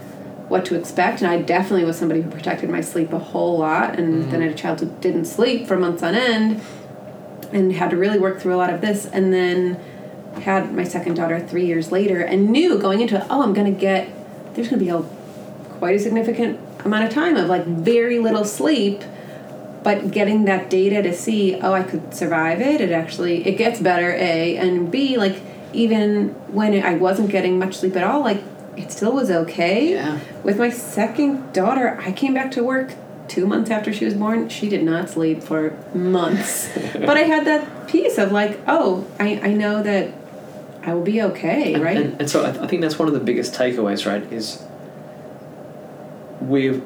what 0.48 0.66
to 0.66 0.76
expect 0.76 1.22
and 1.22 1.32
I 1.32 1.42
definitely 1.42 1.86
was 1.86 1.98
somebody 1.98 2.22
who 2.22 2.30
protected 2.30 2.70
my 2.70 2.82
sleep 2.82 3.14
a 3.14 3.20
whole 3.20 3.58
lot 3.60 3.98
and 3.98 4.30
then 4.32 4.42
I 4.42 4.46
had 4.46 4.54
a 4.54 4.58
child 4.58 4.82
who 4.82 4.88
didn't 5.00 5.24
sleep 5.26 5.66
for 5.66 5.78
months 5.78 6.04
on 6.04 6.14
end 6.14 6.62
and 7.54 7.74
had 7.74 7.90
to 7.92 7.98
really 7.98 8.20
work 8.20 8.40
through 8.40 8.54
a 8.56 8.58
lot 8.58 8.74
of 8.74 8.82
this 8.82 9.06
and 9.06 9.34
then 9.34 9.80
had 10.42 10.74
my 10.74 10.84
second 10.84 11.16
daughter 11.16 11.40
three 11.40 11.66
years 11.66 11.92
later 11.92 12.22
and 12.22 12.50
knew 12.50 12.78
going 12.80 13.02
into 13.02 13.16
it 13.18 13.24
oh 13.30 13.44
I'm 13.44 13.54
gonna 13.54 13.72
get 13.72 14.10
there's 14.56 14.70
gonna 14.70 14.80
be 14.82 14.90
a 14.90 15.02
quite 15.80 15.96
a 15.96 16.00
significant 16.00 16.60
amount 16.86 17.06
of 17.06 17.14
time 17.14 17.36
of 17.36 17.48
like 17.48 17.66
very 17.66 18.20
little 18.20 18.46
sleep 18.46 19.02
but 19.84 20.12
getting 20.12 20.46
that 20.46 20.70
data 20.70 21.02
to 21.02 21.12
see 21.14 21.56
oh 21.56 21.74
i 21.74 21.82
could 21.84 22.14
survive 22.14 22.62
it 22.62 22.82
it 22.82 22.92
actually 22.92 23.46
it 23.48 23.58
gets 23.58 23.80
better 23.80 24.12
a 24.14 24.56
and 24.58 24.92
b 24.92 25.18
like 25.18 25.42
even 25.74 26.30
when 26.54 26.82
i 26.84 26.94
wasn't 26.94 27.30
getting 27.30 27.58
much 27.58 27.76
sleep 27.76 27.96
at 27.96 28.04
all 28.04 28.22
like 28.22 28.42
it 28.78 28.92
still 28.92 29.12
was 29.12 29.30
okay 29.32 29.94
Yeah. 29.94 30.20
with 30.44 30.58
my 30.60 30.70
second 30.70 31.52
daughter 31.52 32.00
i 32.02 32.12
came 32.12 32.34
back 32.36 32.52
to 32.52 32.64
work 32.64 32.92
two 33.34 33.46
months 33.48 33.70
after 33.72 33.92
she 33.98 34.04
was 34.10 34.14
born 34.24 34.38
she 34.50 34.68
did 34.74 34.84
not 34.92 35.10
sleep 35.10 35.42
for 35.50 35.62
months 35.94 36.52
but 37.10 37.16
i 37.18 37.24
had 37.34 37.44
that 37.52 37.62
piece 37.88 38.18
of 38.18 38.32
like 38.40 38.54
oh 38.68 39.06
i, 39.20 39.28
I 39.50 39.52
know 39.54 39.82
that 39.90 40.04
i 40.84 40.94
will 40.94 41.08
be 41.14 41.22
okay 41.30 41.80
right 41.88 41.98
and, 41.98 42.20
and 42.22 42.30
so 42.30 42.44
I, 42.44 42.50
I 42.64 42.68
think 42.68 42.82
that's 42.82 42.98
one 43.00 43.08
of 43.08 43.14
the 43.14 43.26
biggest 43.30 43.54
takeaways, 43.54 44.02
right? 44.12 44.24
Is 44.34 44.46
we've 46.42 46.84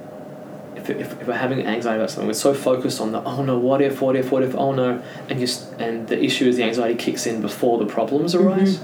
if, 0.76 0.90
if, 0.90 1.22
if 1.22 1.28
we're 1.28 1.34
having 1.34 1.66
anxiety 1.66 1.98
about 2.00 2.12
something, 2.12 2.28
we're 2.28 2.34
so 2.34 2.54
focused 2.54 3.00
on 3.02 3.12
the 3.12 3.24
oh 3.24 3.44
no, 3.44 3.58
what 3.58 3.82
if, 3.82 4.02
what 4.02 4.16
if, 4.16 4.32
what 4.32 4.44
if, 4.44 4.54
oh 4.56 4.72
no, 4.74 5.02
and 5.30 5.40
just 5.40 5.72
and 5.80 6.08
the 6.08 6.22
issue 6.24 6.46
is 6.48 6.58
the 6.58 6.64
anxiety 6.64 6.96
kicks 6.96 7.26
in 7.26 7.42
before 7.42 7.78
the 7.80 7.86
problems 7.86 8.36
arise. 8.36 8.84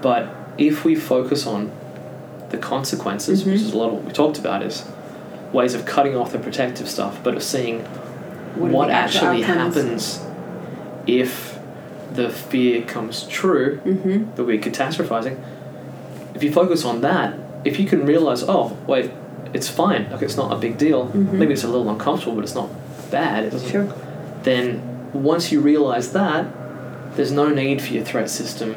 But 0.00 0.32
if 0.58 0.84
we 0.84 0.94
focus 0.94 1.46
on 1.46 1.70
the 2.50 2.58
consequences, 2.58 3.44
which 3.44 3.60
Mhm. 3.60 3.64
is 3.66 3.72
a 3.72 3.78
lot 3.78 3.88
of 3.88 3.94
what 3.94 4.04
we 4.04 4.12
talked 4.12 4.38
about, 4.38 4.62
is 4.62 4.84
ways 5.52 5.74
of 5.74 5.84
cutting 5.84 6.16
off 6.16 6.32
the 6.32 6.38
protective 6.38 6.88
stuff, 6.88 7.22
but 7.22 7.34
of 7.34 7.42
seeing 7.42 7.80
What 8.56 8.70
what, 8.72 8.90
actually 8.90 9.42
happens 9.42 10.20
if 11.06 11.58
the 12.12 12.28
fear 12.30 12.82
comes 12.82 13.26
true 13.28 13.80
Mm-hmm. 13.84 14.34
that 14.36 14.44
we're 14.44 14.58
catastrophizing. 14.58 15.42
If 16.34 16.42
you 16.42 16.52
focus 16.52 16.84
on 16.84 17.00
that, 17.02 17.34
if 17.64 17.78
you 17.78 17.86
can 17.86 18.04
realize, 18.06 18.42
oh, 18.42 18.76
wait, 18.86 19.10
it's 19.54 19.68
fine, 19.68 20.10
like 20.10 20.22
it's 20.22 20.36
not 20.36 20.52
a 20.52 20.56
big 20.56 20.78
deal. 20.78 21.08
Mhm. 21.08 21.32
Maybe 21.32 21.52
it's 21.52 21.64
a 21.64 21.68
little 21.68 21.88
uncomfortable, 21.90 22.34
but 22.36 22.44
it's 22.44 22.54
not 22.54 22.70
bad. 23.10 23.52
It. 23.52 23.60
Sure. 23.70 23.92
Then 24.42 25.10
once 25.12 25.52
you 25.52 25.60
realize 25.60 26.12
that, 26.12 26.46
there's 27.16 27.32
no 27.32 27.48
need 27.50 27.82
for 27.82 27.92
your 27.92 28.04
threat 28.04 28.30
system 28.30 28.76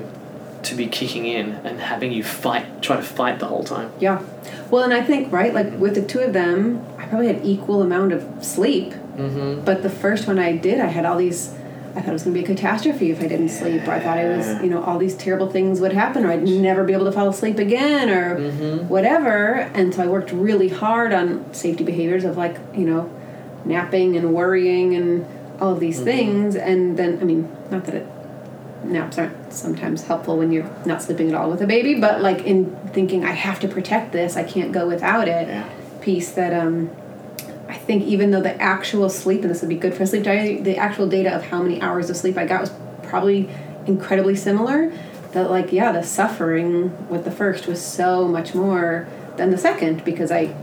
to 0.65 0.75
be 0.75 0.87
kicking 0.87 1.25
in 1.25 1.51
and 1.63 1.79
having 1.79 2.11
you 2.11 2.23
fight, 2.23 2.81
try 2.81 2.95
to 2.97 3.01
fight 3.03 3.39
the 3.39 3.45
whole 3.47 3.63
time. 3.63 3.91
Yeah. 3.99 4.21
Well, 4.69 4.83
and 4.83 4.93
I 4.93 5.01
think 5.01 5.31
right, 5.31 5.53
like 5.53 5.71
with 5.79 5.95
the 5.95 6.01
two 6.01 6.19
of 6.19 6.33
them, 6.33 6.85
I 6.97 7.05
probably 7.05 7.27
had 7.27 7.45
equal 7.45 7.81
amount 7.81 8.11
of 8.13 8.43
sleep. 8.43 8.91
Mm-hmm. 9.15 9.63
But 9.63 9.83
the 9.83 9.89
first 9.89 10.27
one 10.27 10.39
I 10.39 10.57
did, 10.57 10.79
I 10.79 10.87
had 10.87 11.05
all 11.05 11.17
these. 11.17 11.53
I 11.95 12.01
thought 12.01 12.09
it 12.09 12.13
was 12.13 12.23
going 12.23 12.33
to 12.35 12.39
be 12.41 12.43
a 12.43 12.47
catastrophe 12.55 13.09
if 13.11 13.21
I 13.21 13.27
didn't 13.27 13.47
sleep, 13.47 13.87
or 13.87 13.91
I 13.91 14.01
thought 14.01 14.17
it 14.17 14.35
was, 14.35 14.61
you 14.61 14.69
know, 14.69 14.83
all 14.83 14.97
these 14.97 15.15
terrible 15.15 15.49
things 15.49 15.79
would 15.79 15.93
happen, 15.93 16.25
or 16.25 16.31
I'd 16.31 16.43
never 16.43 16.83
be 16.83 16.91
able 16.91 17.05
to 17.05 17.11
fall 17.13 17.29
asleep 17.29 17.57
again, 17.57 18.09
or 18.09 18.35
Mm-hmm. 18.37 18.89
whatever. 18.89 19.53
And 19.73 19.93
so 19.95 20.03
I 20.03 20.07
worked 20.07 20.33
really 20.33 20.67
hard 20.67 21.13
on 21.13 21.53
safety 21.53 21.85
behaviors 21.85 22.25
of 22.25 22.35
like, 22.35 22.57
you 22.73 22.85
know, 22.85 23.09
napping 23.63 24.17
and 24.17 24.33
worrying 24.33 24.93
and 24.95 25.25
all 25.61 25.71
of 25.71 25.79
these 25.79 26.01
Mhm. 26.01 26.03
things. 26.03 26.55
And 26.57 26.97
then, 26.97 27.17
I 27.21 27.23
mean, 27.23 27.47
not 27.71 27.85
that 27.85 27.95
it, 27.95 28.07
naps 28.91 29.17
aren't 29.17 29.51
sometimes 29.53 30.03
helpful 30.03 30.37
when 30.37 30.51
you're 30.51 30.69
not 30.85 31.01
sleeping 31.01 31.29
at 31.29 31.35
all 31.35 31.49
with 31.49 31.61
a 31.61 31.67
baby, 31.67 31.95
but 31.95 32.21
like 32.21 32.45
in 32.45 32.75
thinking, 32.93 33.23
I 33.25 33.31
have 33.31 33.59
to 33.61 33.67
protect 33.67 34.11
this, 34.11 34.35
I 34.37 34.43
can't 34.43 34.71
go 34.71 34.87
without 34.87 35.27
it 35.27 35.47
Yeah. 35.47 35.67
piece 36.01 36.31
that 36.33 36.53
um, 36.53 36.89
I 37.67 37.73
think 37.75 38.03
even 38.03 38.31
though 38.31 38.41
the 38.41 38.59
actual 38.61 39.09
sleep, 39.09 39.41
and 39.41 39.49
this 39.49 39.61
would 39.61 39.69
be 39.69 39.75
good 39.75 39.93
for 39.93 40.05
sleep 40.05 40.23
diary, 40.23 40.61
the 40.61 40.77
actual 40.77 41.07
data 41.07 41.33
of 41.35 41.43
how 41.45 41.61
many 41.61 41.81
hours 41.81 42.09
of 42.09 42.17
sleep 42.17 42.37
I 42.37 42.45
got 42.45 42.61
was 42.61 42.71
probably 43.03 43.49
incredibly 43.87 44.35
similar. 44.35 44.91
That 45.33 45.49
like 45.49 45.71
yeah, 45.73 45.91
the 45.91 46.03
suffering 46.03 47.09
with 47.09 47.25
the 47.25 47.31
first 47.31 47.67
was 47.67 47.83
so 47.83 48.27
much 48.27 48.53
more 48.55 49.07
than 49.35 49.49
the 49.49 49.57
second 49.57 50.05
because 50.05 50.31
I 50.31 50.55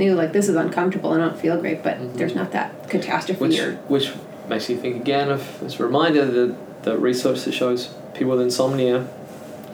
knew 0.00 0.14
like 0.14 0.32
this 0.32 0.48
is 0.48 0.56
uncomfortable 0.56 1.12
and 1.12 1.22
I 1.22 1.28
don't 1.28 1.38
feel 1.38 1.56
great, 1.60 1.82
but 1.82 1.98
Mhm. 1.98 2.14
there's 2.14 2.34
not 2.34 2.50
that 2.52 2.88
catastrophe 2.88 3.40
Which 3.40 3.58
or 3.60 3.72
which 3.88 4.12
makes 4.48 4.68
you 4.68 4.76
think 4.76 4.96
again 4.96 5.28
of 5.30 5.58
this 5.60 5.78
reminder 5.78 6.24
that 6.26 6.54
the 6.86 6.96
research 6.96 7.42
that 7.42 7.52
shows 7.52 7.92
people 8.14 8.30
with 8.32 8.40
insomnia 8.40 9.06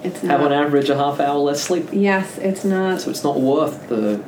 it's 0.03 0.21
have 0.23 0.41
not. 0.41 0.51
on 0.51 0.53
average 0.53 0.89
a 0.89 0.97
half 0.97 1.21
hour 1.21 1.39
less 1.39 1.63
sleep. 1.63 1.89
yes, 1.93 2.39
it's 2.39 2.65
not. 2.65 3.01
So 3.03 3.11
it's 3.11 3.23
not 3.23 3.39
worth 3.41 3.89
the 3.89 4.21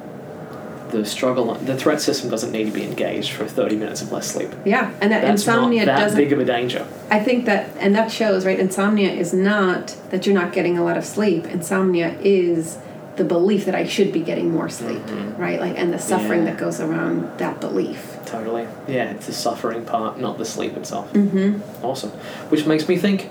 the 0.91 1.05
struggle. 1.05 1.53
The 1.55 1.77
threat 1.77 2.01
system 2.01 2.31
doesn't 2.31 2.53
need 2.53 2.67
to 2.67 2.71
be 2.71 2.85
engaged 2.85 3.33
for 3.33 3.47
30 3.49 3.75
minutes 3.77 4.01
of 4.03 4.13
less 4.13 4.29
sleep. 4.29 4.51
Yeah, 4.65 4.93
and 5.01 5.11
that 5.11 5.23
That's 5.23 5.41
insomnia 5.43 5.87
not 5.87 5.97
that 5.97 6.01
doesn't 6.05 6.19
big 6.19 6.33
of 6.33 6.39
a 6.39 6.45
danger. 6.45 6.87
I 7.11 7.19
think 7.19 7.47
that, 7.47 7.71
and 7.81 7.97
that 7.97 8.13
shows, 8.13 8.47
right? 8.47 8.61
Insomnia 8.61 9.11
is 9.11 9.33
not 9.35 9.97
that 10.11 10.25
you're 10.25 10.37
not 10.37 10.53
getting 10.53 10.79
a 10.79 10.85
lot 10.85 10.97
of 10.97 11.05
sleep. 11.05 11.47
Insomnia 11.47 12.15
is 12.21 12.79
the 13.17 13.25
belief 13.25 13.65
that 13.65 13.75
I 13.75 13.87
should 13.87 14.13
be 14.13 14.21
getting 14.21 14.53
more 14.53 14.69
sleep, 14.69 15.03
Mhm. 15.07 15.37
right? 15.37 15.59
Like, 15.59 15.77
and 15.77 15.93
the 15.93 15.99
suffering 15.99 16.45
Yeah. 16.45 16.51
that 16.53 16.59
goes 16.59 16.81
around 16.81 17.29
that 17.39 17.61
belief. 17.61 18.14
Totally. 18.35 18.67
Yeah, 18.89 19.11
it's 19.13 19.27
the 19.27 19.33
suffering 19.33 19.85
part, 19.85 20.19
not 20.19 20.39
the 20.39 20.45
sleep 20.45 20.77
itself. 20.77 21.13
Mm-hmm. 21.13 21.85
Awesome. 21.85 22.11
Which 22.51 22.67
makes 22.67 22.89
me 22.89 22.97
think, 22.97 23.31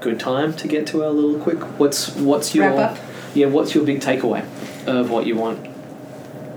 good 0.00 0.20
time 0.20 0.54
to 0.54 0.68
get 0.68 0.86
to 0.88 1.04
our 1.04 1.10
little 1.10 1.40
quick. 1.40 1.58
What's 1.78 2.14
what's 2.14 2.54
your 2.54 2.70
Wrap 2.70 2.92
up. 2.92 3.04
yeah? 3.34 3.46
What's 3.46 3.74
your 3.74 3.84
big 3.84 4.00
takeaway 4.00 4.44
of 4.86 5.10
what 5.10 5.26
you 5.26 5.36
want 5.36 5.66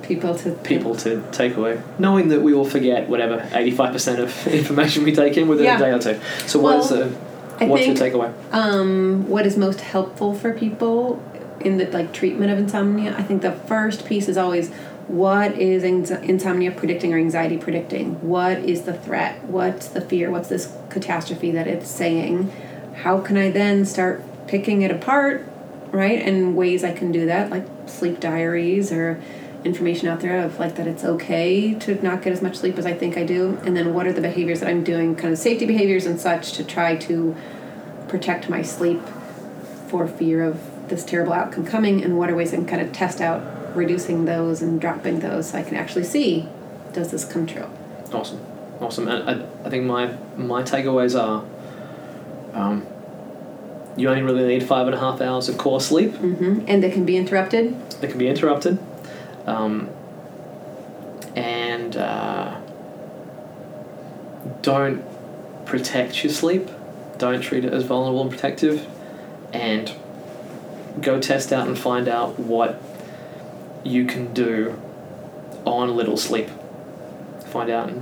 People 0.04 0.36
to 0.40 0.52
people 0.52 0.96
to 0.98 1.24
take 1.32 1.56
away, 1.56 1.82
knowing 1.98 2.28
that 2.30 2.42
we 2.42 2.54
will 2.54 2.66
forget 2.66 3.08
whatever 3.08 3.48
eighty 3.54 3.72
five 3.72 3.94
percent 3.94 4.20
of 4.20 4.48
information 4.62 5.04
we 5.04 5.14
take 5.14 5.38
in 5.38 5.48
within 5.48 5.66
Yeah. 5.66 5.78
a 5.78 5.80
day 5.80 5.92
or 5.92 6.00
two. 6.00 6.20
So 6.48 6.60
what 6.60 6.80
is 6.80 6.92
Well, 6.92 7.08
the 7.10 7.16
I 7.64 7.68
what's 7.68 7.84
think 7.86 7.98
your 8.00 8.10
takeaway? 8.10 8.34
um, 8.52 9.28
what 9.30 9.46
is 9.46 9.58
most 9.58 9.80
helpful 9.82 10.34
for 10.36 10.52
people 10.54 11.24
in 11.62 11.78
the 11.78 11.86
like 11.92 12.12
treatment 12.12 12.52
of 12.52 12.58
insomnia. 12.58 13.16
I 13.18 13.24
think 13.24 13.42
the 13.42 13.52
first 13.54 14.06
piece 14.06 14.28
is 14.28 14.36
always 14.38 14.72
what 15.08 15.58
is 15.58 15.84
insomnia 15.84 16.72
predicting 16.72 17.14
or 17.14 17.18
anxiety 17.18 17.58
predicting? 17.58 18.16
What 18.28 18.60
is 18.60 18.84
the 18.84 18.94
threat? 18.94 19.44
What's 19.44 19.88
the 19.88 20.02
fear? 20.02 20.32
What's 20.32 20.50
this 20.50 20.76
catastrophe 20.90 21.52
that 21.52 21.68
it's 21.68 21.90
saying? 21.90 22.52
How 23.04 23.20
can 23.20 23.38
I 23.38 23.50
then 23.52 23.86
start 23.86 24.24
picking 24.48 24.82
it 24.82 24.92
apart, 24.92 25.48
right? 25.92 26.22
And 26.22 26.56
ways 26.56 26.84
I 26.84 26.94
can 26.94 27.12
do 27.12 27.26
that, 27.26 27.50
like 27.50 27.66
sleep 27.88 28.20
diaries 28.20 28.92
or 28.92 29.22
information 29.64 30.08
out 30.08 30.22
there 30.22 30.44
of 30.44 30.60
like 30.60 30.76
that 30.76 30.88
it's 30.88 31.04
okay 31.04 31.74
to 31.76 32.02
not 32.04 32.22
get 32.24 32.34
as 32.34 32.42
much 32.42 32.58
sleep 32.58 32.78
as 32.78 32.86
I 32.86 32.94
think 32.94 33.18
I 33.18 33.24
do. 33.24 33.60
And 33.64 33.78
then 33.78 33.94
what 33.94 34.08
are 34.08 34.14
the 34.14 34.22
behaviors 34.22 34.60
that 34.62 34.70
I'm 34.70 34.84
doing, 34.84 35.16
kind 35.16 35.34
of 35.34 35.40
safety 35.40 35.66
behaviors 35.66 36.06
and 36.06 36.20
such, 36.20 36.54
to 36.54 36.64
try 36.64 36.96
to 36.96 37.36
protect 38.08 38.50
my 38.50 38.62
sleep 38.62 39.02
for 39.88 40.08
fear 40.08 40.44
of 40.44 40.90
this 40.90 41.04
terrible 41.06 41.34
outcome 41.34 41.66
coming 41.66 42.04
and 42.04 42.18
what 42.18 42.30
are 42.30 42.36
ways 42.36 42.54
I 42.54 42.58
can 42.58 42.66
kind 42.66 42.82
of 42.82 42.92
test 42.92 43.22
out 43.22 43.61
reducing 43.76 44.26
those 44.26 44.62
and 44.62 44.80
dropping 44.80 45.20
those 45.20 45.52
so 45.52 45.58
I 45.58 45.64
can 45.64 45.76
actually 45.76 46.04
see 46.04 46.48
does 46.94 47.12
this 47.12 47.26
come 47.26 47.46
true. 47.46 47.68
Awesome, 48.12 48.42
awesome. 48.80 49.08
And 49.08 49.30
I, 49.30 49.66
I 49.66 49.70
think 49.70 49.86
my 49.86 50.18
my 50.36 50.64
takeaways 50.64 51.18
are, 51.20 51.46
um, 52.54 52.86
you 53.96 54.10
only 54.10 54.22
really 54.22 54.46
need 54.46 54.64
five 54.64 54.88
and 54.88 54.96
a 54.96 55.00
half 55.00 55.22
hours 55.22 55.48
of 55.48 55.58
core 55.58 55.80
sleep. 55.80 56.16
hmm 56.16 56.62
And 56.68 56.84
they 56.84 56.92
can 56.92 57.06
be 57.06 57.16
interrupted. 57.18 57.76
They 58.02 58.08
can 58.08 58.18
be 58.18 58.28
interrupted, 58.28 58.78
um, 59.46 59.90
and 61.36 61.96
uh, 61.96 62.60
don't 64.62 65.04
protect 65.66 66.24
your 66.24 66.34
sleep. 66.34 66.70
Don't 67.18 67.42
treat 67.42 67.64
it 67.64 67.72
as 67.72 67.84
vulnerable 67.84 68.22
and 68.22 68.32
protective, 68.32 68.86
and 69.54 69.94
go 71.00 71.22
test 71.22 71.54
out 71.54 71.68
and 71.68 71.78
find 71.80 72.10
out 72.10 72.38
what 72.38 72.82
you 73.84 74.06
can 74.06 74.34
do 74.34 74.80
on 75.66 75.90
a 75.90 75.92
little 75.92 76.18
sleep. 76.18 76.48
Find 77.46 77.70
out, 77.70 77.90
and, 77.90 78.02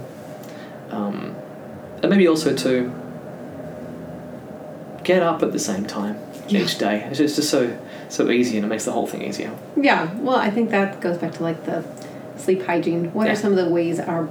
um, 0.91 1.35
and 2.01 2.09
maybe 2.09 2.27
also 2.27 2.55
to 2.55 2.91
get 5.03 5.23
up 5.23 5.41
at 5.43 5.51
the 5.51 5.59
same 5.59 5.85
time 5.85 6.17
Yeah. 6.47 6.61
each 6.61 6.77
day. 6.77 7.05
It's 7.09 7.17
just, 7.17 7.21
it's 7.21 7.35
just 7.37 7.49
so 7.49 7.71
so 8.09 8.29
easy, 8.31 8.57
and 8.57 8.65
it 8.65 8.69
makes 8.69 8.85
the 8.85 8.91
whole 8.91 9.05
thing 9.05 9.21
easier. 9.21 9.51
Yeah, 9.79 10.09
well, 10.19 10.35
I 10.37 10.49
think 10.49 10.71
that 10.71 10.99
goes 10.99 11.17
back 11.19 11.33
to 11.33 11.43
like 11.43 11.65
the 11.65 11.83
sleep 12.37 12.65
hygiene. 12.65 13.11
What 13.13 13.27
Yeah. 13.27 13.33
are 13.33 13.35
some 13.35 13.51
of 13.51 13.57
the 13.63 13.69
ways 13.69 13.99
our 13.99 14.23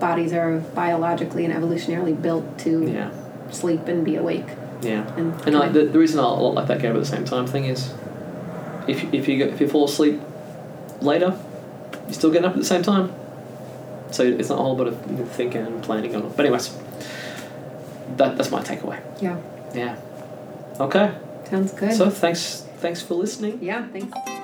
bodies 0.00 0.32
are 0.32 0.58
biologically 0.74 1.44
and 1.44 1.52
evolutionarily 1.52 2.20
built 2.20 2.56
to 2.60 2.84
Yeah, 2.90 3.10
sleep 3.50 3.86
and 3.88 4.04
be 4.04 4.16
awake? 4.16 4.46
yeah. 4.80 5.04
And, 5.16 5.34
And 5.46 5.54
like 5.58 5.72
the, 5.72 5.84
the 5.84 5.98
reason 5.98 6.20
I 6.20 6.24
like 6.28 6.68
that 6.68 6.80
game 6.80 6.94
at 6.94 6.98
the 7.00 7.04
same 7.06 7.24
time 7.24 7.46
thing 7.46 7.64
is, 7.64 7.90
if 8.86 9.12
if 9.12 9.28
you 9.28 9.38
go, 9.38 9.44
if 9.46 9.60
you 9.60 9.68
fall 9.68 9.84
asleep 9.84 10.20
later, 11.00 11.38
you're 12.04 12.12
still 12.14 12.30
getting 12.30 12.46
up 12.46 12.52
at 12.52 12.58
the 12.58 12.64
same 12.64 12.82
time. 12.82 13.12
So 14.10 14.22
it's 14.22 14.48
not 14.48 14.58
a 14.58 14.62
whole 14.62 14.76
bit 14.76 14.86
of 14.88 15.30
thinking 15.32 15.62
and 15.66 15.82
planning 15.82 16.14
on 16.16 16.22
it. 16.24 16.36
But 16.36 16.46
anyways, 16.46 16.74
that 18.16 18.36
that's 18.36 18.50
my 18.50 18.62
takeaway. 18.62 19.00
yeah, 19.20 19.36
Yeah. 19.74 19.96
Okay. 20.80 21.12
sounds 21.50 21.72
good. 21.72 21.92
So 21.92 22.08
thanks 22.10 22.64
thanks 22.78 23.02
for 23.02 23.14
listening. 23.14 23.58
yeah, 23.62 23.86
thanks. 23.88 24.37